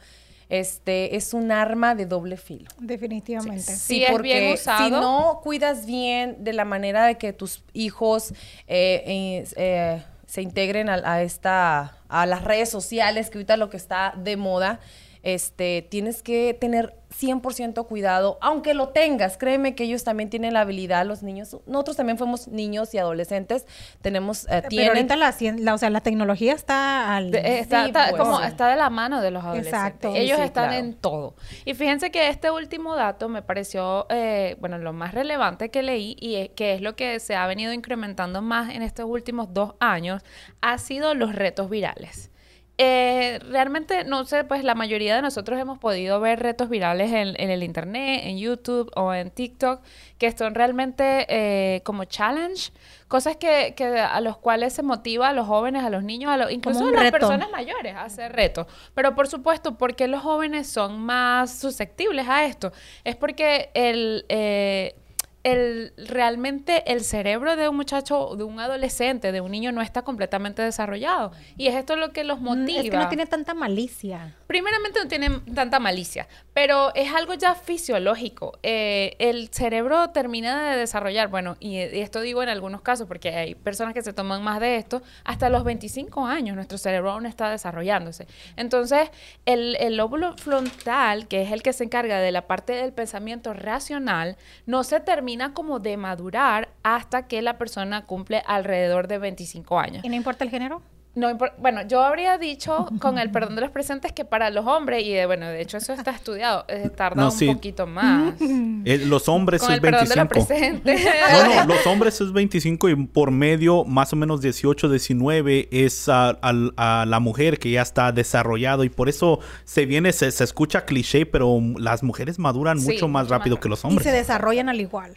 este, 0.53 1.17
es 1.17 1.33
un 1.33 1.51
arma 1.51 1.95
de 1.95 2.05
doble 2.05 2.37
filo. 2.37 2.69
Definitivamente. 2.79 3.63
Sí, 3.75 4.05
es 4.05 4.21
bien 4.21 4.53
usado. 4.53 4.85
si 4.85 4.91
no 4.91 5.41
cuidas 5.43 5.87
bien 5.87 6.45
de 6.45 6.53
la 6.53 6.67
manera 6.67 7.07
de 7.07 7.17
que 7.17 7.33
tus 7.33 7.65
hijos 7.73 8.33
eh, 8.69 9.03
eh, 9.07 9.49
eh, 9.57 10.03
se 10.27 10.43
integren 10.43 10.91
a, 10.91 11.01
a 11.11 11.23
esta, 11.23 11.97
a 12.07 12.27
las 12.27 12.45
redes 12.45 12.69
sociales, 12.69 13.31
que 13.31 13.39
ahorita 13.39 13.57
lo 13.57 13.71
que 13.71 13.79
está 13.79 14.13
de 14.15 14.37
moda, 14.37 14.79
este, 15.23 15.87
tienes 15.91 16.23
que 16.23 16.57
tener 16.61 16.97
100% 17.13 17.87
cuidado, 17.87 18.39
aunque 18.41 18.73
lo 18.73 18.89
tengas, 18.89 19.37
créeme 19.37 19.75
que 19.75 19.85
ellos 19.85 20.03
también 20.03 20.31
tienen 20.31 20.55
la 20.55 20.63
habilidad, 20.63 21.05
los 21.07 21.23
niños, 21.23 21.57
nosotros 21.67 21.97
también 21.97 22.17
fuimos 22.17 22.49
niños 22.49 22.95
y 22.95 22.99
adolescentes, 22.99 23.67
tenemos, 24.01 24.47
eh, 24.51 24.63
Pero 24.71 24.89
ahorita 24.93 25.17
la, 25.17 25.31
cien- 25.33 25.59
la- 25.61 25.75
o 25.75 25.79
sea, 25.79 25.91
la 25.91 26.01
tecnología 26.01 26.55
está 26.55 27.15
al... 27.15 27.31
De- 27.31 27.39
eh, 27.41 27.59
está, 27.61 27.83
Sí, 27.83 27.89
está 27.89 28.09
pues. 28.11 28.23
como 28.23 28.41
está 28.41 28.69
de 28.69 28.77
la 28.77 28.89
mano 28.91 29.21
de 29.21 29.31
los 29.31 29.45
adolescentes. 29.45 29.75
Exacto. 29.75 30.13
Ellos 30.15 30.39
Sí, 30.39 30.45
están 30.45 30.69
claro. 30.71 30.85
en 30.87 30.95
todo. 30.95 31.35
Y 31.67 31.75
fíjense 31.75 32.11
que 32.11 32.29
este 32.29 32.51
último 32.51 32.97
dato 32.97 33.29
me 33.29 33.43
pareció, 33.43 34.07
eh, 34.09 34.57
bueno, 34.61 34.79
lo 34.79 34.95
más 34.95 35.13
relevante 35.13 35.69
que 35.71 35.83
leí 35.83 36.17
y 36.19 36.37
es- 36.37 36.49
que 36.51 36.73
es 36.75 36.81
lo 36.81 36.97
que 36.97 37.21
se 37.21 37.37
ha 37.37 37.47
venido 37.47 37.75
incrementando 37.75 38.41
más 38.43 38.75
en 38.75 38.81
estos 38.83 39.05
últimos 39.07 39.53
dos 39.53 39.75
años, 39.81 40.23
ha 40.63 40.79
sido 40.79 41.15
los 41.15 41.35
retos 41.35 41.69
virales. 41.69 42.31
Eh, 42.79 43.39
realmente, 43.51 44.03
no 44.05 44.25
sé, 44.25 44.45
pues 44.45 44.65
la 44.65 44.75
mayoría 44.75 45.15
de 45.15 45.23
nosotros 45.23 45.61
hemos 45.61 45.79
podido 45.79 46.19
ver 46.21 46.41
retos 46.41 46.69
virales 46.69 47.13
en, 47.13 47.35
en 47.39 47.51
el 47.51 47.63
internet, 47.63 48.23
en 48.25 48.39
YouTube 48.39 48.91
o 48.97 49.13
en 49.13 49.31
TikTok, 49.31 49.83
que 50.19 50.33
son 50.33 50.55
realmente 50.55 51.27
eh, 51.29 51.83
como 51.85 52.07
challenge, 52.07 52.73
cosas 53.09 53.37
que, 53.37 53.75
que 53.77 53.85
a 54.01 54.21
los 54.23 54.39
cuales 54.39 54.73
se 54.73 54.83
motiva 54.83 55.29
a 55.29 55.33
los 55.33 55.47
jóvenes, 55.47 55.85
a 55.85 55.91
los 55.91 56.03
niños, 56.03 56.33
a 56.33 56.39
los, 56.39 56.51
incluso 56.51 56.87
a 56.87 56.91
las 56.91 57.03
reto. 57.03 57.19
personas 57.19 57.51
mayores 57.51 57.95
a 57.95 58.05
hacer 58.05 58.33
retos. 58.33 58.67
Pero 58.95 59.15
por 59.15 59.29
supuesto, 59.29 59.77
porque 59.77 60.09
los 60.09 60.23
jóvenes 60.23 60.67
son 60.67 60.99
más 60.99 61.57
susceptibles 61.57 62.27
a 62.29 62.47
esto? 62.47 62.73
Es 63.05 63.17
porque 63.17 63.71
el... 63.75 64.25
eh, 64.29 64.97
el, 65.45 65.93
realmente 65.97 66.91
el 66.93 67.03
cerebro 67.03 67.57
de 67.57 67.69
un 67.69 67.77
muchacho, 67.77 68.37
de 68.37 68.45
un 68.45 68.61
adolescente, 68.61 69.33
de 69.33 69.41
un 69.41 69.51
niño 69.51 69.73
no 69.73 69.83
está 69.83 70.03
completamente 70.03 70.63
desarrollado. 70.63 71.33
Y 71.57 71.67
es 71.69 71.75
esto 71.75 71.97
lo 71.97 72.11
que 72.13 72.25
los 72.25 72.41
motiva. 72.41 72.63
Mm, 72.83 72.85
Es 72.85 72.91
que 72.91 72.97
no 72.97 73.09
tiene 73.09 73.27
tanta 73.27 73.55
malicia. 73.55 74.35
Primeramente 74.47 75.01
no 75.03 75.09
tienen 75.09 75.45
tanta 75.55 75.81
malicia, 75.81 76.29
pero 76.53 76.95
es 76.95 77.13
algo 77.13 77.35
ya 77.35 77.55
fisiológico. 77.55 78.59
Eh, 78.63 79.17
el 79.19 79.49
cerebro 79.49 80.11
termina 80.11 80.71
de 80.71 80.77
desarrollar, 80.77 81.29
bueno, 81.29 81.57
y, 81.59 81.77
y 81.79 82.01
esto 82.01 82.21
digo 82.21 82.43
en 82.43 82.49
algunos 82.51 82.83
casos 82.83 83.09
porque 83.09 83.31
hay 83.31 83.55
personas 83.55 83.95
que 83.95 84.03
se 84.03 84.13
toman 84.13 84.43
más 84.43 84.61
de 84.61 84.77
esto, 84.77 85.03
hasta 85.25 85.49
los 85.49 85.65
25 85.65 86.27
años 86.27 86.55
nuestro 86.55 86.77
cerebro 86.79 87.13
aún 87.13 87.27
está 87.27 87.51
desarrollándose. 87.51 88.27
Entonces, 88.57 89.11
el, 89.47 89.77
el 89.81 89.97
lóbulo 89.97 90.37
frontal, 90.37 91.27
que 91.29 91.43
es 91.43 91.51
el 91.51 91.63
que 91.63 91.73
se 91.73 91.85
encarga 91.85 92.21
de 92.21 92.31
la 92.31 92.47
parte 92.47 92.75
del 92.75 92.93
pensamiento 92.93 93.55
racional, 93.55 94.37
no 94.67 94.85
se 94.85 95.01
termina 95.01 95.32
como 95.55 95.79
de 95.79 95.97
madurar 95.97 96.69
hasta 96.83 97.27
que 97.27 97.43
la 97.43 97.59
persona 97.59 98.05
cumple 98.07 98.43
alrededor 98.47 99.09
de 99.09 99.19
25 99.19 99.79
años. 99.79 100.05
¿Y 100.05 100.09
no 100.09 100.15
importa 100.15 100.45
el 100.45 100.51
género? 100.51 100.83
No 101.15 101.29
impor- 101.31 101.53
bueno, 101.59 101.83
yo 101.87 102.03
habría 102.03 102.39
dicho, 102.39 102.89
con 102.99 103.19
el 103.19 103.31
perdón 103.31 103.55
de 103.55 103.61
los 103.61 103.71
presentes, 103.71 104.13
que 104.13 104.25
para 104.25 104.49
los 104.49 104.65
hombres, 104.67 105.05
y 105.05 105.13
de, 105.13 105.27
bueno, 105.27 105.47
de 105.47 105.61
hecho 105.61 105.77
eso 105.77 105.93
está 105.93 106.11
estudiado, 106.11 106.65
eh, 106.69 106.89
tarda 106.89 107.21
No, 107.21 107.27
un 107.27 107.33
sí. 107.39 107.47
poquito 107.53 107.87
más. 107.87 108.35
Eh, 108.41 108.97
los 109.07 109.29
hombres 109.29 109.61
con 109.61 109.71
es 109.73 109.75
el 109.77 109.83
perdón 109.83 110.09
de 110.09 110.17
los 110.17 110.29
25. 110.29 110.47
presentes. 110.49 111.05
No, 111.33 111.55
no, 111.67 111.75
los 111.75 111.87
hombres 111.87 112.19
es 112.23 112.33
25 112.33 112.89
y 112.89 112.97
por 113.07 113.31
medio 113.31 113.85
más 113.85 114.13
o 114.15 114.17
menos 114.17 114.41
18, 114.41 114.89
19 114.89 115.69
es 115.71 116.09
a, 116.09 116.31
al- 116.31 116.73
a 116.79 117.05
la 117.07 117.21
mujer 117.21 117.59
que 117.59 117.71
ya 117.71 117.83
está 117.83 118.11
desarrollado 118.13 118.83
y 118.83 118.89
por 118.89 119.11
eso 119.11 119.39
se 119.65 119.85
viene, 119.85 120.13
se, 120.13 120.31
se 120.31 120.45
escucha 120.45 120.87
cliché, 120.87 121.27
pero 121.27 121.61
las 121.77 122.03
mujeres 122.03 122.39
maduran 122.39 122.81
Sí, 122.81 122.93
mucho 122.95 123.09
más 123.09 123.29
rápido 123.29 123.61
que 123.61 123.69
los 123.69 123.81
Y 123.81 123.83
se 123.83 123.87
hombres. 123.89 124.13
desarrollan 124.13 124.71
al 124.71 124.81
igual. 124.81 125.13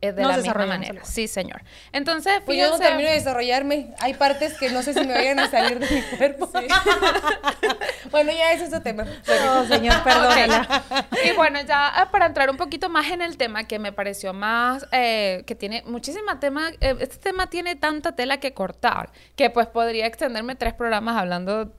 De 0.00 0.12
Nos 0.12 0.30
la 0.30 0.36
misma 0.42 0.64
manera. 0.66 1.04
Sí, 1.04 1.26
señor. 1.26 1.62
Entonces, 1.92 2.34
Pues 2.46 2.56
yo 2.56 2.68
no 2.70 2.76
fíjense- 2.76 2.88
termino 2.88 3.08
de 3.08 3.14
desarrollarme. 3.16 3.94
Hay 3.98 4.14
partes 4.14 4.54
que 4.56 4.70
no 4.70 4.82
sé 4.82 4.94
si 4.94 5.00
me 5.00 5.12
vayan 5.12 5.40
a 5.40 5.50
salir 5.50 5.80
de 5.80 5.90
mi 5.92 6.02
cuerpo. 6.16 6.48
bueno, 8.10 8.32
ya 8.32 8.52
ese 8.52 8.64
es 8.64 8.68
otro 8.68 8.82
tema. 8.82 9.04
No, 9.44 9.66
señor, 9.66 10.02
perdónala. 10.04 10.84
Y 11.24 11.32
bueno, 11.34 11.60
ya 11.66 11.88
ah, 11.88 12.10
para 12.10 12.26
entrar 12.26 12.50
un 12.50 12.56
poquito 12.56 12.88
más 12.88 13.10
en 13.10 13.22
el 13.22 13.36
tema 13.36 13.64
que 13.64 13.78
me 13.78 13.92
pareció 13.92 14.32
más, 14.32 14.86
eh, 14.92 15.42
que 15.46 15.54
tiene 15.54 15.82
muchísima 15.86 16.38
tema, 16.40 16.70
eh, 16.80 16.96
este 17.00 17.16
tema 17.18 17.48
tiene 17.48 17.76
tanta 17.76 18.12
tela 18.14 18.38
que 18.38 18.54
cortar, 18.54 19.10
que 19.36 19.50
pues 19.50 19.66
podría 19.66 20.06
extenderme 20.06 20.54
tres 20.54 20.74
programas 20.74 21.16
hablando 21.16 21.72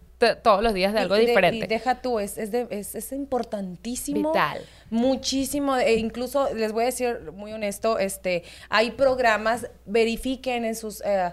todos 0.43 0.61
los 0.61 0.74
días 0.74 0.91
de 0.91 0.99
algo 0.99 1.15
Y 1.15 1.22
diferente. 1.28 1.65
y 1.65 1.67
deja 1.70 2.01
tú, 2.01 2.20
es, 2.20 2.38
es, 2.38 2.51
de- 2.51 2.67
es, 2.72 2.93
es 2.95 3.13
importantísimo. 3.13 4.34
Vital. 4.34 4.61
Muchísimo. 4.90 5.76
E 5.78 5.96
incluso, 5.96 6.54
les 6.54 6.72
voy 6.72 6.84
a 6.84 6.86
decir 6.88 7.32
muy 7.34 7.54
honesto, 7.54 8.00
este, 8.00 8.44
hay 8.70 8.92
programas, 8.92 9.68
verifiquen 9.86 10.66
en 10.66 10.76
sus, 10.76 11.02
eh, 11.06 11.32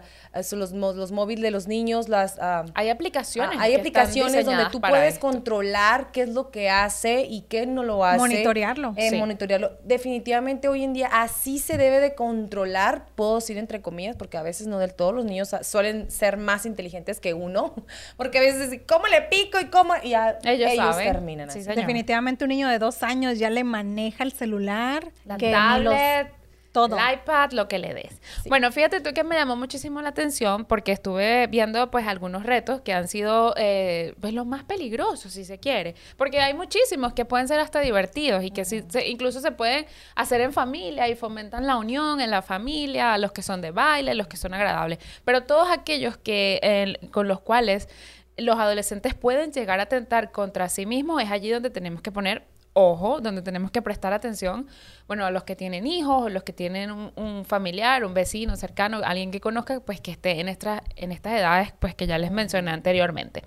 los, 0.53 0.73
mo- 0.73 0.93
los 0.93 1.13
móviles 1.13 1.43
de 1.43 1.51
los 1.51 1.67
niños, 1.67 2.09
las... 2.09 2.39
ah, 2.41 2.65
hay 2.75 2.91
aplicaciones. 2.91 3.59
Ah, 3.59 3.63
hay 3.63 3.75
aplicaciones 3.75 4.45
donde 4.47 4.67
tú 4.71 4.81
puedes 4.81 5.15
esto. 5.15 5.27
controlar 5.27 6.13
qué 6.13 6.23
es 6.23 6.29
lo 6.31 6.51
que 6.51 6.71
hace 6.71 7.23
y 7.23 7.43
qué 7.43 7.67
no 7.67 7.83
lo 7.83 8.05
hace. 8.05 8.19
Monitorearlo. 8.19 8.95
Eh, 8.97 9.11
Sí. 9.11 9.17
Monitorearlo. 9.17 9.73
Definitivamente 9.85 10.69
hoy 10.69 10.83
en 10.85 10.93
día 10.93 11.09
así 11.13 11.59
se 11.59 11.77
debe 11.79 12.01
de 12.01 12.15
controlar, 12.15 13.07
puedo 13.15 13.37
decir 13.37 13.57
entre 13.59 13.81
comillas, 13.83 14.17
porque 14.17 14.37
a 14.37 14.43
veces 14.43 14.67
no 14.67 14.79
del 14.79 14.95
todo, 14.95 15.13
los 15.13 15.25
niños 15.25 15.51
suelen 15.63 16.11
ser 16.11 16.37
más 16.37 16.67
inteligentes 16.67 17.21
que 17.21 17.35
uno, 17.35 17.75
porque 18.17 18.39
a 18.39 18.41
veces 18.41 18.73
es, 18.73 18.81
¿cómo 18.87 19.07
le 19.07 19.23
pico 19.23 19.59
y 19.61 19.67
cómo? 19.67 19.95
Y 20.03 20.11
ya 20.11 20.39
Ellos 20.45 20.75
saben. 20.77 21.13
terminan 21.13 21.51
Sí, 21.51 21.61
así. 21.61 21.69
Definitivamente 21.75 22.45
un 22.45 22.49
niño 22.49 22.69
de 22.69 22.79
dos 22.79 23.03
años 23.03 23.39
ya 23.39 23.46
le 23.51 23.65
maneja 23.65 24.25
el 24.25 24.33
celular. 24.33 25.13
La 25.25 25.37
que 25.37 25.47
ni 25.47 25.53
los- 25.53 25.95
tablet, 25.95 26.33
todo. 26.73 26.99
el 26.99 27.15
iPad, 27.15 27.53
lo 27.53 27.69
que 27.69 27.79
le 27.79 27.95
des. 27.95 28.21
Bueno, 28.51 28.71
fíjate 28.71 29.01
tú 29.01 29.15
que 29.15 29.25
me 29.25 29.35
llamó 29.35 29.57
muchísimo 29.57 30.03
la 30.03 30.11
atención 30.11 30.67
porque 30.67 30.93
estuve 30.93 31.47
viendo 31.47 31.91
pues 31.91 32.07
algunos 32.07 32.43
retos 32.43 32.83
que 32.83 32.93
han 32.93 33.09
sido 33.09 33.55
eh, 33.57 34.15
pues 34.21 34.35
los 34.35 34.45
más 34.45 34.63
peligrosos 34.65 35.33
si 35.33 35.47
se 35.47 35.59
quiere, 35.59 35.95
porque 36.19 36.39
hay 36.41 36.53
muchísimos 36.53 37.15
que 37.15 37.25
pueden 37.25 37.49
ser 37.49 37.61
hasta 37.61 37.81
divertidos 37.81 38.45
y 38.45 38.51
que 38.51 38.67
se- 38.67 38.85
incluso 39.09 39.41
se 39.41 39.53
pueden 39.53 39.87
hacer 40.17 40.43
en 40.43 40.53
familia 40.53 41.09
y 41.09 41.15
fomentan 41.17 41.67
la 41.67 41.79
unión 41.79 42.21
en 42.21 42.31
la 42.31 42.43
familia, 42.43 43.17
los 43.17 43.33
que 43.33 43.41
son 43.43 43.63
de 43.63 43.71
baile, 43.71 44.15
los 44.15 44.27
que 44.27 44.37
son 44.37 44.53
agradables, 44.53 44.99
pero 45.25 45.45
todos 45.45 45.69
aquellos 45.71 46.19
que 46.19 46.61
eh, 46.63 46.99
con 47.11 47.27
los 47.27 47.41
cuales 47.41 47.89
los 48.37 48.59
adolescentes 48.59 49.15
pueden 49.15 49.51
llegar 49.51 49.81
a 49.81 49.85
atentar 49.85 50.31
contra 50.31 50.69
sí 50.69 50.85
mismos 50.85 51.23
es 51.23 51.31
allí 51.31 51.49
donde 51.49 51.71
tenemos 51.71 52.03
que 52.03 52.13
poner 52.13 52.43
ojo, 52.77 53.21
donde 53.21 53.41
tenemos 53.41 53.71
que 53.71 53.81
prestar 53.81 54.13
atención, 54.13 54.69
bueno, 55.09 55.25
a 55.25 55.31
los 55.31 55.45
que 55.45 55.57
tienen 55.57 55.87
hijos, 55.87 56.31
los 56.31 56.43
que 56.43 56.53
tienen 56.53 56.91
un, 56.91 57.11
un 57.17 57.45
familiar, 57.47 58.05
un 58.05 58.13
vecino 58.13 58.55
cercano, 58.55 59.01
alguien 59.03 59.31
que 59.31 59.41
conozca, 59.41 59.81
pues 59.81 60.01
que 60.01 60.11
esté 60.11 60.41
en, 60.41 60.49
estas 60.49 60.83
en 60.97 61.11
estas 61.11 61.33
edades, 61.33 61.73
pues 61.79 61.95
que 61.95 62.07
ya 62.07 62.19
les 62.19 62.31
mencioné 62.31 62.71
anteriormente. 62.71 63.43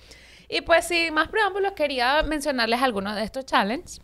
Y 0.49 0.61
pues 0.61 0.86
sin 0.86 1.13
más 1.13 1.27
preámbulos, 1.27 1.73
quería 1.73 2.23
mencionarles 2.23 2.82
algunos 2.82 3.15
de 3.15 3.23
estos 3.23 3.45
challenges 3.45 4.01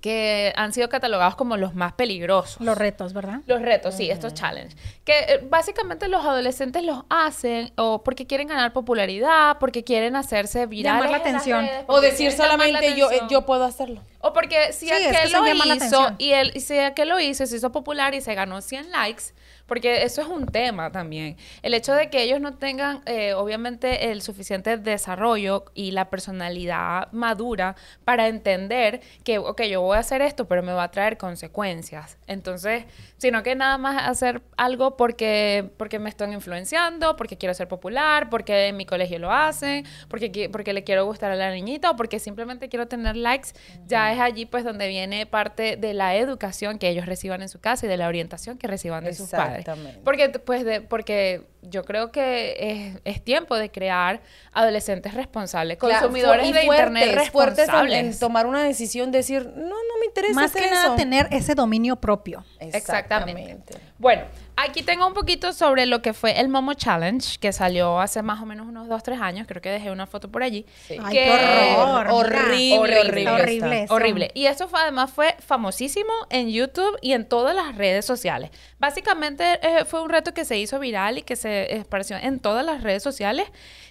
que 0.00 0.52
han 0.56 0.72
sido 0.72 0.88
catalogados 0.88 1.36
como 1.36 1.56
los 1.56 1.74
más 1.74 1.92
peligrosos. 1.92 2.60
Los 2.60 2.78
retos, 2.78 3.12
¿verdad? 3.12 3.40
Los 3.46 3.62
retos, 3.62 3.94
sí, 3.94 4.10
estos 4.10 4.34
challenges. 4.34 4.76
Que 5.04 5.18
eh, 5.20 5.46
básicamente 5.48 6.08
los 6.08 6.24
adolescentes 6.24 6.84
los 6.84 7.04
hacen 7.08 7.72
o 7.76 8.02
porque 8.02 8.26
quieren 8.26 8.48
ganar 8.48 8.72
popularidad, 8.72 9.58
porque 9.58 9.84
quieren 9.84 10.16
hacerse 10.16 10.66
virales. 10.66 11.02
Llamar 11.04 11.10
la 11.10 11.28
atención. 11.28 11.66
redes, 11.66 11.84
O 11.88 12.00
decir 12.00 12.32
solamente 12.32 12.94
yo, 12.94 13.10
eh, 13.10 13.20
yo 13.28 13.44
puedo 13.44 13.64
hacerlo. 13.64 14.00
O 14.20 14.32
porque 14.32 14.72
si 14.72 14.88
Sí, 14.88 14.92
es 14.94 15.08
que 15.08 15.16
aquel 15.16 15.32
lo 15.32 15.74
hizo 15.74 16.12
y 16.18 16.32
él 16.32 16.50
y 16.54 16.60
si 16.60 16.78
aquel 16.78 17.08
lo 17.08 17.20
hizo, 17.20 17.46
se 17.46 17.56
hizo 17.56 17.70
popular 17.70 18.14
y 18.14 18.20
se 18.20 18.34
ganó 18.34 18.60
100 18.60 18.90
likes, 18.90 19.24
porque 19.66 20.02
eso 20.02 20.22
es 20.22 20.28
un 20.28 20.46
tema 20.46 20.90
también. 20.90 21.36
El 21.62 21.74
hecho 21.74 21.94
de 21.94 22.10
que 22.10 22.22
ellos 22.22 22.40
no 22.40 22.54
tengan, 22.54 23.02
eh, 23.06 23.34
obviamente, 23.34 24.10
el 24.10 24.22
suficiente 24.22 24.76
desarrollo 24.76 25.66
y 25.74 25.92
la 25.92 26.10
personalidad 26.10 27.12
madura 27.12 27.76
para 28.04 28.28
entender 28.28 29.00
que, 29.24 29.38
ok, 29.38 29.62
yo 29.64 29.82
voy 29.82 29.96
a 29.96 30.00
hacer 30.00 30.22
esto, 30.22 30.48
pero 30.48 30.62
me 30.62 30.72
va 30.72 30.84
a 30.84 30.90
traer 30.90 31.16
consecuencias. 31.18 32.16
Entonces, 32.26 32.86
sino 33.18 33.42
que 33.42 33.54
nada 33.54 33.78
más 33.78 34.08
hacer 34.08 34.42
algo 34.56 34.96
porque, 34.96 35.70
porque 35.76 35.98
me 35.98 36.08
están 36.08 36.32
influenciando, 36.32 37.14
porque 37.16 37.36
quiero 37.36 37.54
ser 37.54 37.68
popular, 37.68 38.30
porque 38.30 38.68
en 38.68 38.76
mi 38.76 38.86
colegio 38.86 39.18
lo 39.18 39.30
hacen, 39.30 39.86
porque, 40.08 40.48
porque 40.50 40.72
le 40.72 40.82
quiero 40.82 41.04
gustar 41.04 41.30
a 41.30 41.36
la 41.36 41.52
niñita 41.52 41.90
o 41.90 41.96
porque 41.96 42.18
simplemente 42.18 42.68
quiero 42.68 42.88
tener 42.88 43.16
likes, 43.16 43.50
ya 43.86 44.07
es 44.12 44.20
allí 44.20 44.46
pues 44.46 44.64
donde 44.64 44.88
viene 44.88 45.26
parte 45.26 45.76
de 45.76 45.94
la 45.94 46.16
educación 46.16 46.78
que 46.78 46.88
ellos 46.88 47.06
reciban 47.06 47.42
en 47.42 47.48
su 47.48 47.60
casa 47.60 47.86
y 47.86 47.88
de 47.88 47.96
la 47.96 48.08
orientación 48.08 48.58
que 48.58 48.66
reciban 48.66 49.04
de 49.04 49.14
sus 49.14 49.30
padres. 49.30 49.60
Exactamente. 49.60 50.00
Porque 50.04 50.28
pues 50.30 50.64
de, 50.64 50.80
porque 50.80 51.42
yo 51.70 51.84
creo 51.84 52.10
que 52.12 52.56
es, 52.58 53.00
es 53.16 53.22
tiempo 53.24 53.56
de 53.56 53.70
crear 53.70 54.20
adolescentes 54.52 55.14
responsables, 55.14 55.78
Claro, 55.78 55.94
consumidores 56.08 56.48
y 56.48 56.52
de 56.52 56.64
internet 56.64 57.04
fuertes, 57.04 57.30
fuertes 57.30 57.58
en- 57.58 57.64
responsables. 57.66 57.98
en 58.14 58.18
tomar 58.18 58.46
una 58.46 58.62
decisión, 58.62 59.10
decir, 59.10 59.46
no, 59.54 59.62
no 59.68 59.98
me 60.00 60.06
interesa 60.06 60.34
Más 60.34 60.50
hacer 60.50 60.62
que 60.64 60.70
nada 60.70 60.86
eso". 60.86 60.94
tener 60.96 61.28
ese 61.30 61.54
dominio 61.54 61.96
propio. 61.96 62.44
Exactamente. 62.60 63.78
Bueno, 63.98 64.22
aquí 64.56 64.82
tengo 64.82 65.06
un 65.06 65.14
poquito 65.14 65.52
sobre 65.52 65.84
lo 65.86 66.00
que 66.02 66.12
fue 66.14 66.38
el 66.40 66.48
Momo 66.48 66.74
Challenge, 66.74 67.38
que 67.40 67.52
salió 67.52 68.00
hace 68.00 68.22
más 68.22 68.40
o 68.40 68.46
menos 68.46 68.66
unos 68.68 68.88
2, 68.88 69.02
3 69.02 69.20
años. 69.20 69.46
Creo 69.48 69.60
que 69.60 69.70
dejé 69.70 69.90
una 69.90 70.06
foto 70.06 70.30
por 70.30 70.42
allí. 70.42 70.64
Sí. 70.86 70.96
Ay, 71.02 71.16
que- 71.16 71.24
qué 71.24 71.74
horror. 71.76 72.06
Horrible, 72.12 73.00
horrible. 73.30 73.86
Horrible. 73.88 74.30
Y 74.34 74.46
eso 74.46 74.68
fue, 74.68 74.80
además 74.80 75.10
fue 75.10 75.34
famosísimo 75.44 76.12
en 76.30 76.48
YouTube 76.48 76.96
y 77.02 77.12
en 77.12 77.24
todas 77.28 77.54
las 77.56 77.76
redes 77.76 78.04
sociales. 78.04 78.50
Básicamente 78.78 79.58
eh, 79.62 79.84
fue 79.84 80.00
un 80.02 80.08
reto 80.10 80.32
que 80.32 80.44
se 80.44 80.56
hizo 80.58 80.78
viral 80.78 81.18
y 81.18 81.22
que 81.22 81.34
se 81.34 81.57
esparció 81.70 82.16
en 82.16 82.40
todas 82.40 82.64
las 82.64 82.82
redes 82.82 83.02
sociales. 83.02 83.48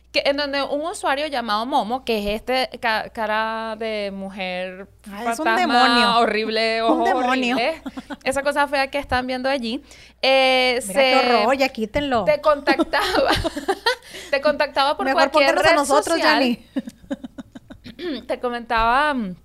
Que, 0.10 0.24
en 0.26 0.38
donde 0.38 0.64
un 0.64 0.82
usuario 0.86 1.28
llamado 1.28 1.66
Momo, 1.66 2.06
que 2.06 2.20
es 2.20 2.42
este 2.42 2.70
ca- 2.80 3.10
cara 3.10 3.76
de 3.78 4.10
mujer 4.14 4.88
Ah, 5.12 5.34
es 5.34 5.40
un 5.40 5.46
fantasma 5.46 5.58
demonio. 5.60 6.18
horrible, 6.20 6.82
Un 6.84 6.92
ojos 6.92 7.06
demonio. 7.10 7.56
horribles, 7.58 7.82
esa 8.24 8.42
cosa 8.42 8.66
fea 8.70 8.88
que 8.90 9.00
están 9.00 9.28
viendo 9.28 9.50
allí, 9.50 9.84
eh, 10.22 10.80
Mira 10.88 11.02
qué 11.02 11.42
horror, 11.44 11.58
ya 11.58 11.68
quítenlo. 11.68 12.24
te 12.24 12.40
contactaba, 12.40 13.32
te 14.32 14.40
contactaba 14.40 14.96
por 14.96 15.06
Mejor 15.06 15.30
cualquier 15.30 15.56
pónganos 15.56 15.66
a 15.66 15.70
red 15.72 15.76
nosotros, 15.76 16.16
social. 16.16 16.58
Te 18.28 18.40
comentaba, 18.40 19.14
mm, 19.14 19.36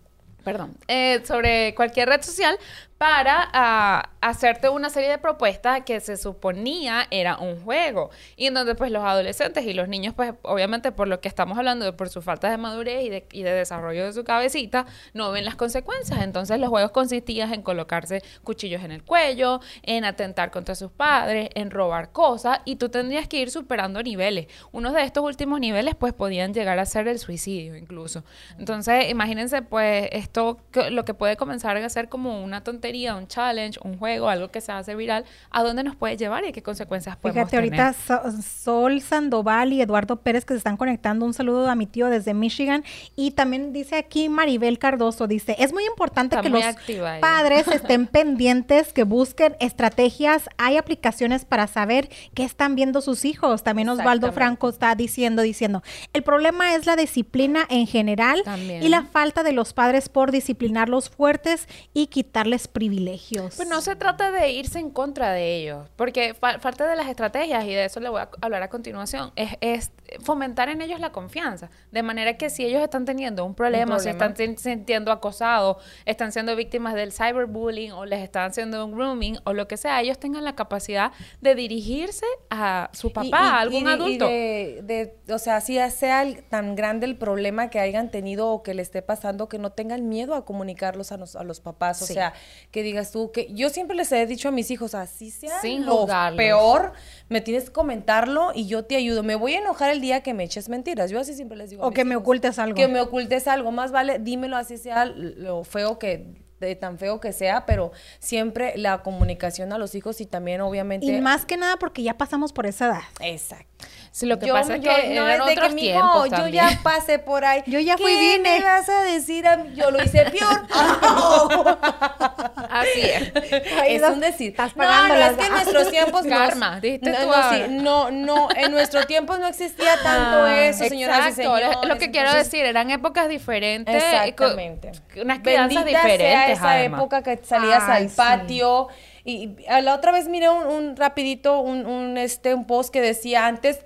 perdón, 0.45 0.77
eh, 0.89 1.23
sobre 1.25 1.75
cualquier 1.75 2.09
red 2.09 2.23
social 2.23 2.57
para 3.03 3.51
ah, 3.53 4.11
hacerte 4.21 4.69
una 4.69 4.89
serie 4.89 5.11
de 5.11 5.19
propuestas 5.19 5.83
que 5.85 5.99
se 5.99 6.17
suponía 6.17 7.09
era 7.11 7.37
un 7.37 7.61
juego. 7.61 8.11
Y 8.37 8.47
en 8.47 8.55
donde 8.55 8.77
pues 8.77 8.93
los 8.93 9.03
adolescentes 9.03 9.67
y 9.67 9.73
los 9.73 9.89
niños 9.89 10.15
pues 10.15 10.35
obviamente 10.43 10.93
por 10.93 11.09
lo 11.09 11.21
que 11.21 11.27
estamos 11.27 11.59
hablando 11.59 11.97
por 11.97 12.09
su 12.11 12.23
falta 12.23 12.49
de 12.49 12.59
madurez 12.59 13.03
y 13.03 13.09
de, 13.09 13.27
y 13.33 13.43
de 13.43 13.51
desarrollo 13.51 14.05
de 14.05 14.13
su 14.13 14.23
cabecita 14.23 14.87
no 15.15 15.33
ven 15.33 15.45
las 15.45 15.57
consecuencias. 15.57 16.23
Entonces 16.23 16.61
los 16.61 16.69
juegos 16.69 16.93
consistían 16.93 17.53
en 17.53 17.63
colocarse 17.63 18.23
cuchillos 18.45 18.85
en 18.85 18.93
el 18.93 19.03
cuello 19.03 19.59
en 19.83 20.05
atentar 20.05 20.53
contra 20.53 20.77
sus 20.77 20.93
padres 20.93 21.51
en 21.57 21.73
robar 21.73 22.13
cosas 22.13 22.61
y 22.65 22.77
tú 22.77 22.89
tendrías 22.89 23.27
que 23.27 23.39
ir 23.39 23.51
superando 23.51 24.01
niveles. 24.01 24.47
Unos 24.71 24.93
de 24.93 25.03
estos 25.03 25.25
últimos 25.25 25.59
niveles 25.59 25.97
pues 25.97 26.13
podían 26.13 26.55
llegar 26.55 26.79
a 26.79 26.87
ser 26.87 27.09
el 27.09 27.19
suicidio 27.19 27.75
incluso. 27.75 28.23
Entonces 28.61 29.11
imagínense 29.11 29.61
pues 29.63 30.09
esto 30.13 30.61
lo 30.93 31.05
que 31.05 31.15
puede 31.15 31.37
comenzar 31.37 31.77
a 31.77 31.89
ser 31.89 32.09
como 32.09 32.45
una 32.45 32.63
tontería 32.63 32.92
un 32.93 33.27
challenge 33.27 33.79
un 33.83 33.99
juego 33.99 34.29
algo 34.29 34.49
que 34.51 34.61
se 34.61 34.71
hace 34.73 34.95
viral 34.95 35.25
a 35.51 35.63
dónde 35.63 35.83
nos 35.83 35.97
puede 35.97 36.17
llevar 36.17 36.45
y 36.45 36.53
qué 36.53 36.63
consecuencias 36.63 37.17
podemos 37.17 37.49
Fíjate, 37.51 37.69
tener 37.69 37.81
ahorita 37.81 38.33
So- 38.33 38.43
Sol 38.43 39.01
Sandoval 39.01 39.73
y 39.73 39.81
Eduardo 39.81 40.17
Pérez 40.17 40.45
que 40.45 40.55
se 40.55 40.59
están 40.59 40.77
conectando. 40.77 41.25
Un 41.27 41.35
saludo 41.35 41.69
a 41.69 41.75
mi 41.75 41.87
tío 41.87 42.09
desde 42.09 42.35
Michigan. 42.35 42.85
Y 43.17 43.33
también 43.33 43.73
dice 43.73 43.97
aquí 43.97 44.29
Maribel 44.29 44.79
Cardoso, 44.79 45.27
dice, 45.27 45.57
es 45.59 45.73
muy 45.73 45.85
importante 45.87 46.37
Está 46.37 46.43
que 46.43 46.51
muy 46.51 46.63
los 46.63 47.21
padres 47.21 47.67
estén 47.69 48.07
pendientes, 48.09 48.93
que 48.93 49.05
busquen 49.05 49.57
estrategias. 49.61 50.49
Hay 50.59 50.77
aplicaciones 50.77 51.45
para 51.45 51.67
saber 51.67 52.09
qué 52.35 52.45
están 52.45 52.75
viendo 52.75 53.01
sus 53.01 53.25
hijos. 53.25 53.63
También 53.63 53.89
Osvaldo. 53.89 54.33
Franco 54.33 54.69
está 54.69 54.95
diciendo, 54.95 55.43
diciendo, 55.43 55.83
el 56.13 56.23
problema 56.23 56.75
es 56.75 56.87
la 56.87 56.97
disciplina 56.97 57.67
en 57.69 57.87
general 57.87 58.43
También. 58.45 58.83
y 58.83 58.89
la 58.89 59.03
falta 59.05 59.43
de 59.43 59.53
los 59.53 59.73
padres 59.73 60.09
por 60.09 60.31
disciplinarlos 60.31 61.11
fuertes 61.11 61.67
y 61.93 62.07
quitarles 62.07 62.69
privilegios. 62.83 63.55
Pues 63.57 63.69
no 63.69 63.81
se 63.81 63.95
trata 63.95 64.33
de 64.33 64.51
irse 64.51 64.81
en 64.81 64.91
contra 64.91 65.31
de 65.33 65.57
ellos, 65.57 65.89
porque 65.95 66.35
parte 66.35 66.83
de 66.85 66.97
las 66.97 67.07
estrategias, 67.07 67.65
y 67.65 67.69
de 67.69 67.85
eso 67.85 68.01
le 68.01 68.09
voy 68.09 68.21
a 68.21 68.29
hablar 68.41 68.63
a 68.65 68.69
continuación, 68.69 69.31
es, 69.37 69.51
es 69.61 69.93
fomentar 70.21 70.69
en 70.69 70.83
ellos 70.83 70.99
la 70.99 71.13
confianza. 71.13 71.71
De 71.93 72.03
manera 72.03 72.37
que 72.37 72.51
si 72.51 72.65
ellos 72.65 72.83
están 72.83 73.05
teniendo 73.05 73.45
un 73.45 73.55
problema, 73.55 73.95
o 73.95 73.99
problema. 73.99 74.11
están 74.27 74.37
sin- 74.37 74.59
sintiendo 74.59 75.13
acosados, 75.13 75.77
están 76.07 76.33
siendo 76.33 76.57
víctimas 76.57 76.95
del 76.95 77.13
cyberbullying, 77.13 77.93
o 77.93 78.05
les 78.05 78.19
están 78.21 78.51
haciendo 78.51 78.85
un 78.85 78.93
grooming, 78.93 79.39
o 79.45 79.53
lo 79.53 79.69
que 79.69 79.77
sea, 79.77 80.01
ellos 80.01 80.19
tengan 80.19 80.43
la 80.45 80.55
capacidad 80.57 81.13
de 81.41 81.55
dirigirse 81.55 82.27
a 82.51 82.91
su 82.93 83.13
papá, 83.13 83.27
Y- 83.27 83.29
y- 83.29 83.33
a 83.35 83.59
algún 83.61 83.83
y 83.83 83.85
de- 83.85 83.91
y 83.91 83.95
adulto. 83.95 84.27
de- 84.27 84.81
de- 85.27 85.33
o 85.35 85.39
sea, 85.39 85.61
si 85.61 85.79
sea 85.91 86.23
el- 86.23 86.43
tan 86.43 86.75
grande 86.75 87.07
el 87.07 87.17
problema 87.17 87.71
que 87.71 87.79
hayan 87.79 88.11
tenido 88.11 88.49
o 88.49 88.63
que 88.65 88.75
le 88.75 88.83
esté 88.83 89.03
pasando, 89.03 89.49
que 89.49 89.59
no 89.59 89.71
tengan 89.71 90.09
miedo 90.09 90.35
a 90.35 90.45
comunicarlos 90.45 91.13
a, 91.13 91.17
nos- 91.17 91.37
a 91.37 91.45
los 91.45 91.61
papás. 91.61 92.03
O 92.03 92.07
Sí. 92.07 92.15
sea, 92.15 92.33
que 92.73 92.83
digas 92.83 93.13
tú, 93.13 93.31
que 93.31 93.53
yo 93.53 93.69
siempre 93.69 93.95
les 93.95 94.11
he 94.11 94.27
dicho 94.27 94.49
a 94.49 94.51
mis 94.51 94.71
hijos, 94.71 94.95
así 94.95 95.31
sea 95.31 95.61
Sin 95.61 95.85
lo 95.85 96.07
peor, 96.37 96.95
me 97.29 97.43
tienes 97.43 97.65
que 97.65 97.73
comentarlo 97.73 98.51
y 98.55 98.67
yo 98.67 98.85
te 98.85 98.97
ayudo. 98.97 99.23
Me 99.23 99.35
voy 99.35 99.55
a 99.55 99.59
enojar 99.59 99.91
el 99.91 100.01
día 100.01 100.23
que 100.23 100.33
me 100.33 100.43
eches 100.43 100.71
mentiras. 100.71 101.11
Yo 101.11 101.21
así 101.21 101.35
siempre 101.35 101.57
les 101.59 101.71
digo. 101.71 101.85
a 101.85 101.87
O 101.87 101.91
mis 101.91 101.97
que 101.97 102.05
me 102.07 102.17
ocultes 102.17 102.59
algo. 102.59 102.75
Que 102.75 102.89
me 102.89 103.01
ocultes 103.01 103.47
algo. 103.47 103.71
Más 103.73 103.93
vale, 103.93 104.19
dímelo 104.19 104.57
así 104.57 104.79
sea 104.79 105.05
lo 105.05 105.65
feo 105.65 105.99
que 105.99 106.43
de 106.61 106.77
tan 106.77 106.99
feo 106.99 107.21
que 107.21 107.33
sea, 107.33 107.67
pero 107.67 107.93
siempre 108.21 108.73
la 108.77 109.03
comunicación 109.03 109.73
a 109.73 109.79
los 109.79 109.95
hijos 109.95 110.21
y 110.21 110.27
también 110.27 110.61
obviamente 110.61 111.07
y 111.07 111.21
más 111.21 111.45
que 111.45 111.57
nada 111.57 111.77
porque 111.77 112.03
ya 112.03 112.17
pasamos 112.17 112.53
por 112.53 112.67
esa 112.67 112.87
edad. 112.87 113.03
Exacto. 113.21 113.85
Sí, 114.15 114.27
lo 114.27 114.39
que 114.39 114.47
Yo- 114.47 114.53
pasa 114.53 114.77
es 114.77 114.83
yo- 114.83 114.95
que 114.95 115.15
no 115.15 115.27
eran 115.27 115.41
es 115.41 115.47
de 115.47 115.55
que 115.55 115.61
otros 115.61 115.75
mi 115.75 115.81
tiempos 115.81 116.27
hijo, 116.27 116.27
yo 116.27 116.31
también. 116.43 116.69
ya 116.69 116.81
pasé 116.83 117.19
por 117.19 117.47
ahí. 117.47 117.63
Yo 117.67 117.81
ya 117.81 117.97
fui, 117.97 118.13
¿Qué 118.13 118.19
vine. 118.37 118.59
me 118.59 118.65
vas 118.65 118.87
a 118.91 119.05
decir 119.05 119.49
a 119.49 119.57
mí? 119.57 119.71
Yo 119.75 119.91
lo 119.91 120.03
hice 120.05 120.27
peor. 120.31 120.67
Así 122.71 123.01
es. 123.01 123.33
Ahí 123.81 123.97
es 123.97 124.03
un 124.03 124.21
decir. 124.21 124.51
estás 124.51 124.77
no, 124.77 124.83
pagando 124.85 125.15
no, 125.15 125.21
las 125.21 125.31
es 125.33 125.37
que 125.39 125.47
en 125.47 125.53
nuestros 125.53 125.91
tiempos 125.91 126.25
no- 126.27 126.37
Karma, 126.37 126.81
dijiste 126.81 127.11
no, 127.11 127.17
tú 127.19 127.27
no, 127.27 127.33
ahora. 127.35 127.51
sí, 127.57 127.63
no, 127.71 128.11
no, 128.11 128.49
en 128.55 128.73
nuestros 128.73 129.07
tiempos 129.07 129.39
no 129.39 129.47
existía 129.47 129.95
tanto 130.03 130.45
Ah, 130.45 130.65
eso, 130.65 130.85
señoras 130.85 131.17
y 131.17 131.21
exacto. 131.31 131.37
señores. 131.57 131.69
Lo 131.87 131.97
que 131.97 132.11
quiero 132.11 132.29
Entonces, 132.29 132.51
decir, 132.53 132.67
eran 132.67 132.91
épocas 132.91 133.29
diferentes. 133.29 133.95
Exactamente. 133.95 134.93
y 134.93 135.13
con- 135.15 135.23
Unas 135.23 135.39
crianzas 135.41 135.85
Bendita 135.85 136.03
diferentes. 136.03 136.27
sea 136.29 136.53
esa 136.53 136.71
además. 136.73 137.01
época 137.01 137.23
que 137.23 137.41
salías 137.45 137.83
Ay, 137.87 138.03
al 138.05 138.11
sí. 138.11 138.17
patio. 138.17 138.89
Y, 139.25 139.55
y 139.61 139.67
a 139.69 139.81
la 139.81 139.95
otra 139.95 140.11
vez 140.11 140.27
miré 140.29 140.49
un, 140.51 140.67
un 140.67 140.97
rapidito, 140.97 141.61
un, 141.61 141.87
un, 141.87 142.19
este, 142.19 142.55
un 142.55 142.67
post 142.67 142.93
que 142.93 143.01
decía 143.01 143.47
antes, 143.47 143.79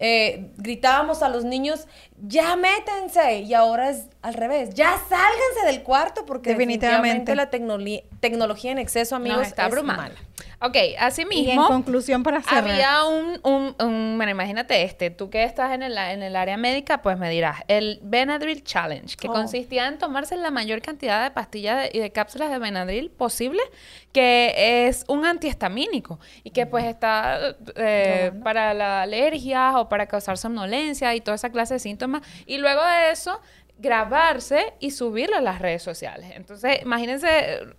eh, 0.00 0.50
gritábamos 0.56 1.22
a 1.22 1.28
los 1.28 1.44
niños, 1.44 1.86
ya 2.20 2.56
métense. 2.56 3.40
Y 3.40 3.54
ahora 3.54 3.90
es 3.90 4.06
al 4.22 4.34
revés, 4.34 4.70
ya 4.74 4.98
sálganse 5.08 5.66
del 5.66 5.82
cuarto 5.82 6.24
porque 6.26 6.50
Definitivamente. 6.50 7.32
definitivamente 7.32 8.00
la 8.08 8.10
tecnología 8.20 8.72
en 8.72 8.78
exceso, 8.78 9.14
amigos, 9.14 9.46
está 9.46 9.66
es 9.66 9.82
mala. 9.82 10.14
Ok, 10.62 10.76
así 10.98 11.22
Y 11.30 11.40
en 11.40 11.46
mismo. 11.46 11.66
conclusión 11.68 12.22
para 12.22 12.42
cerrar. 12.42 12.70
Había 12.70 13.04
un, 13.04 13.40
un, 13.44 13.74
un- 13.80 14.14
bueno, 14.18 14.30
imagínate 14.30 14.82
este, 14.82 15.10
tú 15.10 15.30
que 15.30 15.42
estás 15.44 15.72
en 15.72 15.82
el, 15.82 15.96
en 15.96 16.22
el 16.22 16.36
área 16.36 16.58
médica, 16.58 17.00
pues 17.00 17.16
me 17.18 17.30
dirás, 17.30 17.62
el 17.66 17.98
Benadryl 18.02 18.62
Challenge, 18.62 19.16
que 19.16 19.28
Oh. 19.28 19.32
consistía 19.32 19.88
en 19.88 19.96
tomarse 19.98 20.36
la 20.36 20.50
mayor 20.50 20.82
cantidad 20.82 21.22
de 21.22 21.30
pastillas 21.30 21.88
y 21.94 21.98
de 22.00 22.12
cápsulas 22.12 22.50
de 22.50 22.58
Benadryl 22.58 23.10
posible, 23.10 23.62
que 24.12 24.86
es 24.88 25.04
un 25.08 25.24
antihistamínico 25.24 26.18
y 26.44 26.50
que 26.50 26.66
pues 26.66 26.84
está 26.84 27.56
eh, 27.76 28.32
para 28.44 28.74
la 28.74 29.02
alergia 29.02 29.78
o 29.78 29.88
para 29.88 30.06
causar 30.06 30.36
somnolencia 30.36 31.14
y 31.14 31.20
toda 31.22 31.36
esa 31.36 31.50
clase 31.50 31.74
de 31.74 31.80
síntomas. 31.80 32.22
Y 32.44 32.58
luego 32.58 32.82
de 32.84 33.12
eso 33.12 33.40
grabarse 33.80 34.74
y 34.78 34.90
subirlo 34.90 35.36
a 35.36 35.40
las 35.40 35.58
redes 35.58 35.82
sociales. 35.82 36.32
Entonces, 36.34 36.82
imagínense, 36.82 37.28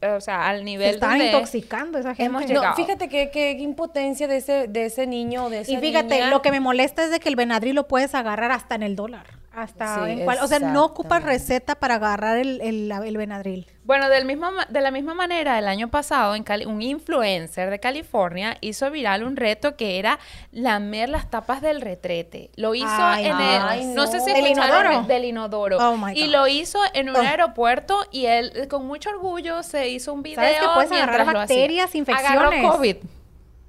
eh, 0.02 0.08
o 0.08 0.20
sea, 0.20 0.50
al 0.50 0.60
Se 0.60 0.64
nivel 0.64 0.96
estaban 0.96 1.20
donde 1.20 1.34
intoxicando 1.34 2.00
esa 2.00 2.16
gente. 2.16 2.24
hemos 2.24 2.50
No, 2.50 2.76
fíjate 2.76 3.08
que, 3.08 3.30
que 3.30 3.52
impotencia 3.52 4.28
de 4.28 4.38
ese, 4.38 4.68
de 4.68 4.86
ese 4.86 5.06
niño 5.06 5.50
de 5.50 5.62
esa 5.62 5.72
Y 5.72 5.78
fíjate, 5.78 6.16
niña. 6.16 6.30
lo 6.30 6.42
que 6.42 6.52
me 6.52 6.60
molesta 6.60 7.04
es 7.04 7.12
de 7.12 7.20
que 7.20 7.30
el 7.30 7.36
Benadryl 7.36 7.76
lo 7.76 7.88
puedes 7.88 8.16
agarrar 8.16 8.52
hasta 8.52 8.76
en 8.76 8.84
el 8.84 8.96
dólar. 8.96 9.41
Hasta 9.54 10.06
Sí, 10.06 10.12
en 10.12 10.24
cual, 10.24 10.38
o 10.42 10.48
sea, 10.48 10.60
no 10.60 10.86
ocupas 10.86 11.24
receta 11.24 11.76
para 11.76 11.96
agarrar 11.96 12.38
el, 12.38 12.62
el, 12.62 12.90
el 12.90 13.18
Benadryl. 13.18 13.68
Bueno, 13.84 14.08
del 14.08 14.24
mismo, 14.24 14.48
de 14.70 14.80
la 14.80 14.92
misma 14.92 15.14
manera, 15.14 15.60
el 15.60 15.68
año 15.68 15.90
pasado, 15.90 16.36
en 16.36 16.44
Cali- 16.44 16.66
un 16.66 16.82
influencer 16.82 17.70
de 17.70 17.80
California 17.80 18.58
hizo 18.62 18.90
viral 18.92 19.24
un 19.26 19.36
reto 19.36 19.76
que 19.76 20.00
era 20.00 20.20
lamer 20.52 21.10
las 21.10 21.30
tapas 21.30 21.62
del 21.62 21.82
retrete. 21.82 22.50
Lo 22.56 22.76
hizo 22.76 22.88
Ay, 22.90 23.26
en 23.26 23.34
ay, 23.36 23.82
el, 23.82 23.94
no, 23.96 24.08
sé 24.08 24.22
si 24.22 24.32
¿Del 24.32 24.46
escucharon, 24.46 24.92
inodoro? 24.94 25.08
del 25.08 25.26
inodoro. 25.26 25.78
Oh, 25.80 25.98
my 25.98 26.14
y 26.18 26.28
lo 26.28 26.48
hizo 26.48 26.80
en 26.94 27.10
un 27.10 27.18
Oh. 27.18 27.20
aeropuerto 27.20 28.06
y 28.10 28.28
él 28.28 28.68
con 28.70 28.88
mucho 28.88 29.10
orgullo 29.10 29.64
se 29.64 29.90
hizo 29.90 30.14
un 30.14 30.24
video. 30.24 30.38
¿Sabes 30.46 30.60
que 30.60 30.68
puedes 30.74 30.92
agarrar 30.94 31.34
bacterias, 31.34 31.94
infecciones? 31.94 32.40
Agarró 32.40 32.72
COVID. 32.78 32.96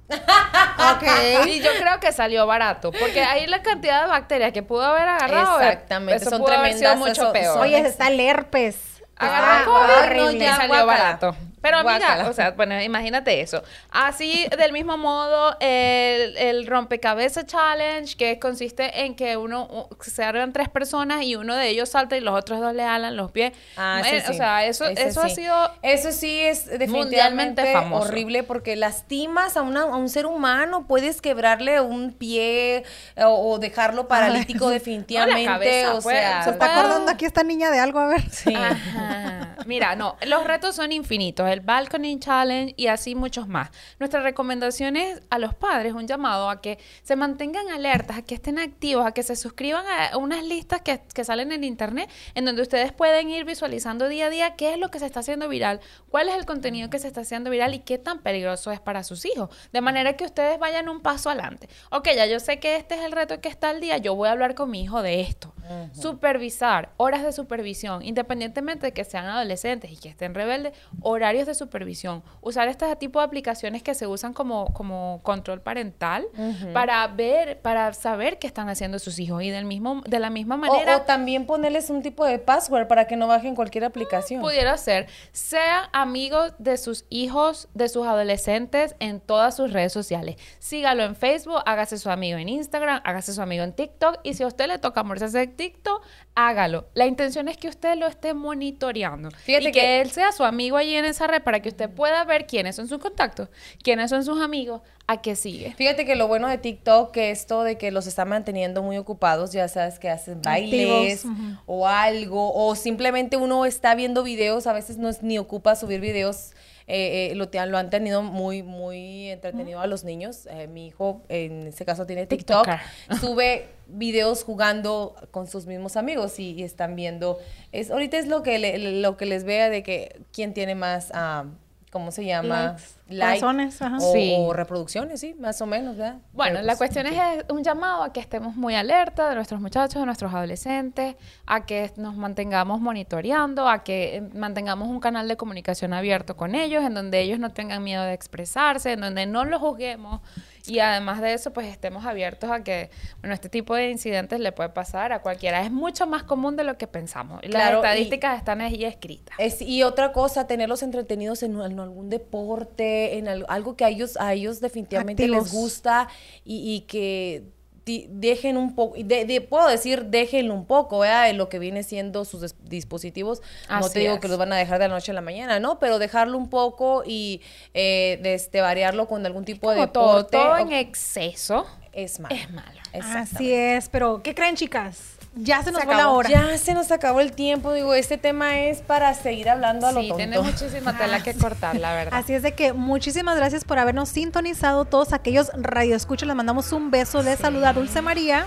Ok. 0.09 1.03
Y 1.47 1.61
yo 1.61 1.71
creo 1.79 1.99
que 1.99 2.11
salió 2.11 2.45
barato, 2.45 2.91
porque 2.91 3.21
ahí 3.23 3.47
la 3.47 3.61
cantidad 3.61 4.01
de 4.03 4.07
bacterias 4.09 4.51
que 4.53 4.63
pudo 4.63 4.83
haber 4.83 5.07
agarrado, 5.07 5.61
eh, 5.61 5.67
Exactamente, 5.69 6.15
eso 6.21 6.29
son 6.29 6.41
pudo 6.41 6.53
haber 6.53 6.73
sido 6.73 6.91
tremendas, 6.91 7.09
mucho 7.09 7.21
son- 7.23 7.33
peor. 7.33 7.59
Oye, 7.59 7.79
está 7.79 8.07
el 8.07 8.19
herpes. 8.19 8.75
Agarró 9.15 9.53
Está 9.59 9.65
COVID 9.65 10.05
horrible. 10.27 10.45
y 10.45 10.47
salió 10.49 10.85
barato. 10.85 11.35
Pero 11.63 11.77
amiga, 11.77 11.97
Guácala. 11.97 12.29
o 12.29 12.33
sea, 12.33 12.51
bueno, 12.51 12.79
imagínate 12.79 13.41
eso. 13.41 13.63
Así, 13.89 14.45
del 14.55 14.71
mismo 14.73 14.97
modo, 14.97 15.57
el, 15.59 16.37
el 16.37 16.67
rompecabezas 16.67 17.47
challenge, 17.47 18.15
que 18.15 18.37
consiste 18.37 19.05
en 19.05 19.15
que 19.15 19.37
uno 19.37 19.89
se 20.01 20.23
arman 20.23 20.53
tres 20.53 20.69
personas 20.69 21.23
y 21.23 21.35
uno 21.35 21.55
de 21.55 21.69
ellos 21.69 21.89
salta 21.89 22.15
y 22.17 22.19
los 22.19 22.37
otros 22.37 22.59
dos 22.59 22.75
le 22.75 22.83
alan 22.83 23.15
los 23.17 23.31
pies. 23.31 23.53
Ah, 23.77 24.01
Eh, 24.05 24.21
sí. 24.21 24.31
O 24.31 24.33
sea, 24.35 24.65
eso, 24.65 24.85
Ese 24.85 25.07
eso 25.07 25.21
ha 25.21 25.29
sido 25.29 25.55
Eso 25.81 26.11
sí 26.11 26.39
es 26.41 26.65
mundialmente 26.67 27.61
definitivamente 27.63 27.73
famoso. 27.73 28.07
horrible 28.09 28.43
porque 28.43 28.75
lastimas 28.75 29.57
a, 29.57 29.61
una- 29.63 29.83
a 29.83 29.95
un 29.95 30.09
ser 30.09 30.25
humano, 30.25 30.85
puedes 30.85 31.21
quebrarle 31.21 31.79
un 31.81 32.11
pie 32.11 32.83
eh, 33.15 33.23
o, 33.23 33.51
o 33.53 33.57
dejarlo 33.59 34.07
paralítico 34.09 34.69
definitivamente, 34.69 35.45
cabeza, 35.45 35.93
o 35.95 36.01
pues, 36.01 36.17
sea, 36.19 36.39
se 36.43 36.49
¿Se 36.49 36.49
está 36.51 36.77
acordando 36.77 37.09
aquí 37.11 37.23
esta 37.25 37.43
niña 37.43 37.71
de 37.71 37.79
algo? 37.79 37.99
A 37.99 38.07
ver. 38.07 38.29
sí. 38.29 38.53
Ajá. 38.53 39.55
Mira, 39.65 39.95
no, 39.95 40.17
los 40.25 40.43
retos 40.43 40.75
son 40.75 40.91
infinitos, 40.91 41.47
el 41.53 41.61
Balcony 41.61 42.19
Challenge 42.19 42.73
y 42.77 42.87
así 42.87 43.15
muchos 43.15 43.47
más. 43.47 43.69
Nuestra 43.99 44.21
recomendación 44.21 44.97
es 44.97 45.21
a 45.29 45.39
los 45.39 45.53
padres 45.53 45.93
un 45.93 46.07
llamado 46.07 46.49
a 46.49 46.61
que 46.61 46.79
se 47.03 47.15
mantengan 47.15 47.69
alertas, 47.69 48.17
a 48.17 48.21
que 48.21 48.35
estén 48.35 48.59
activos, 48.59 49.05
a 49.05 49.11
que 49.11 49.23
se 49.23 49.35
suscriban 49.35 49.85
a 49.87 50.17
unas 50.17 50.43
listas 50.43 50.81
que, 50.81 51.01
que 51.13 51.23
salen 51.23 51.51
en 51.51 51.63
internet 51.63 52.09
en 52.35 52.45
donde 52.45 52.61
ustedes 52.61 52.91
pueden 52.91 53.29
ir 53.29 53.45
visualizando 53.45 54.07
día 54.09 54.27
a 54.27 54.29
día 54.29 54.55
qué 54.55 54.73
es 54.73 54.79
lo 54.79 54.89
que 54.89 54.99
se 54.99 55.05
está 55.05 55.21
haciendo 55.21 55.47
viral, 55.47 55.79
cuál 56.09 56.29
es 56.29 56.35
el 56.35 56.45
contenido 56.45 56.89
que 56.89 56.99
se 56.99 57.07
está 57.07 57.21
haciendo 57.21 57.49
viral 57.49 57.73
y 57.73 57.79
qué 57.79 57.97
tan 57.97 58.19
peligroso 58.19 58.71
es 58.71 58.79
para 58.79 59.03
sus 59.03 59.25
hijos. 59.25 59.49
De 59.71 59.81
manera 59.81 60.13
que 60.13 60.25
ustedes 60.25 60.59
vayan 60.59 60.89
un 60.89 61.01
paso 61.01 61.29
adelante. 61.29 61.69
Ok, 61.91 62.09
ya 62.15 62.25
yo 62.25 62.39
sé 62.39 62.59
que 62.59 62.75
este 62.75 62.95
es 62.95 63.01
el 63.01 63.11
reto 63.11 63.39
que 63.41 63.49
está 63.49 63.69
al 63.69 63.79
día, 63.79 63.97
yo 63.97 64.15
voy 64.15 64.29
a 64.29 64.31
hablar 64.31 64.55
con 64.55 64.69
mi 64.69 64.83
hijo 64.83 65.01
de 65.01 65.21
esto. 65.21 65.53
Supervisar, 65.93 66.91
horas 66.97 67.23
de 67.23 67.31
supervisión, 67.31 68.03
independientemente 68.03 68.87
de 68.87 68.91
que 68.91 69.05
sean 69.05 69.25
adolescentes 69.25 69.91
y 69.91 69.97
que 69.97 70.09
estén 70.09 70.33
rebeldes, 70.35 70.73
horarios 71.01 71.42
de 71.47 71.55
supervisión. 71.55 72.23
Usar 72.41 72.67
este 72.67 72.93
tipo 72.95 73.19
de 73.19 73.25
aplicaciones 73.25 73.83
que 73.83 73.93
se 73.93 74.07
usan 74.07 74.33
como, 74.33 74.73
como 74.73 75.21
control 75.23 75.61
parental 75.61 76.25
para 76.73 77.05
ver, 77.07 77.59
para 77.61 77.93
saber 77.93 78.39
qué 78.39 78.47
están 78.47 78.69
haciendo 78.69 78.99
sus 78.99 79.19
hijos 79.19 79.43
y 79.43 79.49
del 79.49 79.65
mismo, 79.65 80.01
de 80.05 80.19
la 80.19 80.29
misma 80.29 80.57
manera 80.57 80.97
o 80.97 81.01
también 81.01 81.45
ponerles 81.45 81.89
un 81.89 82.01
tipo 82.01 82.25
de 82.25 82.39
password 82.39 82.87
para 82.87 83.05
que 83.07 83.15
no 83.15 83.27
bajen 83.27 83.55
cualquier 83.55 83.85
aplicación. 83.85 84.41
pudiera 84.41 84.77
ser, 84.77 85.07
sea 85.31 85.89
amigo 85.93 86.39
de 86.57 86.77
sus 86.77 87.05
hijos, 87.09 87.69
de 87.73 87.89
sus 87.89 88.05
adolescentes 88.05 88.95
en 88.99 89.19
todas 89.19 89.55
sus 89.55 89.71
redes 89.71 89.93
sociales. 89.93 90.37
Sígalo 90.59 91.03
en 91.03 91.15
Facebook, 91.15 91.61
hágase 91.65 91.97
su 91.97 92.09
amigo 92.09 92.37
en 92.37 92.49
Instagram, 92.49 93.01
hágase 93.03 93.33
su 93.33 93.41
amigo 93.41 93.63
en 93.63 93.73
TikTok 93.73 94.19
y 94.23 94.33
si 94.33 94.43
a 94.43 94.47
usted 94.47 94.67
le 94.67 94.77
toca 94.77 95.03
morirse 95.03 95.37
de 95.37 95.47
TikTok, 95.47 96.03
hágalo. 96.35 96.85
La 96.93 97.05
intención 97.05 97.47
es 97.47 97.57
que 97.57 97.67
usted 97.67 97.95
lo 97.97 98.07
esté 98.07 98.33
monitoreando 98.33 99.29
Fíjate 99.31 99.69
y 99.69 99.71
que, 99.71 99.79
que- 99.79 100.01
él 100.01 100.11
sea 100.11 100.31
su 100.31 100.43
amigo 100.43 100.77
allí 100.77 100.95
en 100.95 101.05
esa 101.05 101.27
red 101.27 101.43
para 101.43 101.61
que 101.61 101.69
usted 101.69 101.89
pueda 101.89 102.23
ver 102.25 102.47
quiénes 102.47 102.75
son 102.75 102.87
sus 102.87 102.97
contactos, 102.99 103.49
quiénes 103.83 104.09
son 104.09 104.23
sus 104.25 104.41
amigos, 104.41 104.81
a 105.05 105.21
qué 105.21 105.35
sigue. 105.35 105.73
Fíjate 105.77 106.05
que 106.05 106.15
lo 106.15 106.27
bueno 106.27 106.47
de 106.47 106.57
TikTok 106.57 107.11
que 107.11 107.29
esto 107.31 107.63
de 107.63 107.77
que 107.77 107.91
los 107.91 108.07
está 108.07 108.25
manteniendo 108.25 108.81
muy 108.81 108.97
ocupados, 108.97 109.51
ya 109.51 109.67
sabes 109.67 109.99
que 109.99 110.09
hacen 110.09 110.41
bailes 110.41 111.25
o 111.65 111.87
algo, 111.87 112.53
o 112.53 112.75
simplemente 112.75 113.37
uno 113.37 113.65
está 113.65 113.93
viendo 113.95 114.23
videos, 114.23 114.65
a 114.65 114.73
veces 114.73 114.97
no 114.97 115.09
es 115.09 115.21
ni 115.21 115.37
ocupa 115.37 115.75
subir 115.75 115.99
videos, 115.99 116.53
eh, 116.87 117.29
eh, 117.31 117.35
lo, 117.35 117.49
te- 117.49 117.65
lo 117.65 117.77
han 117.77 117.89
tenido 117.89 118.21
muy, 118.21 118.63
muy 118.63 119.29
entretenido 119.29 119.79
a 119.79 119.87
los 119.87 120.03
niños. 120.03 120.47
Eh, 120.51 120.67
mi 120.67 120.87
hijo, 120.87 121.21
en 121.29 121.67
este 121.67 121.85
caso, 121.85 122.05
tiene 122.05 122.25
TikTok, 122.25 122.65
TikToker. 122.65 123.19
sube 123.19 123.67
videos 123.87 124.43
jugando 124.43 125.15
con 125.31 125.47
sus 125.47 125.65
mismos 125.65 125.97
amigos 125.97 126.39
y, 126.39 126.51
y 126.53 126.63
están 126.63 126.95
viendo, 126.95 127.39
es 127.71 127.91
ahorita 127.91 128.17
es 128.17 128.27
lo 128.27 128.43
que, 128.43 128.57
le- 128.59 129.01
lo 129.01 129.17
que 129.17 129.25
les 129.25 129.43
vea 129.43 129.69
de 129.69 129.83
que 129.83 130.21
quién 130.31 130.53
tiene 130.53 130.75
más, 130.75 131.11
ah, 131.13 131.45
¿cómo 131.91 132.11
se 132.11 132.25
llama? 132.25 132.67
Likes, 132.73 132.83
corazones, 133.19 133.81
ajá. 133.81 133.97
o, 133.97 134.13
Sí. 134.13 134.35
o 134.37 134.53
reproducciones, 134.53 135.19
sí, 135.19 135.33
más 135.39 135.61
o 135.61 135.65
menos, 135.65 135.97
¿verdad? 135.97 136.17
Bueno, 136.33 136.55
Pero, 136.55 136.65
la 136.65 136.75
pues, 136.75 136.91
cuestión 136.91 137.07
es 137.07 137.45
un 137.49 137.63
llamado 137.63 138.03
a 138.03 138.13
que 138.13 138.19
estemos 138.19 138.55
muy 138.55 138.75
alerta 138.75 139.29
de 139.29 139.35
nuestros 139.35 139.59
muchachos, 139.61 139.99
de 140.01 140.05
nuestros 140.05 140.33
adolescentes, 140.33 141.15
a 141.45 141.65
que 141.65 141.91
nos 141.97 142.15
mantengamos 142.15 142.79
monitoreando, 142.81 143.67
a 143.67 143.83
que 143.83 144.17
eh, 144.17 144.21
mantengamos 144.33 144.87
un 144.89 144.99
canal 144.99 145.27
de 145.27 145.37
comunicación 145.37 145.93
abierto 145.93 146.35
con 146.37 146.55
ellos, 146.55 146.83
en 146.83 146.93
donde 146.93 147.21
ellos 147.21 147.39
no 147.39 147.51
tengan 147.51 147.83
miedo 147.83 148.03
de 148.03 148.13
expresarse, 148.13 148.93
en 148.93 149.01
donde 149.01 149.25
no 149.25 149.45
los 149.45 149.59
juzguemos 149.61 150.21
y 150.65 150.79
además 150.79 151.19
de 151.19 151.33
eso, 151.33 151.51
pues 151.51 151.67
estemos 151.67 152.05
abiertos 152.05 152.49
a 152.49 152.63
que, 152.63 152.89
bueno, 153.19 153.33
este 153.33 153.49
tipo 153.49 153.75
de 153.75 153.89
incidentes 153.89 154.39
le 154.39 154.53
puede 154.53 154.69
pasar 154.69 155.11
a 155.11 155.19
cualquiera. 155.21 155.61
Es 155.61 155.69
mucho 155.71 156.07
más 156.07 156.23
común 156.23 156.55
de 156.55 156.63
lo 156.63 156.77
que 156.77 156.87
pensamos. 156.87 157.41
Las 157.43 157.51
Claro, 157.51 157.77
y- 157.77 157.81
estadísticas 157.81 158.37
están 158.37 158.61
ahí 158.61 158.85
escritas. 158.85 159.35
Es, 159.39 159.61
y 159.61 159.83
otra 159.83 160.13
cosa, 160.13 160.47
tenerlos 160.47 160.81
entretenidos 160.81 161.43
en, 161.43 161.59
en 161.59 161.79
algún 161.81 162.09
deporte, 162.09 163.02
en 163.17 163.27
al- 163.27 163.45
algo 163.49 163.75
que 163.75 163.85
a 163.85 163.89
ellos, 163.89 164.17
a 164.19 164.33
ellos 164.33 164.59
definitivamente 164.59 165.23
Activos. 165.23 165.43
les 165.45 165.53
gusta 165.53 166.07
y, 166.45 166.73
y 166.75 166.81
que 166.81 167.43
dejen 167.85 168.55
un 168.55 168.75
poco, 168.75 168.95
de, 168.97 169.25
de- 169.25 169.41
puedo 169.41 169.67
decir, 169.67 170.05
déjenlo 170.05 170.53
un 170.53 170.65
poco, 170.65 170.99
¿verdad? 170.99 171.25
De 171.27 171.33
lo 171.33 171.49
que 171.49 171.59
viene 171.59 171.83
siendo 171.83 172.23
sus 172.23 172.41
dis- 172.41 172.55
dispositivos. 172.63 173.41
no 173.69 173.89
te 173.89 173.99
digo 173.99 174.13
es. 174.13 174.19
que 174.21 174.29
los 174.29 174.37
van 174.37 174.53
a 174.53 174.55
dejar 174.55 174.79
de 174.79 174.87
la 174.87 174.93
noche 174.93 175.11
a 175.11 175.13
la 175.15 175.19
mañana, 175.21 175.59
¿no? 175.59 175.79
Pero 175.79 175.99
dejarlo 175.99 176.37
un 176.37 176.49
poco 176.49 177.03
y 177.05 177.41
eh, 177.73 178.19
de 178.23 178.35
este, 178.35 178.61
variarlo 178.61 179.05
con 179.09 179.25
algún 179.25 179.43
tipo 179.43 179.69
de 179.71 179.75
Como 179.75 179.85
deporte. 179.87 180.37
todo 180.37 180.57
en 180.59 180.71
exceso 180.71 181.65
es 181.91 182.21
malo. 182.21 182.33
es 182.35 182.49
malo. 182.51 182.79
Así 182.93 183.51
es, 183.51 183.89
pero 183.89 184.23
¿qué 184.23 184.33
creen, 184.33 184.55
chicas? 184.55 185.12
Ya 185.35 185.63
se 185.63 185.71
nos 185.71 185.81
Se 185.81 185.85
fue 185.87 185.95
la 185.95 186.01
acabó. 186.03 186.17
hora. 186.17 186.29
Ya 186.29 186.57
se 186.57 186.73
nos 186.75 186.91
acabó 186.91 187.19
el 187.19 187.31
tiempo. 187.31 187.73
Digo, 187.73 187.93
este 187.95 188.17
tema 188.19 188.59
es 188.59 188.81
para 188.81 189.13
seguir 189.15 189.49
hablando 189.49 189.87
a 189.87 189.91
lo 189.91 190.01
Sí, 190.01 190.09
tonto. 190.09 190.17
tiene 190.17 190.39
muchísima 190.39 190.95
tela 190.97 191.23
que 191.23 191.33
cortar, 191.33 191.75
la 191.75 191.93
verdad. 191.93 192.17
Así 192.19 192.33
es 192.33 192.43
de 192.43 192.53
que 192.53 192.73
muchísimas 192.73 193.35
gracias 193.35 193.63
por 193.65 193.79
habernos 193.79 194.09
sintonizado 194.09 194.85
todos 194.85 195.11
aquellos 195.11 195.49
radioescuchas. 195.55 196.27
Les 196.27 196.35
mandamos 196.35 196.71
un 196.71 196.91
beso. 196.91 197.23
Les 197.23 197.39
saluda 197.39 197.73
Dulce 197.73 198.01
María. 198.01 198.45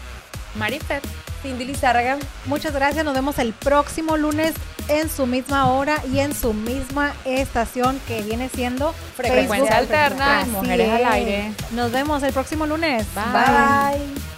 Marifet. 0.55 1.03
Cindy 1.43 1.65
Lizárraga. 1.65 2.19
Muchas 2.47 2.73
gracias. 2.73 3.05
Nos 3.05 3.15
vemos 3.15 3.39
el 3.39 3.53
próximo 3.53 4.17
lunes 4.17 4.55
en 4.89 5.11
su 5.11 5.27
misma 5.27 5.71
hora 5.73 6.01
y 6.13 6.21
en 6.21 6.35
su 6.35 6.55
misma 6.55 7.13
estación 7.25 8.01
que 8.07 8.23
viene 8.23 8.49
siendo 8.49 8.93
Frecuencia 9.17 9.49
Facebook. 9.57 9.73
Alterna, 9.75 10.41
Así 10.41 10.51
Mujeres 10.51 10.93
al. 10.93 11.05
Aire. 11.13 11.53
Nos 11.73 11.91
vemos 11.93 12.23
el 12.23 12.33
próximo 12.33 12.65
lunes. 12.65 13.05
Bye. 13.15 13.99
Bye. 14.05 14.36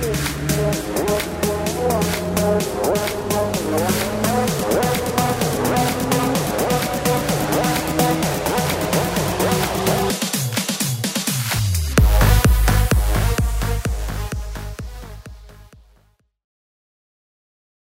What? 0.00 0.40